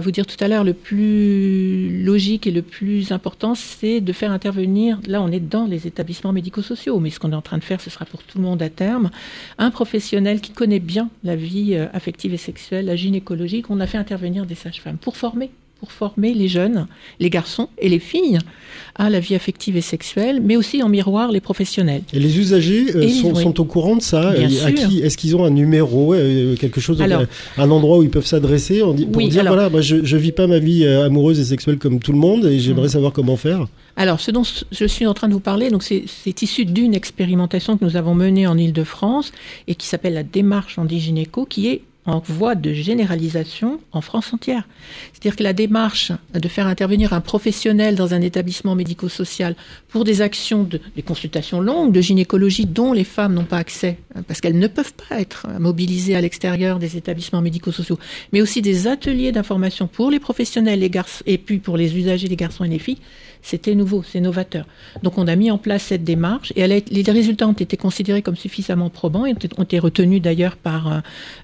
vous 0.00 0.10
dire 0.10 0.26
tout 0.26 0.42
à 0.42 0.48
l'heure, 0.48 0.64
le 0.64 0.72
plus 0.72 2.02
logique 2.02 2.46
et 2.46 2.50
le 2.50 2.62
plus 2.62 3.12
important, 3.12 3.54
c'est 3.54 4.00
de 4.00 4.12
faire 4.12 4.32
intervenir, 4.32 4.98
là, 5.06 5.20
on 5.20 5.30
est 5.30 5.40
dans 5.40 5.66
les 5.66 5.86
établissements 5.86 6.32
médico-sociaux, 6.32 6.98
mais 6.98 7.10
ce 7.10 7.20
qu'on 7.20 7.32
est 7.32 7.36
en 7.36 7.42
train 7.42 7.58
de 7.58 7.64
faire, 7.64 7.80
ce 7.80 7.90
sera 7.90 8.06
pour 8.06 8.22
tout 8.22 8.38
le 8.38 8.44
monde 8.44 8.62
à 8.62 8.70
terme, 8.70 9.10
un 9.58 9.70
professionnel 9.70 10.40
qui 10.40 10.52
connaît 10.52 10.80
bien 10.80 11.10
la 11.24 11.36
vie 11.36 11.74
euh, 11.74 11.88
affective 11.92 12.32
et 12.32 12.38
sexuelle, 12.38 12.86
la 12.86 12.96
gynécologie, 12.96 13.60
qu'on 13.60 13.80
a 13.80 13.86
fait 13.86 13.98
intervenir 13.98 14.46
des 14.46 14.54
sages-femmes 14.54 14.96
pour 14.96 15.16
former 15.16 15.50
pour 15.82 15.90
former 15.90 16.32
les 16.32 16.46
jeunes, 16.46 16.86
les 17.18 17.28
garçons 17.28 17.68
et 17.76 17.88
les 17.88 17.98
filles 17.98 18.38
à 18.94 19.10
la 19.10 19.18
vie 19.18 19.34
affective 19.34 19.76
et 19.76 19.80
sexuelle, 19.80 20.40
mais 20.40 20.54
aussi 20.54 20.80
en 20.80 20.88
miroir 20.88 21.32
les 21.32 21.40
professionnels. 21.40 22.02
Et 22.12 22.20
les 22.20 22.38
usagers 22.38 22.94
euh, 22.94 23.00
Et- 23.02 23.08
sont, 23.08 23.34
oui. 23.34 23.42
sont 23.42 23.58
au 23.60 23.64
courant 23.64 23.96
de 23.96 24.00
ça 24.02 24.32
Est-ce 24.36 25.16
qu'ils 25.16 25.34
ont 25.34 25.44
un 25.44 25.50
numéro, 25.50 26.14
euh, 26.14 26.54
quelque 26.54 26.80
chose, 26.80 27.02
Alors- 27.02 27.22
euh, 27.22 27.26
un 27.58 27.68
endroit 27.68 27.98
où 27.98 28.04
ils 28.04 28.10
peuvent 28.10 28.24
s'adresser 28.26 28.78
pour 28.78 28.94
Oui, 29.16 29.28
dire 29.28 29.40
alors- 29.40 29.54
voilà, 29.54 29.70
moi 29.70 29.80
je, 29.80 30.04
je 30.04 30.16
vis 30.16 30.30
pas 30.30 30.46
ma 30.46 30.60
vie 30.60 30.86
amoureuse 30.86 31.40
et 31.40 31.44
sexuelle 31.44 31.78
comme 31.78 31.98
tout 31.98 32.12
le 32.12 32.18
monde 32.18 32.44
et 32.46 32.60
j'aimerais 32.60 32.82
Mhm. 32.86 32.92
savoir 32.92 33.12
comment 33.12 33.36
faire. 33.36 33.66
Alors, 33.96 34.20
ce 34.20 34.30
dont 34.30 34.44
je 34.70 34.84
suis 34.86 35.06
en 35.06 35.14
train 35.14 35.26
de 35.26 35.32
vous 35.34 35.40
parler, 35.40 35.68
donc 35.70 35.82
c'est 35.82 36.42
issu 36.42 36.64
d'une 36.64 36.94
expérimentation 36.94 37.76
que 37.76 37.84
nous 37.84 37.96
avons 37.96 38.14
menée 38.14 38.46
en 38.46 38.56
Île-de-France 38.56 39.32
et 39.66 39.74
qui 39.74 39.88
s'appelle 39.88 40.14
la 40.14 40.22
démarche 40.22 40.78
Andy-Gynéco, 40.78 41.44
qui 41.44 41.66
est 41.66 41.82
en 42.04 42.18
voie 42.18 42.54
de 42.54 42.72
généralisation 42.72 43.80
en 43.92 44.00
France 44.00 44.32
entière. 44.32 44.66
C'est-à-dire 45.12 45.36
que 45.36 45.42
la 45.44 45.52
démarche 45.52 46.12
de 46.34 46.48
faire 46.48 46.66
intervenir 46.66 47.12
un 47.12 47.20
professionnel 47.20 47.94
dans 47.94 48.12
un 48.12 48.20
établissement 48.20 48.74
médico-social 48.74 49.54
pour 49.88 50.04
des 50.04 50.20
actions 50.20 50.64
de 50.64 50.80
des 50.96 51.02
consultations 51.02 51.60
longues 51.60 51.92
de 51.92 52.00
gynécologie 52.00 52.66
dont 52.66 52.92
les 52.92 53.04
femmes 53.04 53.34
n'ont 53.34 53.44
pas 53.44 53.58
accès 53.58 53.98
hein, 54.14 54.22
parce 54.26 54.40
qu'elles 54.40 54.58
ne 54.58 54.66
peuvent 54.66 54.94
pas 55.08 55.20
être 55.20 55.46
mobilisées 55.60 56.16
à 56.16 56.20
l'extérieur 56.20 56.78
des 56.78 56.96
établissements 56.96 57.40
médico-sociaux, 57.40 57.98
mais 58.32 58.42
aussi 58.42 58.62
des 58.62 58.88
ateliers 58.88 59.32
d'information 59.32 59.86
pour 59.86 60.10
les 60.10 60.18
professionnels, 60.18 60.82
et 61.26 61.38
puis 61.38 61.58
pour 61.58 61.76
les 61.76 61.96
usagers, 61.96 62.28
les 62.28 62.36
garçons 62.36 62.64
et 62.64 62.68
les 62.68 62.78
filles 62.78 62.98
c'était 63.42 63.74
nouveau, 63.74 64.02
c'est 64.02 64.20
novateur. 64.20 64.66
Donc 65.02 65.18
on 65.18 65.26
a 65.26 65.36
mis 65.36 65.50
en 65.50 65.58
place 65.58 65.82
cette 65.82 66.04
démarche 66.04 66.52
et 66.56 66.66
les 66.66 67.02
résultats 67.10 67.48
ont 67.48 67.52
été 67.52 67.76
considérés 67.76 68.22
comme 68.22 68.36
suffisamment 68.36 68.88
probants 68.88 69.26
et 69.26 69.34
ont 69.58 69.62
été 69.64 69.78
retenus 69.78 70.22
d'ailleurs 70.22 70.56
par 70.56 70.92
euh, 70.92 71.00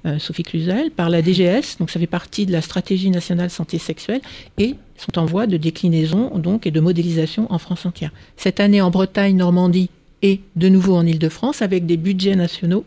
euh, 0.06 0.18
Sophie 0.18 0.44
Cluzel, 0.44 0.90
par 0.90 1.10
la 1.10 1.22
DGS, 1.22 1.78
donc 1.78 1.90
ça 1.90 1.98
fait 1.98 2.06
partie 2.06 2.46
de 2.46 2.52
la 2.52 2.62
stratégie 2.62 3.10
nationale 3.10 3.50
santé 3.50 3.78
sexuelle 3.78 4.20
et 4.58 4.76
sont 4.96 5.18
en 5.18 5.26
voie 5.26 5.46
de 5.46 5.56
déclinaison 5.56 6.38
donc 6.38 6.66
et 6.66 6.70
de 6.70 6.80
modélisation 6.80 7.52
en 7.52 7.58
France 7.58 7.84
entière. 7.84 8.10
Cette 8.36 8.60
année 8.60 8.80
en 8.80 8.90
Bretagne, 8.90 9.36
Normandie 9.36 9.90
et 10.22 10.40
de 10.56 10.68
nouveau 10.68 10.96
en 10.96 11.06
Île-de-France 11.06 11.62
avec 11.62 11.86
des 11.86 11.96
budgets 11.96 12.36
nationaux 12.36 12.84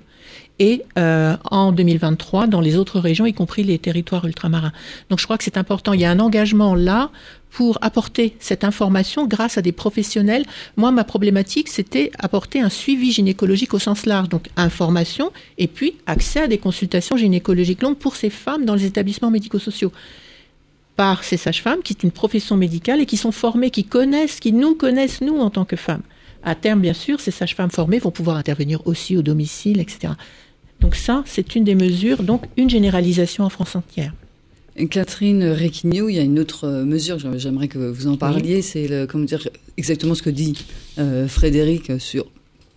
et 0.62 0.84
euh, 1.00 1.36
en 1.50 1.72
2023 1.72 2.46
dans 2.46 2.62
les 2.62 2.78
autres 2.78 3.00
régions, 3.00 3.26
y 3.26 3.34
compris 3.34 3.64
les 3.64 3.80
territoires 3.80 4.26
ultramarins. 4.26 4.72
Donc 5.10 5.20
je 5.20 5.26
crois 5.26 5.40
que 5.40 5.44
c'est 5.44 5.58
important. 5.58 5.94
Il 5.94 6.02
y 6.02 6.06
a 6.06 6.12
un 6.12 6.20
engagement 6.20 6.76
là 6.76 7.10
pour 7.50 7.80
apporter 7.82 8.36
cette 8.40 8.64
information 8.64 9.26
grâce 9.26 9.58
à 9.58 9.64
des 9.64 9.72
professionnels. 9.72 10.46
Moi, 10.78 10.92
ma 10.92 11.04
problématique, 11.04 11.68
c'était 11.68 12.12
apporter 12.20 12.62
un 12.62 12.70
suivi 12.70 13.12
gynécologique 13.12 13.74
au 13.74 13.80
sens 13.80 14.06
large, 14.06 14.30
donc 14.30 14.50
information 14.56 15.32
et 15.58 15.66
puis 15.66 15.96
accès 16.06 16.42
à 16.42 16.48
des 16.48 16.60
consultations 16.60 17.18
gynécologiques 17.18 17.82
longues 17.82 17.98
pour 17.98 18.16
ces 18.16 18.30
femmes 18.30 18.64
dans 18.64 18.76
les 18.76 18.86
établissements 18.86 19.32
médico-sociaux 19.32 19.92
par 20.96 21.24
ces 21.24 21.38
sages-femmes, 21.38 21.82
qui 21.82 21.94
est 21.94 22.04
une 22.04 22.12
profession 22.12 22.56
médicale 22.56 23.02
et 23.02 23.08
qui 23.08 23.18
sont 23.18 23.32
formées, 23.32 23.72
qui 23.72 23.84
connaissent, 23.84 24.40
qui 24.40 24.54
nous 24.54 24.76
connaissent, 24.76 25.22
nous, 25.22 25.40
en 25.40 25.50
tant 25.50 25.66
que 25.66 25.76
femmes. 25.76 26.04
À 26.44 26.54
terme, 26.54 26.82
bien 26.82 26.94
sûr, 26.94 27.20
ces 27.20 27.32
sages-femmes 27.32 27.72
formées 27.72 27.98
vont 27.98 28.12
pouvoir 28.12 28.38
intervenir 28.38 28.86
aussi 28.86 29.18
au 29.18 29.24
domicile, 29.24 29.80
etc. 29.80 30.14
Donc 30.82 30.96
ça, 30.96 31.24
c'est 31.26 31.56
une 31.56 31.64
des 31.64 31.76
mesures, 31.76 32.24
donc 32.24 32.44
une 32.58 32.70
généralisation 32.70 33.44
en 33.44 33.50
France 33.50 33.76
entière. 33.76 34.14
Catherine 34.90 35.52
Requignou, 35.52 36.10
il 36.10 36.16
y 36.16 36.20
a 36.20 36.24
une 36.24 36.40
autre 36.40 36.66
euh, 36.66 36.86
mesure, 36.86 37.18
j'aimerais 37.38 37.68
que 37.68 37.78
vous 37.78 38.08
en 38.08 38.18
parliez, 38.18 38.62
c'est 38.62 39.06
comment 39.08 39.26
dire 39.26 39.48
exactement 39.78 40.16
ce 40.16 40.24
que 40.24 40.30
dit 40.30 40.66
euh, 40.98 41.28
Frédéric 41.28 41.92
sur 42.00 42.26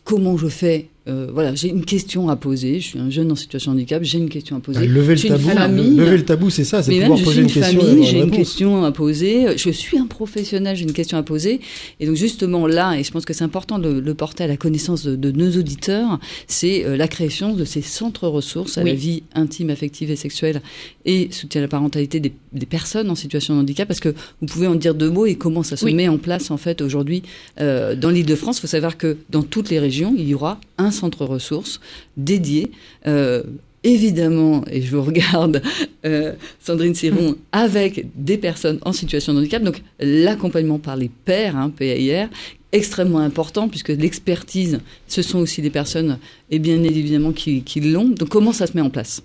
comment 0.02 0.36
je 0.36 0.48
fais 0.48 0.88
euh, 1.06 1.28
voilà, 1.30 1.54
j'ai 1.54 1.68
une 1.68 1.84
question 1.84 2.30
à 2.30 2.36
poser. 2.36 2.80
Je 2.80 2.86
suis 2.86 2.98
un 2.98 3.10
jeune 3.10 3.30
en 3.30 3.36
situation 3.36 3.72
de 3.72 3.76
handicap, 3.76 4.02
j'ai 4.02 4.16
une 4.16 4.30
question 4.30 4.56
à 4.56 4.60
poser. 4.60 4.80
Bah, 4.80 4.86
lever, 4.86 5.14
le 5.16 5.20
tabou, 5.20 6.00
lever 6.00 6.16
le 6.16 6.24
tabou, 6.24 6.48
c'est 6.48 6.64
ça, 6.64 6.82
c'est 6.82 6.98
pouvoir 6.98 7.20
poser 7.20 7.42
une, 7.42 7.50
question. 7.50 8.02
J'ai 8.02 8.20
une 8.20 8.30
question 8.30 8.84
à 8.84 8.90
poser. 8.90 9.58
Je 9.58 9.70
suis 9.70 9.98
un 9.98 10.06
professionnel, 10.06 10.76
j'ai 10.76 10.84
une 10.84 10.94
question 10.94 11.18
à 11.18 11.22
poser. 11.22 11.60
Et 12.00 12.06
donc 12.06 12.16
justement 12.16 12.66
là, 12.66 12.98
et 12.98 13.04
je 13.04 13.10
pense 13.10 13.26
que 13.26 13.34
c'est 13.34 13.44
important 13.44 13.78
de 13.78 13.90
le 13.90 14.14
porter 14.14 14.44
à 14.44 14.46
la 14.46 14.56
connaissance 14.56 15.04
de, 15.04 15.30
nos 15.30 15.50
auditeurs, 15.58 16.18
c'est 16.46 16.86
euh, 16.86 16.96
la 16.96 17.08
création 17.08 17.52
de 17.52 17.66
ces 17.66 17.82
centres 17.82 18.28
ressources 18.28 18.78
à 18.78 18.84
la 18.84 18.94
vie 18.94 19.24
intime, 19.34 19.68
affective 19.68 20.10
et 20.10 20.16
sexuelle 20.16 20.62
et 21.04 21.28
soutien 21.32 21.60
à 21.60 21.64
la 21.64 21.68
parentalité 21.68 22.18
des, 22.18 22.32
personnes 22.64 23.10
en 23.10 23.14
situation 23.14 23.54
de 23.54 23.60
handicap. 23.60 23.86
Parce 23.86 24.00
que 24.00 24.14
vous 24.40 24.46
pouvez 24.46 24.66
en 24.66 24.74
dire 24.74 24.94
deux 24.94 25.10
mots 25.10 25.26
et 25.26 25.34
comment 25.34 25.62
ça 25.62 25.76
se 25.76 25.84
met 25.84 26.08
en 26.08 26.16
place 26.16 26.50
en 26.50 26.56
fait 26.56 26.80
aujourd'hui 26.80 27.22
euh, 27.60 27.94
dans 27.94 28.08
l'Île-de-France. 28.08 28.56
Il 28.58 28.60
faut 28.62 28.66
savoir 28.68 28.96
que 28.96 29.18
dans 29.28 29.42
toutes 29.42 29.68
les 29.68 29.78
régions, 29.78 30.14
il 30.16 30.26
y 30.26 30.34
aura 30.34 30.58
un 30.78 30.90
centre 30.94 31.24
ressources 31.26 31.80
dédié. 32.16 32.70
Euh, 33.06 33.42
évidemment, 33.84 34.64
et 34.70 34.82
je 34.82 34.96
vous 34.96 35.02
regarde, 35.10 35.62
euh, 36.06 36.32
Sandrine 36.60 36.94
Siron, 36.94 37.36
avec 37.52 38.06
des 38.16 38.38
personnes 38.38 38.78
en 38.82 38.92
situation 38.92 39.34
de 39.34 39.40
handicap, 39.40 39.62
donc 39.62 39.82
l'accompagnement 40.00 40.78
par 40.78 40.96
les 40.96 41.10
pairs, 41.24 41.56
hein, 41.56 41.70
PAIR, 41.70 42.28
extrêmement 42.74 43.20
important 43.20 43.68
puisque 43.68 43.88
l'expertise, 43.88 44.80
ce 45.06 45.22
sont 45.22 45.38
aussi 45.38 45.62
des 45.62 45.70
personnes, 45.70 46.18
et 46.50 46.58
bien 46.58 46.82
évidemment, 46.82 47.32
qui, 47.32 47.62
l'ont. 47.80 48.08
Donc 48.08 48.28
comment 48.28 48.52
ça 48.52 48.66
se 48.66 48.72
met 48.74 48.82
en 48.82 48.90
place? 48.90 49.22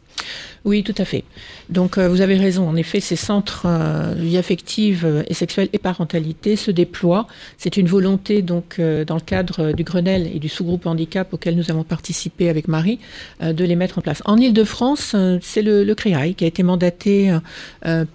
Oui, 0.66 0.84
tout 0.84 0.96
à 0.98 1.06
fait. 1.06 1.24
Donc 1.70 1.98
euh, 1.98 2.08
vous 2.08 2.22
avez 2.22 2.36
raison. 2.36 2.68
En 2.68 2.76
effet, 2.76 3.00
ces 3.00 3.16
centres 3.16 3.64
euh, 3.66 4.14
vie 4.16 4.38
affective 4.38 5.06
euh, 5.06 5.24
et 5.28 5.34
sexuelle 5.34 5.70
et 5.74 5.80
parentalité 5.80 6.56
se 6.58 6.70
déploient. 6.70 7.28
C'est 7.58 7.78
une 7.78 7.88
volonté 7.88 8.42
donc 8.42 8.80
dans 8.80 9.16
le 9.16 9.22
cadre 9.22 9.72
du 9.72 9.84
Grenelle 9.84 10.30
et 10.34 10.40
du 10.40 10.50
sous-groupe 10.50 10.86
handicap 10.86 11.34
auquel 11.34 11.56
nous 11.56 11.72
avons 11.72 11.84
participé 11.84 12.50
avec 12.50 12.68
Marie 12.68 13.00
de 13.42 13.64
les 13.66 13.76
mettre 13.76 13.98
en 13.98 14.02
place. 14.02 14.22
En 14.26 14.38
Île-de-France, 14.38 15.16
c'est 15.42 15.62
le, 15.62 15.84
le 15.84 15.96
CREAI 15.96 16.36
qui 16.36 16.44
a 16.44 16.48
été 16.48 16.62
mandaté 16.64 17.36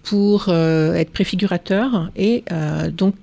pour 0.02 0.48
être 0.48 1.10
préfigurateur 1.10 2.10
et 2.16 2.44
donc 2.92 3.14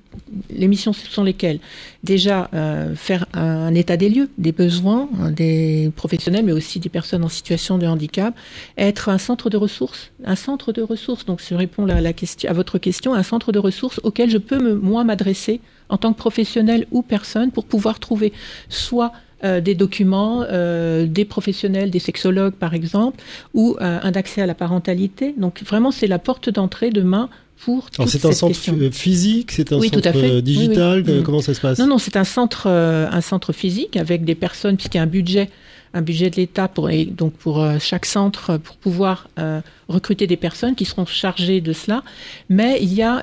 les 0.50 0.68
missions 0.68 0.94
sont 0.94 1.24
lesquelles 1.24 1.60
Déjà, 2.04 2.50
euh, 2.54 2.96
faire 2.96 3.26
un, 3.34 3.74
état 3.76 3.96
des 3.96 4.10
lieux, 4.10 4.30
des 4.38 4.52
besoins 4.52 5.08
hein, 5.20 5.32
des 5.32 5.92
professionnels, 5.96 6.44
mais 6.44 6.52
aussi 6.52 6.80
des 6.80 6.90
personnes 6.90 7.24
en 7.24 7.30
situation 7.30 7.78
de 7.78 7.86
handicap. 7.86 8.34
Être 8.78 9.10
un 9.10 9.18
centre 9.18 9.50
de 9.50 9.58
ressources, 9.58 10.12
un 10.26 10.36
centre 10.36 10.74
de 10.74 10.82
ressources. 10.82 11.26
Donc, 11.26 11.42
je 11.48 11.54
réponds 11.54 11.88
à, 11.88 12.54
votre 12.54 12.78
question, 12.80 13.14
un 13.14 13.24
centre 13.24 13.52
de 13.52 13.60
ressources 13.60 14.00
auquel 14.04 14.30
je 14.30 14.38
peux 14.38 14.74
moi 14.74 15.04
m'adresser 15.04 15.62
en 15.90 15.98
tant 15.98 16.14
que 16.14 16.18
professionnel 16.18 16.88
ou 16.92 17.02
personne 17.02 17.52
pour 17.52 17.66
pouvoir 17.66 18.00
trouver 18.00 18.34
soit 18.70 19.12
euh, 19.44 19.62
des 19.62 19.76
documents, 19.76 20.44
euh, 20.50 21.06
des 21.06 21.26
professionnels, 21.26 21.92
des 21.92 22.00
sexologues 22.00 22.54
par 22.54 22.74
exemple, 22.74 23.22
ou 23.54 23.78
un 23.80 24.12
accès 24.14 24.42
à 24.42 24.48
la 24.48 24.56
parentalité. 24.56 25.36
Donc 25.38 25.62
vraiment, 25.64 25.92
c'est 25.92 26.08
la 26.08 26.20
porte 26.20 26.50
d'entrée 26.50 26.90
demain 26.90 27.30
c'est 28.08 28.26
un 28.26 28.32
centre 28.32 28.56
physique, 28.92 29.52
c'est 29.52 29.72
un 29.72 29.82
centre 29.82 30.12
euh, 30.16 30.42
digital, 30.42 31.04
mm. 31.04 31.24
comment 31.24 31.42
ça 31.42 31.54
se 31.54 31.62
passe? 31.62 31.78
Non, 31.80 31.88
non, 31.88 31.98
c'est 31.98 32.18
un 32.18 32.24
centre, 32.24 32.64
euh, 32.68 33.08
un 33.12 33.22
centre 33.22 33.54
physique 33.54 33.98
avec 33.98 34.26
des 34.26 34.36
personnes, 34.36 34.78
puisqu'il 34.78 34.98
y 34.98 35.00
a 35.00 35.04
un 35.04 35.08
budget, 35.08 35.50
un 35.94 36.02
budget 36.02 36.30
de 36.30 36.38
l'État 36.38 36.68
pour 36.68 36.88
euh, 36.88 37.78
chaque 37.80 38.06
centre 38.06 38.58
pour 38.58 38.78
pouvoir 38.78 39.28
recruter 39.88 40.26
des 40.26 40.38
personnes 40.38 40.76
qui 40.76 40.86
seront 40.86 41.06
chargées 41.06 41.62
de 41.62 41.74
cela. 41.74 42.04
Mais 42.50 42.80
il 42.82 42.94
y 42.94 43.02
a 43.02 43.22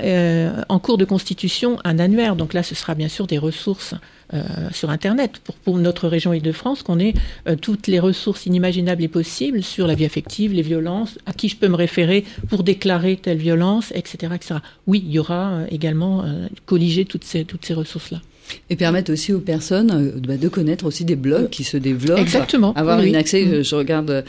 en 0.68 0.78
cours 0.78 0.98
de 0.98 1.04
constitution 1.04 1.78
un 1.84 1.98
annuaire, 1.98 2.36
donc 2.36 2.52
là, 2.52 2.62
ce 2.62 2.74
sera 2.74 2.94
bien 2.94 3.08
sûr 3.08 3.26
des 3.26 3.38
ressources 3.38 3.94
euh, 4.34 4.42
sur 4.72 4.90
Internet 4.90 5.40
pour, 5.64 5.78
notre 5.78 6.06
région 6.06 6.34
Île-de-France, 6.34 6.82
qu'on 6.82 6.98
ait 6.98 7.14
euh, 7.48 7.56
toutes 7.56 7.86
les 7.86 7.98
ressources 7.98 8.44
inimaginables 8.44 9.02
et 9.02 9.08
possibles 9.08 9.62
sur 9.62 9.86
la 9.86 9.94
vie 9.94 10.04
affective, 10.04 10.52
les 10.52 10.60
violences, 10.60 11.18
à 11.24 11.32
qui 11.32 11.48
je 11.48 11.56
peux 11.56 11.68
me 11.68 11.74
référer 11.74 12.26
pour 12.50 12.62
déclarer 12.62 13.16
telle 13.16 13.38
violence, 13.38 13.90
etc. 13.94 14.34
etc. 14.34 14.60
Oui, 14.86 15.02
il 15.06 15.12
y 15.12 15.18
aura 15.18 15.52
euh, 15.52 15.66
également 15.70 16.26
colligé 16.66 17.06
toutes 17.06 17.24
ces, 17.24 17.46
toutes 17.46 17.64
ces 17.64 17.72
ressources-là. 17.72 18.20
Et 18.70 18.76
permettre 18.76 19.12
aussi 19.12 19.32
aux 19.32 19.40
personnes 19.40 20.12
bah, 20.26 20.36
de 20.36 20.48
connaître 20.48 20.86
aussi 20.86 21.04
des 21.04 21.16
blogs 21.16 21.48
qui 21.50 21.64
se 21.64 21.76
développent. 21.76 22.18
Exactement. 22.18 22.72
Avoir 22.74 22.98
un 22.98 23.14
accès, 23.14 23.44
mm. 23.44 23.62
je 23.64 23.74
regarde 23.74 24.24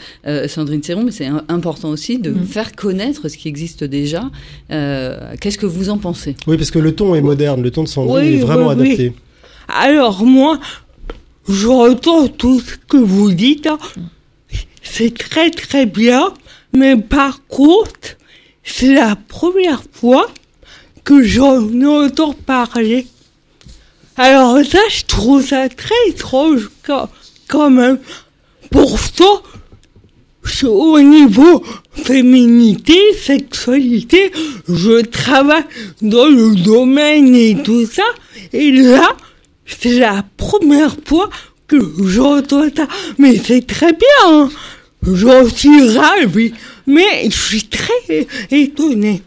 Sandrine 0.46 0.82
Serron, 0.82 1.04
mais 1.04 1.12
c'est 1.12 1.30
important 1.48 1.90
aussi 1.90 2.18
de 2.18 2.30
mm. 2.30 2.44
faire 2.44 2.74
connaître 2.74 3.28
ce 3.28 3.36
qui 3.36 3.48
existe 3.48 3.84
déjà. 3.84 4.30
Qu'est-ce 4.68 5.58
que 5.58 5.66
vous 5.66 5.90
en 5.90 5.98
pensez? 5.98 6.36
Oui, 6.46 6.56
parce 6.56 6.70
que 6.70 6.78
le 6.78 6.94
ton 6.94 7.14
est 7.14 7.20
moderne, 7.20 7.62
le 7.62 7.70
ton 7.70 7.82
de 7.84 7.88
Sandrine 7.88 8.34
est 8.34 8.36
vraiment 8.38 8.70
adapté. 8.70 9.12
Alors 9.68 10.24
moi, 10.24 10.58
je 11.48 11.66
retourne 11.66 12.28
tout 12.30 12.60
ce 12.60 12.76
que 12.88 12.96
vous 12.96 13.32
dites. 13.32 13.68
C'est 14.82 15.16
très 15.16 15.50
très 15.50 15.86
bien, 15.86 16.32
mais 16.72 16.96
par 16.96 17.46
contre, 17.46 18.16
c'est 18.64 18.92
la 18.92 19.16
première 19.16 19.82
fois 19.92 20.26
que 21.04 21.22
j'en 21.22 21.68
entends 21.82 22.34
parler. 22.34 23.06
Alors 24.16 24.58
ça, 24.64 24.78
je 24.90 25.04
trouve 25.04 25.44
ça 25.44 25.68
très 25.68 25.94
étrange 26.08 26.70
quand 27.48 27.70
même. 27.70 27.98
Pourtant, 28.70 29.42
au 30.64 31.00
niveau 31.00 31.62
féminité, 31.92 32.98
sexualité, 33.14 34.32
je 34.68 35.00
travaille 35.02 35.64
dans 36.02 36.26
le 36.26 36.54
domaine 36.54 37.34
et 37.34 37.56
tout 37.62 37.86
ça. 37.86 38.04
Et 38.52 38.70
là, 38.72 39.16
c'est 39.66 39.98
la 39.98 40.24
première 40.36 40.96
fois 41.04 41.30
que 41.66 41.78
j'entends 42.04 42.68
ça. 42.76 42.86
Mais 43.18 43.40
c'est 43.42 43.66
très 43.66 43.92
bien. 43.92 44.26
Hein. 44.26 44.50
J'en 45.02 45.48
suis 45.48 45.96
ravie. 45.96 46.52
Mais 46.86 47.28
je 47.30 47.38
suis 47.38 47.68
très 47.68 48.26
étonnée. 48.50 49.22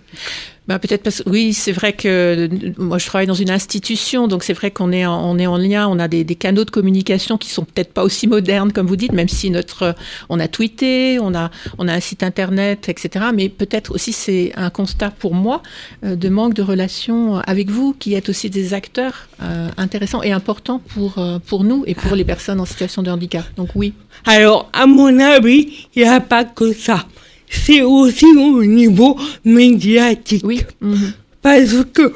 Bah, 0.68 0.80
peut-être 0.80 1.04
parce 1.04 1.22
que 1.22 1.30
oui, 1.30 1.54
c'est 1.54 1.74
vrai 1.74 1.92
que 1.92 2.50
moi 2.78 2.98
je 2.98 3.06
travaille 3.06 3.28
dans 3.28 3.34
une 3.34 3.50
institution, 3.50 4.30
donc 4.30 4.46
c'est 4.46 4.54
vrai 4.54 4.72
qu'on 4.72 4.94
est 4.94 5.06
en, 5.06 5.30
on 5.30 5.38
est 5.38 5.46
en 5.46 5.58
lien, 5.58 5.90
on 5.90 6.00
a 6.00 6.08
des, 6.08 6.24
des 6.24 6.36
canaux 6.36 6.64
de 6.64 6.72
communication 6.72 7.38
qui 7.38 7.50
sont 7.50 7.66
peut-être 7.66 7.92
pas 7.92 8.02
aussi 8.02 8.28
modernes 8.28 8.72
comme 8.72 8.88
vous 8.88 8.96
dites, 8.96 9.12
même 9.12 9.28
si 9.28 9.50
notre 9.50 9.94
on 10.30 10.40
a 10.40 10.48
tweeté, 10.48 11.20
on 11.20 11.36
a 11.36 11.52
on 11.78 11.90
a 11.90 11.94
un 11.94 12.00
site 12.00 12.24
internet, 12.24 12.88
etc. 12.88 13.26
Mais 13.34 13.50
peut-être 13.50 13.94
aussi 13.94 14.14
c'est 14.14 14.54
un 14.56 14.70
constat 14.70 15.12
pour 15.12 15.34
moi 15.34 15.62
euh, 16.06 16.16
de 16.16 16.30
manque 16.30 16.54
de 16.54 16.62
relation 16.62 17.36
avec 17.40 17.70
vous, 17.70 17.94
qui 17.94 18.14
êtes 18.14 18.30
aussi 18.30 18.50
des 18.50 18.74
acteurs 18.74 19.28
euh, 19.42 19.70
intéressants 19.76 20.24
et 20.24 20.32
importants 20.32 20.80
pour 20.80 21.18
euh, 21.18 21.40
pour 21.40 21.66
nous 21.66 21.84
et 21.88 21.94
pour 21.94 22.16
les 22.16 22.24
personnes 22.24 22.62
en 22.62 22.66
situation 22.66 23.04
de 23.04 23.12
handicap. 23.12 23.44
Donc 23.58 23.72
oui. 23.76 23.94
Alors 24.26 24.70
à 24.72 24.86
mon 24.86 25.20
avis, 25.20 25.88
il 25.94 26.04
n'y 26.04 26.08
a 26.08 26.22
pas 26.22 26.46
que 26.46 26.72
ça 26.72 27.06
c'est 27.54 27.82
aussi 27.82 28.26
au 28.26 28.64
niveau 28.64 29.18
médiatique. 29.46 30.44
Oui. 30.46 30.62
Mhm. 30.82 31.14
Parce 31.42 31.76
que 31.94 32.14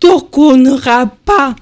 tant 0.00 0.20
qu'on 0.20 0.56
n'aura 0.56 1.06
pas 1.06 1.54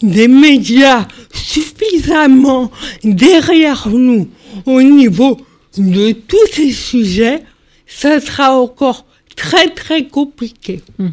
des 0.00 0.28
médias 0.28 1.06
suffisamment 1.32 2.70
derrière 3.04 3.88
nous 3.88 4.28
au 4.66 4.82
niveau 4.82 5.38
de 5.76 6.12
tous 6.12 6.46
ces 6.52 6.72
sujets, 6.72 7.42
ça 7.86 8.20
sera 8.20 8.54
encore 8.58 9.04
très 9.36 9.68
très 9.68 10.06
compliqué. 10.06 10.80
Mhm. 10.98 11.10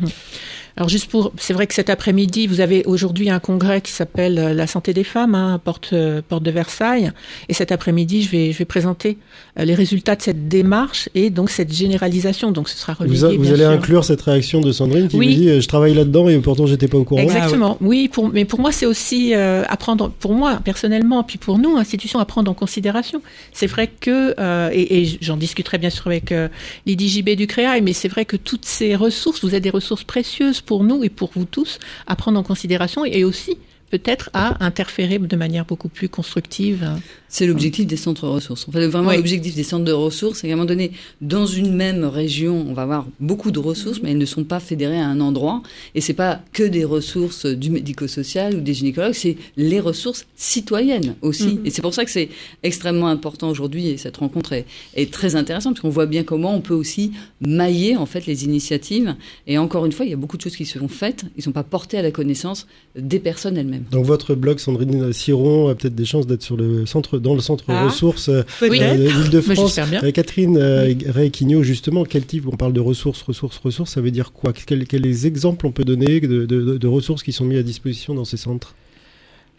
Alors 0.79 0.87
juste 0.89 1.11
pour, 1.11 1.33
c'est 1.37 1.51
vrai 1.53 1.67
que 1.67 1.73
cet 1.73 1.89
après-midi, 1.89 2.47
vous 2.47 2.61
avez 2.61 2.83
aujourd'hui 2.85 3.29
un 3.29 3.39
congrès 3.39 3.81
qui 3.81 3.91
s'appelle 3.91 4.39
euh, 4.39 4.53
la 4.53 4.65
santé 4.65 4.93
des 4.93 5.03
femmes, 5.03 5.35
hein, 5.35 5.59
porte 5.63 5.89
euh, 5.91 6.21
porte 6.27 6.41
de 6.41 6.51
Versailles, 6.51 7.11
et 7.49 7.53
cet 7.53 7.71
après-midi, 7.73 8.23
je 8.23 8.29
vais 8.29 8.51
je 8.53 8.57
vais 8.57 8.63
présenter 8.65 9.17
euh, 9.59 9.65
les 9.65 9.75
résultats 9.75 10.15
de 10.15 10.21
cette 10.21 10.47
démarche 10.47 11.09
et 11.15 11.29
donc 11.31 11.49
cette 11.49 11.73
généralisation. 11.73 12.51
Donc 12.53 12.69
ce 12.69 12.77
sera 12.77 12.95
Vous, 13.01 13.25
a- 13.25 13.27
allez 13.27 13.55
sûr. 13.57 13.69
inclure 13.69 14.05
cette 14.05 14.21
réaction 14.21 14.61
de 14.61 14.71
Sandrine 14.71 15.09
qui 15.09 15.17
Oui. 15.17 15.35
vous 15.35 15.41
dit 15.41 15.61
je 15.61 15.67
travaille 15.67 15.93
là-dedans 15.93 16.29
et 16.29 16.39
pourtant 16.39 16.65
j'étais 16.65 16.87
pas 16.87 16.97
au 16.97 17.03
courant. 17.03 17.21
Exactement. 17.21 17.77
Oui, 17.81 18.07
pour, 18.07 18.29
mais 18.29 18.45
pour 18.45 18.61
moi, 18.61 18.71
c'est 18.71 18.85
aussi 18.85 19.35
euh, 19.35 19.63
apprendre, 19.67 20.09
pour 20.19 20.33
moi 20.33 20.61
personnellement, 20.63 21.23
puis 21.23 21.37
pour 21.37 21.57
nous, 21.57 21.75
institutions, 21.75 22.19
à 22.19 22.25
prendre 22.25 22.49
en 22.49 22.53
considération. 22.53 23.21
C'est 23.51 23.67
vrai 23.67 23.89
que, 23.99 24.33
euh, 24.39 24.69
et, 24.71 25.01
et 25.01 25.17
j'en 25.19 25.35
discuterai 25.35 25.77
bien 25.77 25.89
sûr 25.89 26.07
avec 26.07 26.31
euh, 26.31 26.47
Lydie 26.85 27.21
du 27.35 27.47
CREAI, 27.47 27.81
mais 27.81 27.91
c'est 27.91 28.07
vrai 28.07 28.23
que 28.23 28.37
toutes 28.37 28.63
ces 28.65 28.95
ressources, 28.95 29.43
vous 29.43 29.55
êtes 29.55 29.63
des 29.63 29.69
ressources 29.69 30.05
précieuses 30.05 30.61
pour 30.69 30.83
nous 30.83 31.03
et 31.03 31.09
pour 31.09 31.31
vous 31.33 31.45
tous 31.45 31.79
à 32.05 32.15
prendre 32.15 32.39
en 32.39 32.43
considération 32.43 33.03
et 33.03 33.23
aussi 33.23 33.57
peut-être 33.89 34.29
à 34.33 34.63
interférer 34.63 35.19
de 35.19 35.35
manière 35.35 35.65
beaucoup 35.65 35.89
plus 35.89 36.09
constructive. 36.09 36.87
C'est 37.27 37.45
l'objectif 37.45 37.85
des 37.85 37.97
centres 37.97 38.27
ressources. 38.27 38.67
En 38.67 38.71
fait, 38.71 38.87
vraiment, 38.87 39.09
Oui. 39.09 39.17
l'objectif 39.17 39.55
des 39.55 39.63
centres 39.63 39.85
de 39.85 39.91
ressources, 39.91 40.39
c'est 40.39 40.47
qu'à 40.47 40.53
un 40.53 40.55
moment 40.57 40.67
donné, 40.67 40.91
dans 41.21 41.45
une 41.45 41.73
même 41.75 42.03
région, 42.03 42.65
on 42.67 42.73
va 42.73 42.83
avoir 42.83 43.07
beaucoup 43.19 43.51
de 43.51 43.59
ressources, 43.59 44.01
mais 44.01 44.11
elles 44.11 44.17
ne 44.17 44.25
sont 44.25 44.43
pas 44.43 44.59
fédérées 44.59 44.99
à 44.99 45.07
un 45.07 45.19
endroit. 45.19 45.61
Et 45.95 46.01
c'est 46.01 46.13
pas 46.13 46.41
que 46.53 46.63
des 46.63 46.85
ressources 46.85 47.45
du 47.45 47.69
médico-social 47.69 48.55
ou 48.55 48.61
des 48.61 48.73
gynécologues, 48.73 49.13
c'est 49.13 49.37
les 49.57 49.79
ressources 49.79 50.25
citoyennes 50.35 51.15
aussi. 51.21 51.55
Mhm. 51.55 51.65
Et 51.65 51.69
c'est 51.69 51.81
pour 51.81 51.93
ça 51.93 52.03
que 52.05 52.11
c'est 52.11 52.29
extrêmement 52.63 53.07
important 53.07 53.49
aujourd'hui. 53.49 53.87
Et 53.87 53.97
cette 53.97 54.17
rencontre 54.17 54.53
est, 54.53 54.65
est 54.95 55.11
très 55.11 55.35
intéressante 55.35 55.73
parce 55.73 55.81
qu'on 55.81 55.89
voit 55.89 56.05
bien 56.07 56.23
comment 56.23 56.55
on 56.55 56.61
peut 56.61 56.73
aussi 56.73 57.11
mailler 57.41 57.95
en 57.95 58.05
fait 58.05 58.25
les 58.25 58.43
initiatives. 58.43 59.15
Et 59.47 59.57
encore 59.57 59.85
une 59.85 59.91
fois, 59.91 60.05
il 60.05 60.09
y 60.09 60.13
a 60.13 60.17
beaucoup 60.17 60.37
de 60.37 60.41
choses 60.41 60.55
qui 60.55 60.65
se 60.65 60.79
sont 60.79 60.87
faites, 60.87 61.25
ils 61.37 61.43
sont 61.43 61.51
pas 61.51 61.63
portées 61.63 61.97
à 61.97 62.01
la 62.01 62.11
connaissance 62.11 62.65
des 62.95 63.19
personnes 63.19 63.57
elles-mêmes. 63.57 63.78
Donc 63.91 64.05
votre 64.05 64.35
blog 64.35 64.59
Sandrine 64.59 65.13
Siron 65.13 65.69
a 65.69 65.75
peut-être 65.75 65.95
des 65.95 66.05
chances 66.05 66.27
d'être 66.27 66.41
sur 66.43 66.57
le 66.57 66.85
centre, 66.85 67.17
dans 67.19 67.33
le 67.35 67.41
centre 67.41 67.65
Ah, 67.67 67.85
ressources 67.85 68.29
euh, 68.29 68.43
euh, 68.61 68.69
bien. 68.69 68.95
Euh, 68.97 70.11
Catherine 70.11 70.57
euh, 70.57 70.93
Ray-Quignot, 71.07 71.63
justement, 71.63 72.03
quel 72.05 72.25
type 72.25 72.45
On 72.51 72.55
parle 72.57 72.73
de 72.73 72.79
ressources, 72.79 73.21
ressources, 73.21 73.57
ressources. 73.57 73.91
Ça 73.93 74.01
veut 74.01 74.11
dire 74.11 74.31
quoi? 74.31 74.53
Quels, 74.53 75.25
exemples 75.25 75.65
on 75.67 75.71
peut 75.71 75.83
donner 75.85 76.19
de, 76.19 76.45
de- 76.45 76.77
de 76.77 76.87
ressources 76.87 77.23
qui 77.23 77.31
sont 77.31 77.45
mis 77.45 77.57
à 77.57 77.63
disposition 77.63 78.13
dans 78.13 78.25
ces 78.25 78.37
centres? 78.37 78.75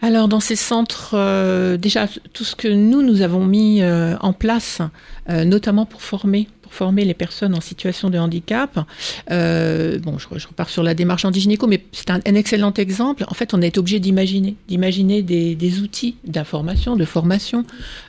Alors 0.03 0.29
dans 0.29 0.41
ces 0.41 0.57
centres, 0.57 1.11
euh, 1.15 1.77
déjà 1.77 2.09
tout 2.33 2.45
ce 2.45 2.57
que 2.57 2.69
nous 2.69 3.03
nous 3.03 3.21
avons 3.21 3.45
mis 3.45 3.83
euh, 3.83 4.17
en 4.21 4.33
place, 4.33 4.81
euh, 5.29 5.45
notamment 5.45 5.85
pour 5.85 6.01
former 6.01 6.49
former 6.71 7.05
les 7.05 7.15
personnes 7.15 7.55
en 7.55 7.61
situation 7.61 8.09
de 8.09 8.19
handicap. 8.19 8.79
Euh, 9.31 9.99
bon, 9.99 10.19
je, 10.19 10.47
repars 10.47 10.71
sur 10.71 10.83
la 10.83 10.95
démarche 10.95 11.25
anti-gynéco, 11.25 11.67
mais 11.67 11.85
c'est 11.93 12.11
un, 12.11 12.21
excellent 12.25 12.73
exemple. 12.75 13.25
En 13.29 13.35
fait, 13.35 13.53
on 13.53 13.61
est 13.61 13.77
obligé 13.77 13.99
d'imaginer, 13.99 14.55
d'imaginer 14.69 15.23
des, 15.23 15.81
outils 15.81 16.17
d'information, 16.25 16.97
de 16.97 17.05
formation. 17.05 17.67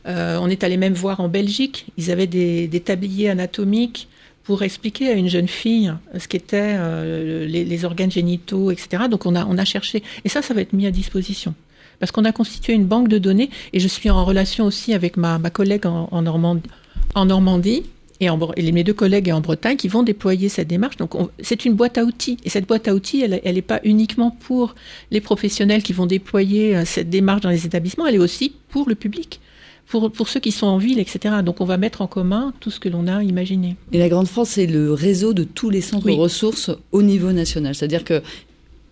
Euh, 0.08 0.38
on 0.42 0.48
est 0.48 0.64
allé 0.64 0.78
même 0.78 0.94
voir 0.94 1.20
en 1.20 1.28
Belgique, 1.28 1.88
ils 1.98 2.12
avaient 2.12 2.28
des, 2.28 2.82
tabliers 2.86 3.30
anatomiques 3.30 4.08
pour 4.44 4.64
expliquer 4.64 5.10
à 5.10 5.14
une 5.14 5.28
jeune 5.28 5.48
fille 5.48 5.94
ce 6.18 6.28
qu'étaient 6.28 6.76
euh, 6.78 7.46
les, 7.46 7.86
organes 7.86 8.12
génitaux, 8.12 8.72
etc. 8.72 9.04
Donc 9.10 9.26
on 9.26 9.36
a, 9.36 9.46
on 9.46 9.58
a 9.58 9.66
cherché. 9.66 10.04
Et 10.24 10.30
ça, 10.30 10.42
ça 10.42 10.54
va 10.54 10.62
être 10.62 10.74
mis 10.74 10.88
à 10.88 10.92
disposition. 10.92 11.54
Parce 12.00 12.12
qu'on 12.12 12.26
a 12.26 12.32
constitué 12.32 12.74
une 12.74 12.86
banque 12.86 13.08
de 13.08 13.20
données 13.20 13.52
et 13.74 13.80
je 13.80 13.88
suis 13.88 14.10
en 14.10 14.26
relation 14.26 14.66
aussi 14.66 14.96
avec 14.96 15.18
ma, 15.18 15.38
ma 15.38 15.52
collègue 15.52 15.86
en 15.86 16.22
Normandie 16.24 17.84
et, 18.22 18.30
en, 18.30 18.38
mes 18.58 18.84
deux 18.86 18.94
collègues 18.94 19.30
en 19.32 19.42
Bretagne 19.42 19.76
qui 19.76 19.90
vont 19.90 20.04
déployer 20.04 20.48
cette 20.48 20.68
démarche. 20.70 20.96
Donc 20.96 21.16
on- 21.16 21.30
c'est 21.42 21.66
une 21.66 21.74
boîte 21.74 21.98
à 21.98 22.04
outils. 22.06 22.38
Et 22.46 22.50
cette 22.50 22.68
boîte 22.68 22.88
à 22.88 22.94
outils, 22.96 23.22
elle 23.22 23.56
n'est 23.56 23.62
pas 23.62 23.82
uniquement 23.84 24.32
pour 24.32 24.76
les 25.12 25.20
professionnels 25.20 25.84
qui 25.84 25.92
vont 25.92 26.06
déployer 26.06 26.78
euh, 26.78 26.86
cette 26.86 27.10
démarche 27.10 27.42
dans 27.42 27.50
les 27.50 27.66
établissements, 27.66 28.08
elle 28.08 28.16
est 28.16 28.20
aussi 28.20 28.54
pour 28.70 28.88
le 28.88 28.96
public. 28.96 29.42
Pour, 29.88 30.10
pour 30.10 30.30
ceux 30.30 30.40
qui 30.40 30.54
sont 30.54 30.68
en 30.68 30.78
ville, 30.78 31.00
etc. 31.00 31.36
Donc 31.44 31.60
on 31.60 31.66
va 31.66 31.76
mettre 31.78 32.02
en 32.02 32.08
commun 32.08 32.54
tout 32.62 32.72
ce 32.72 32.80
que 32.80 32.88
l'on 32.88 33.08
a 33.08 33.22
imaginé. 33.24 33.76
Et 33.92 33.98
la 33.98 34.08
Grande 34.08 34.28
France, 34.28 34.52
c'est 34.52 34.66
le 34.68 34.94
réseau 34.94 35.34
de 35.34 35.44
tous 35.44 35.70
les 35.70 35.82
centres 35.82 36.06
Oui. 36.06 36.16
ressources 36.16 36.72
au 36.94 37.02
niveau 37.02 37.34
national. 37.34 37.76
C'est-à-dire 37.76 38.06
que 38.06 38.22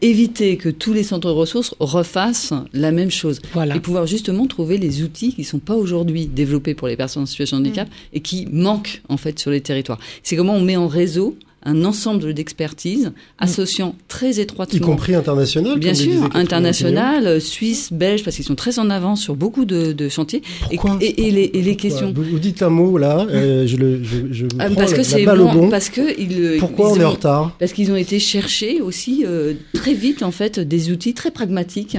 éviter 0.01 0.57
que 0.57 0.69
tous 0.69 0.93
les 0.93 1.03
centres 1.03 1.31
ressources 1.31 1.75
refassent 1.79 2.53
la 2.73 2.91
même 2.91 3.11
chose. 3.11 3.41
Voilà. 3.53 3.75
Et 3.75 3.79
pouvoir 3.79 4.07
justement 4.07 4.47
trouver 4.47 4.77
les 4.77 5.03
outils 5.03 5.33
qui 5.33 5.41
ne 5.41 5.45
sont 5.45 5.59
pas 5.59 5.75
aujourd'hui 5.75 6.25
développés 6.27 6.73
pour 6.73 6.87
les 6.87 6.95
personnes 6.95 7.23
en 7.23 7.25
situation 7.25 7.57
de 7.59 7.65
handicap 7.65 7.87
Mm. 7.89 7.91
et 8.13 8.19
qui 8.21 8.47
manquent 8.51 9.01
en 9.09 9.17
fait 9.17 9.37
sur 9.39 9.51
les 9.51 9.61
territoires. 9.61 9.99
C'est 10.23 10.35
comment 10.35 10.55
on 10.55 10.61
met 10.61 10.77
en 10.77 10.87
réseau 10.87 11.35
un 11.63 11.83
ensemble 11.85 12.33
d'expertises 12.33 13.11
associant 13.37 13.95
très 14.07 14.39
étroitement 14.39 14.77
Y 14.77 14.81
compris 14.81 15.15
international 15.15 15.79
Bien 15.79 15.93
sûr, 15.93 16.29
international, 16.33 17.27
euh, 17.27 17.39
suisse, 17.39 17.91
belge, 17.91 18.23
parce 18.23 18.35
qu'ils 18.35 18.45
sont 18.45 18.55
très 18.55 18.79
en 18.79 18.89
avance 18.89 19.21
sur 19.21 19.35
beaucoup 19.35 19.65
de, 19.65 19.91
de 19.93 20.09
chantiers. 20.09 20.41
Pourquoi 20.61 20.97
et, 21.01 21.27
et 21.27 21.31
les, 21.31 21.43
et 21.53 21.61
les 21.61 21.75
Quignot. 21.75 21.75
questions. 21.75 22.13
Vous, 22.15 22.23
vous 22.23 22.39
dites 22.39 22.61
un 22.61 22.69
mot 22.69 22.97
là, 22.97 23.25
euh, 23.29 23.67
je, 23.67 23.77
le, 23.77 24.03
je, 24.03 24.17
je 24.31 24.43
vous 24.45 24.49
Ah, 24.59 24.65
prends 24.67 24.75
parce 24.75 24.93
que 24.93 25.03
c'est 25.03 25.25
bon, 25.25 25.51
bon. 25.53 25.69
parce 25.69 25.89
que 25.89 26.19
ils, 26.19 26.57
Pourquoi 26.59 26.89
ils 26.89 26.99
on 26.99 27.01
est 27.01 27.05
en 27.05 27.11
retard 27.11 27.55
Parce 27.59 27.73
qu'ils 27.73 27.91
ont 27.91 27.95
été 27.95 28.19
chercher 28.19 28.81
aussi 28.81 29.23
euh, 29.25 29.53
très 29.73 29.93
vite 29.93 30.23
en 30.23 30.31
fait 30.31 30.59
des 30.59 30.91
outils 30.91 31.13
très 31.13 31.31
pragmatiques 31.31 31.97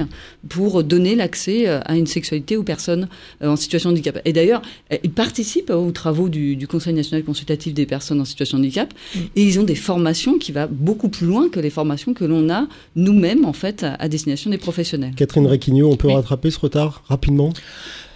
pour 0.49 0.83
donner 0.83 1.15
l'accès 1.15 1.67
euh, 1.67 1.79
à 1.85 1.95
une 1.97 2.07
sexualité 2.07 2.57
aux 2.57 2.63
personnes 2.63 3.07
euh, 3.43 3.49
en 3.49 3.55
situation 3.55 3.89
de 3.89 3.95
handicap. 3.95 4.19
Et 4.25 4.33
d'ailleurs, 4.33 4.61
euh, 4.91 4.97
ils 5.03 5.11
participent 5.11 5.69
aux 5.71 5.91
travaux 5.91 6.29
du, 6.29 6.55
du 6.55 6.67
Conseil 6.67 6.93
national 6.93 7.23
consultatif 7.23 7.73
des 7.73 7.85
personnes 7.85 8.21
en 8.21 8.25
situation 8.25 8.57
de 8.57 8.63
handicap 8.63 8.93
et 9.35 9.43
ils 9.51 9.59
ont 9.59 9.63
des 9.63 9.75
formations 9.75 10.37
qui 10.37 10.51
va 10.53 10.65
beaucoup 10.67 11.09
plus 11.09 11.27
loin 11.27 11.49
que 11.49 11.59
les 11.59 11.69
formations 11.69 12.13
que 12.13 12.23
l'on 12.25 12.49
a 12.49 12.67
nous-mêmes 12.95 13.43
en 13.45 13.53
fait 13.53 13.83
à, 13.83 13.95
à 13.95 14.07
destination 14.07 14.49
des 14.49 14.57
professionnels. 14.57 15.13
Catherine 15.15 15.45
Requigno, 15.47 15.89
on 15.91 15.97
peut 15.97 16.07
Oui. 16.07 16.13
rattraper 16.13 16.49
ce 16.51 16.59
retard 16.59 17.03
rapidement? 17.07 17.51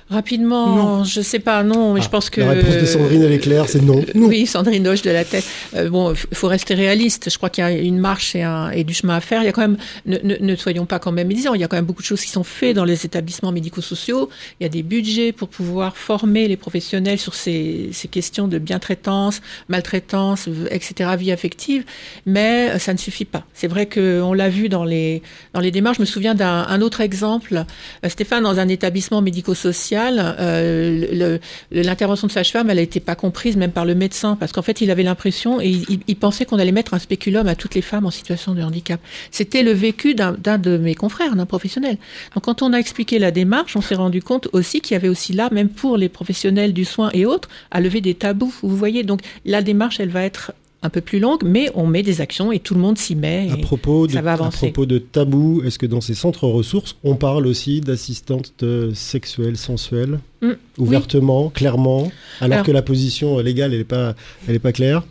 Rapidement, 0.08 1.04
je 1.04 1.20
sais 1.22 1.40
pas, 1.40 1.64
non, 1.64 1.94
mais 1.94 2.02
je 2.02 2.10
pense 2.10 2.30
que 2.30 2.40
La 2.40 2.52
réponse 2.52 2.76
de 2.76 2.86
Sandrine, 2.86 3.24
elle 3.24 3.32
est 3.32 3.40
claire, 3.40 3.68
c'est 3.68 3.82
non. 3.82 4.04
Oui, 4.14 4.46
Sandrine 4.46 4.88
hoche 4.88 5.02
de 5.02 5.10
la 5.10 5.26
tête. 5.26 5.46
Euh, 5.76 5.90
bon, 5.90 6.14
il 6.14 6.38
faut 6.38 6.48
rester 6.48 6.76
réaliste. 6.76 7.32
Je 7.32 7.38
crois 7.38 7.50
qu'il 7.50 7.64
y 7.64 7.68
a 7.68 7.72
une 7.72 7.98
marche 7.98 8.36
et, 8.36 8.44
un, 8.44 8.70
et 8.70 8.84
du 8.84 8.94
chemin 8.94 9.16
à 9.16 9.20
faire. 9.20 9.42
Il 9.42 9.46
y 9.46 9.50
a 9.50 9.52
quand 9.52 9.62
même, 9.62 9.78
ne, 10.06 10.20
ne, 10.22 10.36
ne 10.40 10.56
soyons 10.56 10.86
pas 10.86 11.00
quand 11.00 11.12
même 11.12 11.28
médisants, 11.28 11.56
il 11.56 11.62
y 11.62 11.64
a 11.64 11.68
quand 11.68 11.76
même 11.76 11.86
beaucoup 11.86 12.04
de 12.04 12.08
choses 12.08 12.22
qui 12.22 12.30
sont 12.30 12.44
faites 12.44 12.76
dans 12.76 12.86
les 12.86 13.04
établissements 13.04 13.52
médico-sociaux. 13.52 14.30
Il 14.60 14.64
y 14.64 14.66
a 14.68 14.70
des 14.70 14.84
budgets 14.84 15.32
pour 15.32 15.50
pouvoir 15.50 15.98
former 15.98 16.48
les 16.48 16.58
professionnels 16.58 17.18
sur 17.18 17.34
ces, 17.34 17.90
ces 17.92 18.08
questions 18.08 18.48
de 18.48 18.60
bien-traitance, 18.60 19.42
maltraitance, 19.70 20.48
etc., 20.70 21.16
vie 21.18 21.32
affective. 21.32 21.84
Mais 22.28 22.70
euh, 22.70 22.78
ça 22.78 22.94
ne 22.94 23.00
suffit 23.00 23.26
pas. 23.26 23.44
C'est 23.56 23.68
vrai 23.68 23.88
qu'on 23.88 24.34
l'a 24.34 24.50
vu 24.50 24.70
dans 24.70 24.84
les, 24.86 25.24
dans 25.56 25.62
les 25.62 25.72
démarches. 25.72 25.98
Je 25.98 26.02
me 26.02 26.06
souviens 26.06 26.36
d'un 26.36 26.68
un 26.68 26.82
autre 26.82 27.02
exemple. 27.02 27.66
Euh, 28.06 28.10
Stéphane, 28.10 28.44
dans 28.44 28.60
un 28.60 28.68
établissement 28.68 29.24
médico-social, 29.24 29.95
euh, 29.98 31.38
l'intervention 31.72 32.28
de 32.28 32.32
sage-femme, 32.32 32.70
elle 32.70 32.78
n'était 32.78 33.00
pas 33.00 33.16
comprise 33.16 33.58
même 33.58 33.72
par 33.72 33.86
le 33.86 33.96
médecin, 33.96 34.36
parce 34.36 34.52
qu'en 34.52 34.62
fait, 34.62 34.82
il 34.82 34.92
avait 34.92 35.04
l'impression 35.04 35.62
et 35.62 35.70
il, 36.08 36.16
pensait 36.16 36.46
qu'on 36.46 36.60
allait 36.60 36.72
mettre 36.72 36.94
un 36.94 37.00
spéculum 37.00 37.48
à 37.48 37.56
toutes 37.56 37.76
les 37.76 37.82
femmes 37.82 38.06
en 38.06 38.12
situation 38.12 38.54
de 38.54 38.62
handicap. 38.62 39.00
C'était 39.32 39.64
le 39.64 39.72
vécu 39.72 40.16
d'un 40.16 40.34
d'un 40.34 40.58
de 40.58 40.78
mes 40.78 40.96
confrères, 40.96 41.36
d'un 41.36 41.46
professionnel. 41.46 41.98
Donc, 42.34 42.46
quand 42.46 42.62
on 42.62 42.74
a 42.74 42.78
expliqué 42.78 43.20
la 43.20 43.32
démarche, 43.32 43.76
on 43.76 43.82
s'est 43.82 43.96
rendu 43.96 44.22
compte 44.22 44.48
aussi 44.54 44.82
qu'il 44.82 44.94
y 44.94 44.98
avait 44.98 45.10
aussi 45.10 45.34
là, 45.34 45.50
même 45.52 45.70
pour 45.70 45.98
les 45.98 46.10
professionnels 46.10 46.74
du 46.74 46.86
soin 46.86 47.10
et 47.14 47.26
autres, 47.26 47.50
à 47.72 47.82
lever 47.82 48.02
des 48.02 48.16
tabous. 48.16 48.54
Vous 48.62 48.76
voyez, 48.76 49.04
donc 49.04 49.22
la 49.46 49.62
démarche, 49.62 50.00
elle 50.00 50.10
va 50.10 50.24
être 50.24 50.54
un 50.86 50.90
peu 50.90 51.02
plus 51.02 51.20
longue, 51.20 51.42
mais 51.44 51.70
on 51.76 51.86
met 51.88 52.04
des 52.04 52.22
actions 52.22 52.52
et 52.52 52.60
tout 52.60 52.74
le 52.76 52.80
monde 52.80 52.98
s'y 52.98 53.16
met. 53.16 53.50
À 53.52 53.58
propos, 53.58 54.08
de, 54.08 54.14
ça 54.14 54.22
va 54.22 54.32
à 54.32 54.34
avancer. 54.36 54.68
propos 54.72 54.86
de 54.86 54.98
tabou, 55.00 55.62
est-ce 55.66 55.78
que 55.80 55.86
dans 55.86 56.02
ces 56.02 56.14
centres 56.14 56.48
ressources, 56.48 56.96
on 57.04 57.16
parle 57.16 57.48
aussi 57.48 57.82
d'assistantes 57.82 58.54
euh, 58.64 58.92
sexuelles, 58.94 59.58
sensuelles, 59.58 60.20
Mm, 60.42 60.52
ouvertement, 60.78 61.50
clairement, 61.50 62.12
alors, 62.42 62.56
Alors- 62.56 62.66
que 62.66 62.72
la 62.72 62.82
position 62.82 63.40
euh, 63.40 63.42
légale, 63.42 63.72
elle 63.72 63.80
n'est 63.80 63.84
pas, 63.86 64.14
elle 64.48 64.56
est 64.56 64.60
pas 64.60 64.74
claire? 64.74 65.04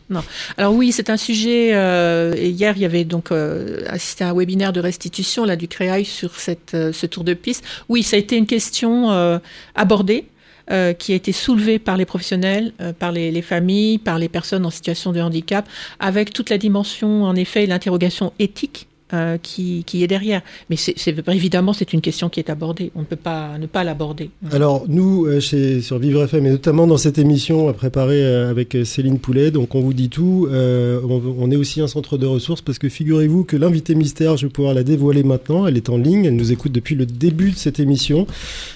Alors 0.56 0.74
oui, 0.74 0.92
c'est 0.92 1.10
un 1.10 1.16
sujet. 1.16 1.74
euh, 1.74 2.34
hier, 2.36 2.74
il 2.76 2.82
y 2.82 2.84
avait 2.84 3.04
donc 3.04 3.32
euh, 3.32 3.80
assisté 3.88 4.22
à 4.22 4.30
un 4.30 4.34
webinaire 4.34 4.72
de 4.72 4.80
restitution 4.80 5.44
là 5.44 5.56
du 5.56 5.66
CREAI 5.66 6.04
sur 6.04 6.36
cette, 6.38 6.74
euh, 6.74 6.92
ce 6.92 7.06
tour 7.06 7.24
de 7.24 7.34
piste. 7.34 7.64
Oui, 7.88 8.02
ça 8.02 8.16
a 8.16 8.18
été 8.18 8.36
une 8.36 8.46
question 8.46 9.10
abordée. 9.74 10.26
Euh, 10.70 10.92
qui 10.92 11.12
a 11.12 11.16
été 11.16 11.32
soulevée 11.32 11.78
par 11.78 11.96
les 11.96 12.06
professionnels, 12.06 12.72
euh, 12.80 12.92
par 12.92 13.12
les, 13.12 13.30
les 13.30 13.42
familles, 13.42 13.98
par 13.98 14.18
les 14.18 14.28
personnes 14.28 14.64
en 14.64 14.70
situation 14.70 15.12
de 15.12 15.20
handicap, 15.20 15.68
avec 16.00 16.32
toute 16.32 16.50
la 16.50 16.58
dimension, 16.58 17.24
en 17.24 17.36
effet, 17.36 17.64
et 17.64 17.66
l'interrogation 17.66 18.32
éthique 18.38 18.88
euh, 19.14 19.38
qui, 19.40 19.84
est 19.94 20.06
derrière. 20.06 20.42
Mais 20.68 20.76
évidemment, 21.28 21.72
c'est 21.72 21.92
une 21.92 22.00
question 22.00 22.28
qui 22.28 22.40
est 22.40 22.50
abordée. 22.50 22.90
On 22.94 23.00
ne 23.00 23.04
peut 23.04 23.16
pas 23.16 23.58
ne 23.58 23.66
pas 23.66 23.84
l'aborder. 23.84 24.30
Alors 24.52 24.84
nous, 24.88 25.26
euh, 25.26 25.40
sur 25.40 25.98
Vivre 25.98 26.24
FM, 26.24 26.46
et 26.46 26.50
notamment 26.50 26.86
dans 26.86 26.96
cette 26.96 27.18
émission 27.18 27.68
euh, 27.68 27.72
préparée 27.72 28.24
euh, 28.24 28.50
avec 28.50 28.76
Céline 28.84 29.18
Poulet, 29.18 29.50
donc 29.50 29.74
on 29.74 29.80
vous 29.80 29.92
dit 29.92 30.08
tout, 30.08 30.48
on, 30.50 31.50
est 31.50 31.56
aussi 31.56 31.80
un 31.80 31.86
centre 31.86 32.18
de 32.18 32.26
ressources 32.26 32.62
parce 32.62 32.78
que 32.78 32.88
figurez-vous 32.88 33.44
que 33.44 33.56
l'invité 33.56 33.94
mystère, 33.94 34.36
je 34.36 34.46
vais 34.46 34.52
pouvoir 34.52 34.74
la 34.74 34.82
dévoiler 34.82 35.22
maintenant, 35.22 35.66
elle 35.66 35.76
est 35.76 35.88
en 35.88 35.96
ligne, 35.96 36.24
elle 36.24 36.36
nous 36.36 36.52
écoute 36.52 36.72
depuis 36.72 36.94
le 36.94 37.06
début 37.06 37.50
de 37.50 37.56
cette 37.56 37.80
émission. 37.80 38.26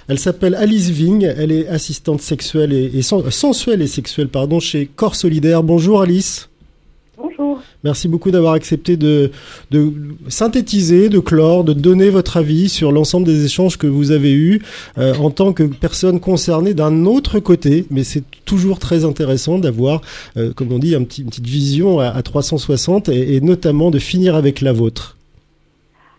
Elle 0.09 0.19
s'appelle 0.19 0.55
Alice 0.55 0.91
Ving, 0.91 1.25
elle 1.25 1.53
est 1.53 1.69
assistante 1.69 2.21
sexuelle 2.21 2.73
et, 2.73 2.91
et 2.95 3.03
sen- 3.03 3.31
sensuelle 3.31 3.83
et 3.83 3.87
sexuelle 3.87 4.29
pardon, 4.29 4.61
chez 4.61 4.89
Corps 4.95 5.15
Solidaire. 5.15 5.63
Bonjour 5.63 6.01
Alice. 6.01 6.49
Bonjour. 7.21 7.59
Merci 7.83 8.07
beaucoup 8.07 8.31
d'avoir 8.31 8.53
accepté 8.53 8.97
de, 8.97 9.33
de 9.73 9.93
synthétiser, 10.29 11.09
de 11.09 11.19
clore, 11.19 11.65
de 11.65 11.73
donner 11.73 12.11
votre 12.11 12.37
avis 12.37 12.69
sur 12.69 12.93
l'ensemble 12.93 13.27
des 13.27 13.45
échanges 13.45 13.77
que 13.77 13.89
vous 13.89 14.13
avez 14.13 14.33
eus 14.33 14.63
euh, 14.99 15.15
en 15.17 15.31
tant 15.31 15.53
que 15.53 15.65
personne 15.65 16.21
concernée 16.21 16.75
d'un 16.75 17.07
autre 17.07 17.41
côté. 17.41 17.87
Mais 17.91 18.05
c'est 18.05 18.23
toujours 18.45 18.79
très 18.79 19.05
intéressant 19.05 19.59
d'avoir, 19.59 20.01
euh, 20.37 20.53
comme 20.53 20.71
on 20.71 20.79
dit, 20.79 20.95
un 20.95 21.03
petit, 21.03 21.23
une 21.23 21.29
petite 21.29 21.47
vision 21.47 21.99
à, 21.99 22.07
à 22.07 22.23
360 22.23 23.09
et, 23.09 23.35
et 23.35 23.41
notamment 23.41 23.91
de 23.91 23.99
finir 23.99 24.37
avec 24.37 24.61
la 24.61 24.73
vôtre. 24.73 25.17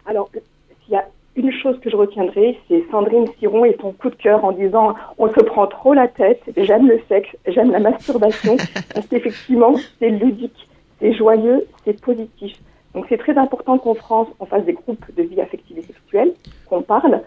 Alors, 0.05 0.29
s'il 0.33 0.93
y 0.93 0.97
a 0.97 1.05
une 1.37 1.53
chose 1.53 1.79
que 1.81 1.89
je 1.89 1.95
retiendrai, 1.95 2.57
c'est 2.67 2.83
Sandrine 2.91 3.25
Siron 3.39 3.63
et 3.63 3.77
son 3.79 3.93
coup 3.93 4.09
de 4.09 4.15
cœur 4.15 4.43
en 4.43 4.51
disant 4.51 4.95
on 5.17 5.29
se 5.29 5.39
prend 5.45 5.67
trop 5.67 5.93
la 5.93 6.09
tête, 6.09 6.41
j'aime 6.57 6.87
le 6.89 6.99
sexe, 7.07 7.29
j'aime 7.47 7.71
la 7.71 7.79
masturbation, 7.79 8.57
parce 8.93 9.07
qu'effectivement, 9.07 9.75
c'est 9.99 10.09
ludique, 10.09 10.68
c'est 10.99 11.13
joyeux, 11.13 11.65
c'est 11.85 11.99
positif. 12.01 12.57
Donc 12.93 13.05
c'est 13.09 13.17
très 13.17 13.37
important 13.37 13.77
qu'en 13.77 13.93
France, 13.93 14.27
on 14.39 14.45
fasse 14.45 14.65
des 14.65 14.73
groupes 14.73 15.05
de 15.15 15.23
vie 15.23 15.41
affective 15.41 15.77
et 15.77 15.83
sexuelle, 15.83 16.33
qu'on 16.67 16.81
parle, 16.81 17.21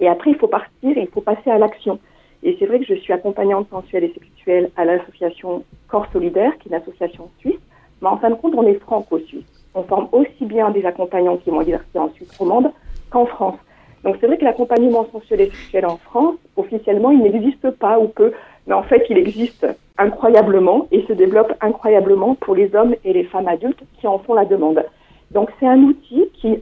et 0.00 0.08
après 0.08 0.30
il 0.30 0.36
faut 0.36 0.48
partir 0.48 0.96
et 0.96 1.02
il 1.02 1.08
faut 1.08 1.20
passer 1.20 1.50
à 1.50 1.58
l'action. 1.58 1.98
Et 2.42 2.56
c'est 2.58 2.66
vrai 2.66 2.78
que 2.78 2.84
je 2.84 2.94
suis 2.94 3.12
accompagnante 3.12 3.68
sensuelle 3.68 4.04
et 4.04 4.12
sexuelle 4.12 4.70
à 4.76 4.84
l'association 4.84 5.64
Corps 5.88 6.06
Solidaire, 6.12 6.56
qui 6.58 6.68
est 6.68 6.70
une 6.70 6.80
association 6.80 7.28
suisse, 7.40 7.58
mais 8.00 8.08
en 8.08 8.16
fin 8.16 8.30
de 8.30 8.36
compte, 8.36 8.54
on 8.56 8.66
est 8.66 8.74
franco-suisse. 8.74 9.46
On 9.74 9.82
forme 9.82 10.08
aussi 10.12 10.44
bien 10.44 10.70
des 10.70 10.84
accompagnants 10.84 11.36
qui 11.36 11.50
vont 11.50 11.60
exercer 11.60 11.98
en 11.98 12.10
Suisse 12.10 12.36
romande 12.38 12.70
qu'en 13.10 13.26
France. 13.26 13.58
Donc 14.04 14.16
c'est 14.20 14.28
vrai 14.28 14.38
que 14.38 14.44
l'accompagnement 14.44 15.06
sensuel 15.10 15.40
et 15.40 15.46
sexuel 15.46 15.86
en 15.86 15.96
France, 15.96 16.36
officiellement, 16.56 17.10
il 17.10 17.20
n'existe 17.20 17.70
pas 17.72 17.98
ou 17.98 18.06
peu, 18.06 18.32
mais 18.68 18.74
en 18.74 18.82
fait, 18.82 19.04
il 19.08 19.16
existe 19.16 19.66
incroyablement 19.96 20.86
et 20.92 21.02
se 21.08 21.14
développe 21.14 21.52
incroyablement 21.62 22.34
pour 22.34 22.54
les 22.54 22.74
hommes 22.76 22.94
et 23.02 23.14
les 23.14 23.24
femmes 23.24 23.48
adultes 23.48 23.82
qui 23.98 24.06
en 24.06 24.18
font 24.18 24.34
la 24.34 24.44
demande. 24.44 24.84
Donc 25.30 25.50
c'est 25.58 25.66
un 25.66 25.78
outil 25.78 26.24
qui, 26.34 26.58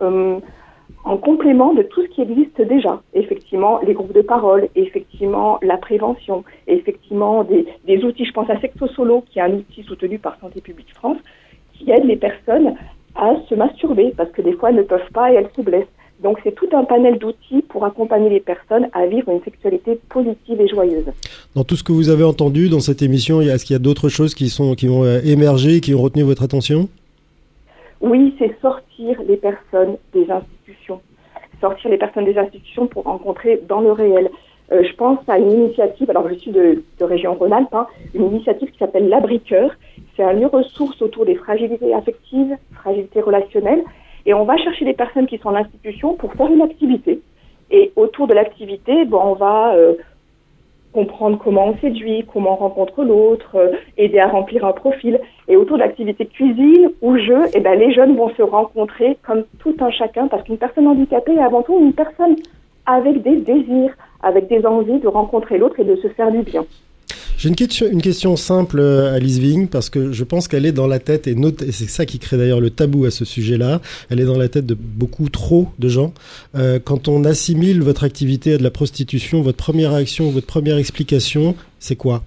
euh, 0.00 0.38
en 1.04 1.16
complément 1.16 1.74
de 1.74 1.82
tout 1.82 2.02
ce 2.02 2.08
qui 2.08 2.22
existe 2.22 2.62
déjà, 2.62 3.02
effectivement 3.14 3.80
les 3.80 3.94
groupes 3.94 4.14
de 4.14 4.22
parole, 4.22 4.68
effectivement 4.76 5.58
la 5.60 5.76
prévention, 5.76 6.44
effectivement 6.68 7.44
des, 7.44 8.04
outils, 8.04 8.24
je 8.24 8.32
pense 8.32 8.48
à 8.48 8.58
Sexo 8.60 8.86
Solo, 8.86 9.24
qui 9.28 9.40
est 9.40 9.42
un 9.42 9.52
outil 9.52 9.82
soutenu 9.82 10.18
par 10.18 10.38
Santé 10.40 10.60
publique 10.60 10.94
France, 10.94 11.18
qui 11.74 11.90
aide 11.90 12.04
les 12.04 12.16
personnes 12.16 12.76
à 13.16 13.34
se 13.48 13.54
masturber, 13.56 14.14
parce 14.16 14.30
que 14.30 14.42
des 14.42 14.52
fois 14.52 14.70
elles 14.70 14.76
ne 14.76 14.82
peuvent 14.82 15.10
pas 15.12 15.32
et 15.32 15.34
elles 15.34 15.50
se 15.56 15.62
blessent. 15.62 15.86
Donc 16.22 16.38
c'est 16.44 16.54
tout 16.54 16.68
un 16.72 16.84
panel 16.84 17.18
d'outils 17.18 17.62
pour 17.68 17.84
accompagner 17.84 18.28
les 18.28 18.40
personnes 18.40 18.88
à 18.92 19.06
vivre 19.06 19.30
une 19.30 19.42
sexualité 19.42 19.98
positive 20.08 20.60
et 20.60 20.68
joyeuse. 20.68 21.06
Dans 21.54 21.64
tout 21.64 21.76
ce 21.76 21.82
que 21.82 21.92
vous 21.92 22.10
avez 22.10 22.24
entendu 22.24 22.68
dans 22.68 22.80
cette 22.80 23.00
émission, 23.00 23.40
est-ce 23.40 23.64
qu'il 23.64 23.74
y 23.74 23.76
a 23.76 23.80
d'autres 23.82 24.08
choses 24.08 24.34
qui, 24.34 24.50
sont, 24.50 24.74
qui 24.74 24.88
ont 24.88 25.04
euh, 25.04 25.20
émergé, 25.24 25.80
qui 25.80 25.94
ont 25.94 26.02
retenu 26.02 26.22
votre 26.22 26.42
attention? 26.42 26.88
Oui, 28.02 28.34
c'est 28.38 28.54
sortir 28.60 29.20
les 29.26 29.36
personnes 29.36 29.96
des 30.12 30.30
institutions. 30.30 31.00
Sortir 31.60 31.90
les 31.90 31.98
personnes 31.98 32.24
des 32.26 32.36
institutions 32.36 32.86
pour 32.86 33.04
rencontrer 33.04 33.60
dans 33.68 33.80
le 33.80 33.92
réel. 33.92 34.30
Euh, 34.72 34.82
je 34.84 34.94
pense 34.94 35.18
à 35.26 35.38
une 35.38 35.50
initiative, 35.50 36.10
alors 36.10 36.28
je 36.28 36.34
suis 36.34 36.50
de, 36.50 36.82
de 36.98 37.04
région 37.04 37.34
Rhône-Alpes, 37.34 37.74
hein, 37.74 37.86
une 38.14 38.26
initiative 38.26 38.70
qui 38.70 38.78
s'appelle 38.78 39.08
l'Abriqueur. 39.08 39.70
C'est 40.16 40.22
un 40.22 40.32
lieu 40.34 40.46
ressource 40.46 41.00
autour 41.02 41.24
des 41.24 41.34
fragilités 41.34 41.92
affectives, 41.94 42.56
fragilités 42.74 43.20
relationnelles. 43.20 43.82
Et 44.26 44.34
on 44.34 44.44
va 44.44 44.56
chercher 44.56 44.84
les 44.84 44.94
personnes 44.94 45.26
qui 45.26 45.38
sont 45.38 45.48
en 45.48 45.54
institution 45.54 46.14
pour 46.14 46.32
faire 46.34 46.50
une 46.50 46.62
activité. 46.62 47.20
Et 47.70 47.92
autour 47.96 48.26
de 48.26 48.34
l'activité, 48.34 49.04
bon, 49.04 49.20
on 49.22 49.34
va 49.34 49.74
euh, 49.74 49.94
comprendre 50.92 51.38
comment 51.42 51.68
on 51.68 51.78
séduit, 51.78 52.24
comment 52.32 52.54
on 52.54 52.56
rencontre 52.56 53.04
l'autre, 53.04 53.56
euh, 53.56 53.72
aider 53.96 54.18
à 54.18 54.26
remplir 54.26 54.64
un 54.64 54.72
profil. 54.72 55.20
Et 55.48 55.56
autour 55.56 55.76
de 55.76 55.82
l'activité 55.82 56.26
cuisine 56.26 56.90
ou 57.00 57.16
jeu, 57.18 57.42
eh 57.54 57.60
ben, 57.60 57.78
les 57.78 57.92
jeunes 57.92 58.16
vont 58.16 58.30
se 58.30 58.42
rencontrer 58.42 59.16
comme 59.22 59.44
tout 59.60 59.76
un 59.80 59.90
chacun, 59.90 60.28
parce 60.28 60.42
qu'une 60.42 60.58
personne 60.58 60.86
handicapée 60.86 61.34
est 61.34 61.42
avant 61.42 61.62
tout 61.62 61.78
une 61.78 61.92
personne 61.92 62.36
avec 62.86 63.22
des 63.22 63.36
désirs, 63.36 63.94
avec 64.22 64.48
des 64.48 64.66
envies 64.66 64.98
de 64.98 65.08
rencontrer 65.08 65.58
l'autre 65.58 65.78
et 65.80 65.84
de 65.84 65.96
se 65.96 66.08
faire 66.08 66.30
du 66.30 66.42
bien. 66.42 66.64
J'ai 67.40 67.48
une 67.48 68.02
question, 68.02 68.36
simple, 68.36 68.80
euh, 68.80 69.14
Alice 69.14 69.38
Ving, 69.38 69.66
parce 69.66 69.88
que 69.88 70.12
je 70.12 70.24
pense 70.24 70.46
qu'elle 70.46 70.66
est 70.66 70.72
dans 70.72 70.86
la 70.86 70.98
tête, 70.98 71.26
et, 71.26 71.34
c'est 71.72 71.88
ça 71.88 72.04
qui 72.04 72.18
crée 72.18 72.36
d'ailleurs 72.36 72.60
le 72.60 72.68
tabou 72.68 73.06
à 73.06 73.10
ce 73.10 73.24
sujet-là, 73.24 73.80
elle 74.10 74.20
est 74.20 74.26
dans 74.26 74.36
la 74.36 74.50
tête 74.50 74.66
de 74.66 74.74
beaucoup 74.74 75.30
trop 75.30 75.68
de 75.78 75.88
gens. 75.88 76.12
Euh, 76.54 76.78
quand 76.84 77.08
on 77.08 77.24
assimile 77.24 77.82
votre 77.82 78.04
activité 78.04 78.52
à 78.52 78.58
de 78.58 78.62
la 78.62 78.70
prostitution, 78.70 79.40
votre 79.40 79.56
première 79.56 79.92
réaction, 79.92 80.28
votre 80.28 80.46
première 80.46 80.76
explication, 80.76 81.54
c'est 81.78 81.96
quoi? 81.96 82.24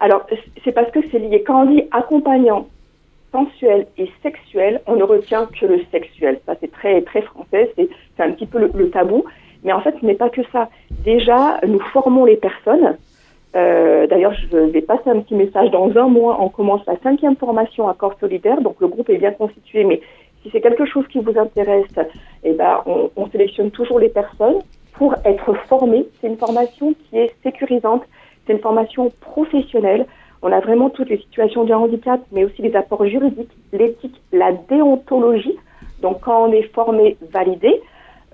Alors, 0.00 0.26
c'est 0.64 0.72
parce 0.72 0.90
que 0.90 1.00
c'est 1.12 1.18
lié. 1.18 1.44
Quand 1.46 1.66
on 1.66 1.74
dit 1.74 1.82
accompagnant 1.90 2.66
sensuel 3.32 3.86
et 3.98 4.08
sexuel, 4.22 4.80
on 4.86 4.96
ne 4.96 5.02
retient 5.02 5.44
que 5.60 5.66
le 5.66 5.82
sexuel. 5.92 6.40
Ça, 6.46 6.54
c'est 6.58 6.72
très, 6.72 7.02
très 7.02 7.20
français, 7.20 7.70
c'est 7.76 7.90
un 8.18 8.30
petit 8.30 8.46
peu 8.46 8.60
le 8.60 8.88
tabou. 8.88 9.26
Mais 9.62 9.72
en 9.72 9.82
fait, 9.82 9.94
ce 10.00 10.06
n'est 10.06 10.14
pas 10.14 10.30
que 10.30 10.42
ça. 10.52 10.70
Déjà, 11.04 11.60
nous 11.66 11.80
formons 11.92 12.24
les 12.24 12.36
personnes. 12.36 12.96
Euh, 13.56 14.06
D'ailleurs, 14.06 14.34
je 14.34 14.56
vais 14.56 14.82
passer 14.82 15.10
un 15.10 15.20
petit 15.20 15.34
message. 15.34 15.70
Dans 15.70 15.90
un 15.96 16.08
mois, 16.08 16.38
on 16.40 16.48
commence 16.48 16.84
la 16.86 16.96
cinquième 16.98 17.36
formation 17.36 17.88
à 17.88 17.94
Corps 17.94 18.16
Solidaire. 18.20 18.60
Donc, 18.60 18.76
le 18.80 18.88
groupe 18.88 19.08
est 19.10 19.18
bien 19.18 19.32
constitué. 19.32 19.84
Mais 19.84 20.00
si 20.42 20.50
c'est 20.50 20.60
quelque 20.60 20.84
chose 20.84 21.06
qui 21.08 21.20
vous 21.20 21.38
intéresse, 21.38 21.86
eh 22.42 22.52
ben, 22.52 22.82
on, 22.86 23.10
on 23.16 23.28
sélectionne 23.30 23.70
toujours 23.70 23.98
les 23.98 24.08
personnes 24.08 24.58
pour 24.92 25.14
être 25.24 25.54
formées. 25.68 26.06
C'est 26.20 26.28
une 26.28 26.36
formation 26.36 26.94
qui 26.94 27.18
est 27.18 27.34
sécurisante. 27.42 28.02
C'est 28.46 28.52
une 28.52 28.60
formation 28.60 29.10
professionnelle. 29.20 30.06
On 30.42 30.52
a 30.52 30.60
vraiment 30.60 30.90
toutes 30.90 31.08
les 31.08 31.18
situations 31.18 31.64
de 31.64 31.72
handicap, 31.72 32.20
mais 32.32 32.44
aussi 32.44 32.60
les 32.60 32.76
apports 32.76 33.06
juridiques, 33.06 33.52
l'éthique, 33.72 34.20
la 34.32 34.52
déontologie. 34.52 35.56
Donc, 36.02 36.20
quand 36.20 36.48
on 36.48 36.52
est 36.52 36.70
formé, 36.74 37.16
validé, 37.32 37.80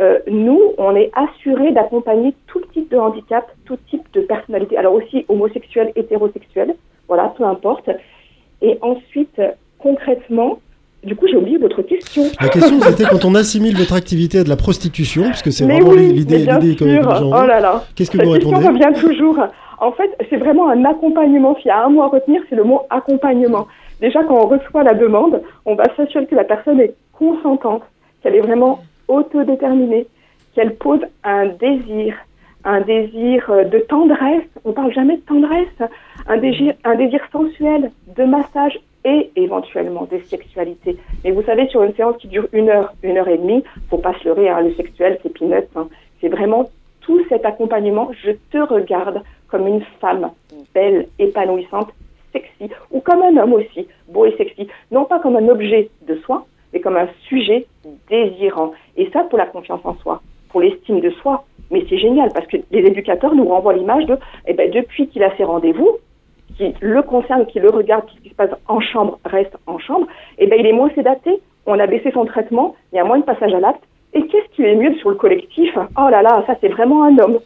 euh, 0.00 0.18
nous, 0.30 0.60
on 0.78 0.96
est 0.96 1.10
assuré 1.14 1.72
d'accompagner 1.72 2.34
tout 2.46 2.60
type 2.72 2.90
de 2.90 2.96
handicap, 2.96 3.50
tout 3.66 3.76
type 3.90 4.04
de 4.14 4.22
personnalité. 4.22 4.76
Alors 4.78 4.94
aussi 4.94 5.26
homosexuel, 5.28 5.92
hétérosexuel, 5.94 6.74
voilà, 7.06 7.34
peu 7.36 7.44
importe. 7.44 7.90
Et 8.62 8.78
ensuite, 8.80 9.40
concrètement, 9.78 10.58
du 11.04 11.16
coup, 11.16 11.26
j'ai 11.26 11.36
oublié 11.36 11.58
votre 11.58 11.82
question. 11.82 12.24
La 12.40 12.48
question, 12.48 12.80
c'était 12.80 13.04
quand 13.04 13.24
on 13.24 13.34
assimile 13.34 13.76
votre 13.76 13.94
activité 13.94 14.38
à 14.38 14.44
de 14.44 14.48
la 14.48 14.56
prostitution, 14.56 15.24
parce 15.24 15.42
que 15.42 15.50
c'est 15.50 15.64
vraiment 15.64 15.90
oui, 15.90 16.12
l'idée 16.12 16.38
l'idée 16.38 16.76
que 16.76 16.84
Oh 16.84 17.46
là 17.46 17.60
là. 17.60 17.84
Qu'est-ce 17.94 18.10
que 18.10 18.18
Cette 18.18 18.26
vous 18.26 18.34
question 18.34 18.56
répondez 18.56 18.84
revient 18.84 19.00
toujours. 19.00 19.38
En 19.78 19.92
fait, 19.92 20.10
c'est 20.28 20.36
vraiment 20.36 20.68
un 20.68 20.84
accompagnement. 20.84 21.56
S'il 21.56 21.68
y 21.68 21.70
a 21.70 21.84
un 21.84 21.88
mot 21.88 22.02
à 22.02 22.08
retenir, 22.08 22.42
c'est 22.50 22.56
le 22.56 22.64
mot 22.64 22.82
accompagnement. 22.90 23.66
Déjà, 24.00 24.22
quand 24.24 24.44
on 24.44 24.46
reçoit 24.46 24.82
la 24.82 24.94
demande, 24.94 25.42
on 25.64 25.74
va 25.74 25.84
s'assurer 25.96 26.26
que 26.26 26.34
la 26.34 26.44
personne 26.44 26.80
est 26.80 26.94
consentante, 27.12 27.82
qu'elle 28.22 28.34
est 28.34 28.40
vraiment 28.40 28.80
autodéterminée, 29.10 30.06
qu'elle 30.54 30.74
pose 30.76 31.00
un 31.24 31.46
désir, 31.46 32.14
un 32.64 32.80
désir 32.80 33.50
euh, 33.50 33.64
de 33.64 33.78
tendresse. 33.80 34.48
On 34.64 34.72
parle 34.72 34.92
jamais 34.92 35.16
de 35.16 35.22
tendresse. 35.22 35.78
Un 36.26 36.38
désir, 36.38 36.74
un 36.84 36.94
désir 36.94 37.20
sensuel, 37.32 37.90
de 38.16 38.24
massage 38.24 38.78
et 39.04 39.30
éventuellement 39.36 40.04
des 40.04 40.20
sexualités. 40.20 40.96
Mais 41.24 41.30
vous 41.30 41.42
savez, 41.42 41.66
sur 41.68 41.82
une 41.82 41.94
séance 41.94 42.16
qui 42.18 42.28
dure 42.28 42.46
une 42.52 42.68
heure, 42.68 42.92
une 43.02 43.16
heure 43.18 43.28
et 43.28 43.38
demie, 43.38 43.64
faut 43.88 43.98
pas 43.98 44.14
se 44.18 44.24
leurrer, 44.28 44.48
hein, 44.48 44.60
le 44.60 44.74
sexuel, 44.74 45.18
c'est 45.22 45.32
peanuts. 45.32 45.68
hein. 45.76 45.88
C'est 46.20 46.28
vraiment 46.28 46.68
tout 47.00 47.20
cet 47.28 47.44
accompagnement. 47.46 48.10
Je 48.22 48.32
te 48.52 48.58
regarde 48.58 49.22
comme 49.48 49.66
une 49.66 49.82
femme 50.00 50.30
belle, 50.74 51.08
épanouissante, 51.18 51.88
sexy, 52.32 52.70
ou 52.90 53.00
comme 53.00 53.22
un 53.22 53.36
homme 53.38 53.54
aussi, 53.54 53.88
beau 54.08 54.26
et 54.26 54.36
sexy. 54.36 54.68
Non 54.90 55.04
pas 55.06 55.18
comme 55.18 55.36
un 55.36 55.48
objet 55.48 55.88
de 56.06 56.14
soin, 56.16 56.44
mais 56.72 56.80
comme 56.80 56.96
un 56.96 57.08
sujet 57.28 57.66
désirant. 58.08 58.72
Et 58.96 59.10
ça, 59.12 59.24
pour 59.24 59.38
la 59.38 59.46
confiance 59.46 59.80
en 59.84 59.96
soi, 59.96 60.22
pour 60.50 60.60
l'estime 60.60 61.00
de 61.00 61.10
soi. 61.10 61.44
Mais 61.70 61.84
c'est 61.88 61.98
génial 61.98 62.30
parce 62.34 62.46
que 62.46 62.56
les 62.70 62.80
éducateurs 62.80 63.34
nous 63.34 63.46
renvoient 63.46 63.74
l'image 63.74 64.06
de, 64.06 64.18
eh 64.46 64.54
ben, 64.54 64.70
depuis 64.70 65.08
qu'il 65.08 65.22
a 65.22 65.34
ses 65.36 65.44
rendez-vous, 65.44 65.98
qui 66.56 66.74
le 66.80 67.02
concerne, 67.02 67.46
qui 67.46 67.60
le 67.60 67.70
regarde, 67.70 68.06
qui 68.06 68.28
se 68.28 68.34
passe 68.34 68.50
en 68.66 68.80
chambre 68.80 69.18
reste 69.24 69.56
en 69.66 69.78
chambre, 69.78 70.06
eh 70.38 70.46
ben, 70.46 70.58
il 70.58 70.66
est 70.66 70.72
moins 70.72 70.90
sédaté, 70.94 71.40
on 71.66 71.78
a 71.78 71.86
baissé 71.86 72.10
son 72.12 72.24
traitement, 72.24 72.74
il 72.92 72.96
y 72.96 72.98
a 72.98 73.04
moins 73.04 73.18
de 73.18 73.24
passage 73.24 73.54
à 73.54 73.60
l'acte. 73.60 73.82
Et 74.12 74.26
qu'est-ce 74.26 74.56
qui 74.56 74.62
est 74.62 74.74
mieux 74.74 74.94
sur 74.96 75.10
le 75.10 75.16
collectif? 75.16 75.70
Oh 75.76 76.08
là 76.10 76.22
là, 76.22 76.42
ça 76.46 76.56
c'est 76.60 76.68
vraiment 76.68 77.04
un 77.04 77.16
homme. 77.18 77.38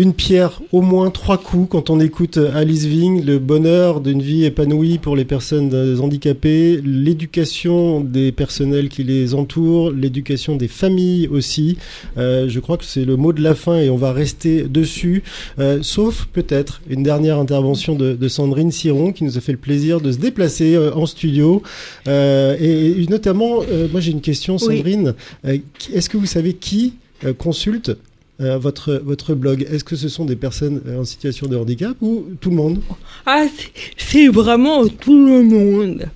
Une 0.00 0.14
pierre, 0.14 0.62
au 0.72 0.80
moins 0.80 1.10
trois 1.10 1.36
coups 1.36 1.68
quand 1.68 1.90
on 1.90 2.00
écoute 2.00 2.38
Alice 2.38 2.86
Ving, 2.86 3.22
le 3.22 3.38
bonheur 3.38 4.00
d'une 4.00 4.22
vie 4.22 4.46
épanouie 4.46 4.96
pour 4.96 5.14
les 5.14 5.26
personnes 5.26 5.74
euh, 5.74 5.98
handicapées, 5.98 6.80
l'éducation 6.82 8.00
des 8.00 8.32
personnels 8.32 8.88
qui 8.88 9.04
les 9.04 9.34
entourent, 9.34 9.90
l'éducation 9.90 10.56
des 10.56 10.68
familles 10.68 11.28
aussi. 11.28 11.76
Euh, 12.16 12.48
je 12.48 12.60
crois 12.60 12.78
que 12.78 12.86
c'est 12.86 13.04
le 13.04 13.16
mot 13.16 13.34
de 13.34 13.42
la 13.42 13.54
fin 13.54 13.76
et 13.76 13.90
on 13.90 13.98
va 13.98 14.14
rester 14.14 14.62
dessus. 14.62 15.22
Euh, 15.58 15.80
sauf 15.82 16.28
peut-être 16.32 16.80
une 16.88 17.02
dernière 17.02 17.38
intervention 17.38 17.94
de, 17.94 18.14
de 18.14 18.28
Sandrine 18.28 18.72
Siron 18.72 19.12
qui 19.12 19.24
nous 19.24 19.36
a 19.36 19.42
fait 19.42 19.52
le 19.52 19.58
plaisir 19.58 20.00
de 20.00 20.12
se 20.12 20.16
déplacer 20.16 20.76
euh, 20.76 20.94
en 20.94 21.04
studio. 21.04 21.62
Euh, 22.08 22.56
et, 22.58 23.02
et 23.02 23.06
notamment, 23.08 23.58
euh, 23.70 23.86
moi 23.92 24.00
j'ai 24.00 24.12
une 24.12 24.22
question. 24.22 24.56
Sandrine. 24.56 25.12
Euh, 25.44 25.58
Est-ce 25.92 26.08
que 26.08 26.16
vous 26.16 26.24
savez 26.24 26.54
qui 26.54 26.94
euh, 27.26 27.34
consulte 27.34 27.98
euh, 28.40 28.58
votre, 28.58 28.94
votre 29.04 29.34
blog 29.34 29.66
Est-ce 29.70 29.84
que 29.84 29.96
ce 29.96 30.08
sont 30.08 30.24
des 30.24 30.36
personnes 30.36 30.80
euh, 30.86 31.00
en 31.00 31.04
situation 31.04 31.46
de 31.46 31.56
handicap 31.56 31.96
ou 32.00 32.24
tout 32.40 32.50
le 32.50 32.56
monde? 32.56 32.80
Ah, 33.26 33.44
c'est- 33.54 33.70
c'est 33.96 34.28
vraiment 34.28 34.86
tout 34.88 35.26
le 35.26 35.42
monde. 35.42 36.08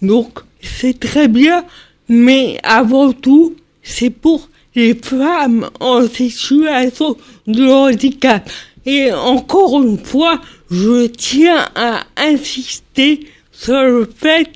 Donc, 0.00 0.40
c'est 0.60 0.98
très 0.98 1.28
bien, 1.28 1.64
mais 2.08 2.58
avant 2.62 3.12
tout, 3.12 3.54
c'est 3.82 4.10
pour 4.10 4.48
les 4.74 4.94
femmes 4.94 5.68
en 5.80 6.06
situation 6.08 7.16
de 7.46 7.64
handicap. 7.66 8.48
Et 8.84 9.12
encore 9.12 9.80
une 9.82 9.98
fois, 9.98 10.40
je 10.70 11.06
tiens 11.06 11.66
à 11.76 12.04
insister 12.16 13.20
sur 13.52 13.80
le 13.82 14.10
fait 14.16 14.48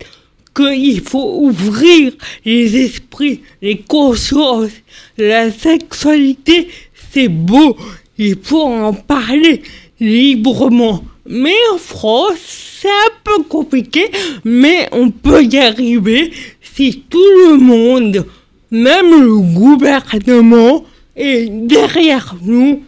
qu'il 0.55 1.01
faut 1.03 1.43
ouvrir 1.43 2.13
les 2.45 2.77
esprits, 2.87 3.43
les 3.63 3.77
consciences. 3.79 4.71
La 5.19 5.51
sexualité, 5.53 6.69
c'est 7.13 7.29
beau. 7.29 7.77
Il 8.19 8.37
faut 8.43 8.63
en 8.63 8.93
parler 8.93 9.63
librement. 10.01 11.05
Mais 11.29 11.55
en 11.73 11.79
France, 11.79 12.39
c'est 12.81 12.89
un 12.89 13.13
peu 13.25 13.43
compliqué, 13.45 14.11
mais 14.45 14.89
on 14.93 15.11
peut 15.11 15.43
y 15.43 15.59
arriver 15.59 16.33
si 16.61 17.03
tout 17.09 17.19
le 17.49 17.57
monde, 17.57 18.27
même 18.71 19.23
le 19.23 19.39
gouvernement, 19.39 20.85
est 21.17 21.49
derrière 21.49 22.37
nous. 22.43 22.83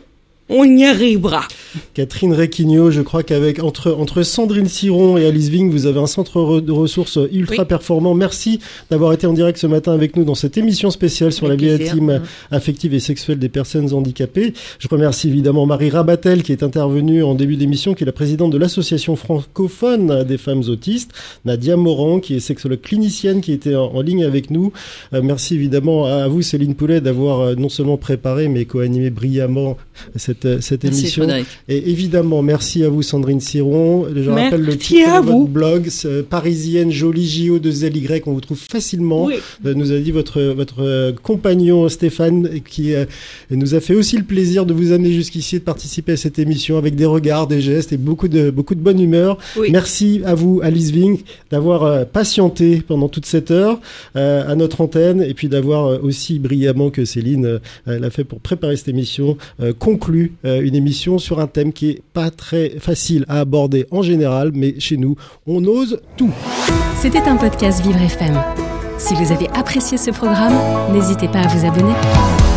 On 0.48 0.64
y 0.64 0.84
arrivera. 0.84 1.46
Catherine 1.94 2.32
Requigno, 2.34 2.90
je 2.90 3.00
crois 3.02 3.22
qu'avec 3.22 3.62
entre, 3.62 3.92
entre 3.92 4.22
Sandrine 4.22 4.68
Siron 4.68 5.16
et 5.18 5.26
Alice 5.26 5.48
Ving, 5.48 5.70
vous 5.70 5.86
avez 5.86 5.98
un 6.00 6.06
centre 6.06 6.40
re- 6.40 6.60
de 6.64 6.72
ressources 6.72 7.18
ultra 7.32 7.62
Oui. 7.62 7.68
performant. 7.68 8.14
Merci 8.14 8.60
d'avoir 8.90 9.12
été 9.12 9.26
en 9.26 9.32
direct 9.32 9.58
ce 9.58 9.66
matin 9.66 9.92
avec 9.92 10.16
nous 10.16 10.24
dans 10.24 10.34
cette 10.34 10.56
émission 10.58 10.90
spéciale 10.90 11.32
sur 11.32 11.46
Avec 11.46 11.60
la 11.60 11.76
vie 11.76 11.84
intime, 11.88 12.04
Mhm. 12.18 12.22
affective 12.50 12.94
et 12.94 13.00
sexuelle 13.00 13.38
des 13.38 13.48
personnes 13.48 13.92
handicapées. 13.92 14.52
Je 14.78 14.88
remercie 14.88 15.28
évidemment 15.28 15.66
Marie 15.66 15.90
Rabatel 15.90 16.42
qui 16.42 16.52
est 16.52 16.62
intervenue 16.62 17.22
en 17.22 17.34
début 17.34 17.56
d'émission, 17.56 17.94
qui 17.94 18.04
est 18.04 18.06
la 18.06 18.12
présidente 18.12 18.52
de 18.52 18.58
l'association 18.58 19.16
francophone 19.16 20.24
des 20.24 20.38
femmes 20.38 20.62
autistes. 20.68 21.12
Nadia 21.44 21.76
Moran, 21.76 22.20
qui 22.20 22.34
est 22.34 22.40
sexologue 22.40 22.80
clinicienne, 22.80 23.40
qui 23.40 23.52
était 23.52 23.74
en, 23.74 23.86
en 23.94 24.00
ligne 24.02 24.24
avec 24.24 24.50
nous. 24.50 24.72
Euh, 25.12 25.20
merci 25.22 25.54
évidemment 25.54 26.06
à 26.06 26.28
vous, 26.28 26.42
Céline 26.42 26.74
Poulet, 26.74 27.00
d'avoir 27.00 27.40
euh, 27.40 27.54
non 27.54 27.68
seulement 27.68 27.96
préparé, 27.96 28.48
mais 28.48 28.64
co-animé 28.64 29.10
brillamment 29.10 29.76
cette, 30.16 30.44
euh, 30.44 30.60
cette 30.60 30.84
émission. 30.84 31.26
Et 31.70 31.90
évidemment, 31.90 32.40
merci 32.40 32.82
à 32.82 32.88
vous 32.88 33.02
Sandrine 33.02 33.40
Siron. 33.40 34.06
Je 34.08 34.30
Merci 34.30 34.44
rappelle 34.44 34.62
le 34.62 34.78
titre 34.78 35.10
à 35.10 35.20
de 35.20 35.26
votre 35.26 35.38
vous. 35.38 35.46
blog, 35.46 35.88
c'est 35.90 36.22
parisienne 36.22 36.90
jolie 36.90 37.28
JO 37.28 37.58
de 37.58 37.70
ZY, 37.70 38.08
on 38.24 38.32
vous 38.32 38.40
trouve 38.40 38.58
facilement. 38.58 39.26
Oui. 39.26 39.34
Euh, 39.66 39.74
Nous 39.74 39.92
a 39.92 39.98
dit 39.98 40.10
votre 40.10 40.40
votre 40.40 40.82
euh, 40.82 41.12
compagnon 41.22 41.86
Stéphane 41.90 42.60
qui 42.66 42.94
euh, 42.94 43.04
nous 43.50 43.74
a 43.74 43.80
fait 43.80 43.94
aussi 43.94 44.16
le 44.16 44.22
plaisir 44.22 44.64
de 44.64 44.72
vous 44.72 44.92
amener 44.92 45.12
jusqu'ici 45.12 45.56
et 45.56 45.58
de 45.58 45.64
participer 45.64 46.12
à 46.12 46.16
cette 46.16 46.38
émission 46.38 46.78
avec 46.78 46.94
des 46.94 47.04
regards, 47.04 47.46
des 47.46 47.60
gestes 47.60 47.92
et 47.92 47.98
beaucoup 47.98 48.28
de 48.28 48.48
beaucoup 48.48 48.74
de 48.74 48.80
bonne 48.80 48.98
humeur. 48.98 49.36
Oui. 49.58 49.68
Merci 49.70 50.22
à 50.24 50.34
vous 50.34 50.60
Alice 50.62 50.90
Ving 50.90 51.20
d'avoir 51.50 52.06
patienté 52.06 52.80
pendant 52.86 53.10
toute 53.10 53.26
cette 53.26 53.50
heure 53.50 53.78
à 54.14 54.54
notre 54.54 54.80
antenne 54.80 55.22
et 55.22 55.34
puis 55.34 55.48
d'avoir 55.48 56.02
aussi 56.02 56.38
brillamment 56.38 56.88
que 56.88 57.04
Céline 57.04 57.60
l'a 57.86 58.10
fait 58.10 58.24
pour 58.24 58.40
préparer 58.40 58.76
cette 58.76 58.88
émission 58.88 59.36
conclu 59.78 60.32
une 60.44 60.74
émission 60.74 61.18
sur 61.18 61.40
un 61.40 61.46
qui 61.72 61.90
est 61.90 62.02
pas 62.12 62.30
très 62.30 62.78
facile 62.78 63.24
à 63.28 63.40
aborder 63.40 63.86
en 63.90 64.02
général 64.02 64.50
mais 64.54 64.78
chez 64.78 64.96
nous 64.96 65.16
on 65.46 65.64
ose 65.64 66.00
tout. 66.16 66.30
C'était 67.00 67.22
un 67.22 67.36
podcast 67.36 67.82
Vivre 67.82 68.00
FM. 68.00 68.40
Si 68.98 69.14
vous 69.14 69.30
avez 69.32 69.48
apprécié 69.50 69.96
ce 69.96 70.10
programme, 70.10 70.54
n'hésitez 70.92 71.28
pas 71.28 71.40
à 71.40 71.46
vous 71.46 71.66
abonner. 71.66 72.47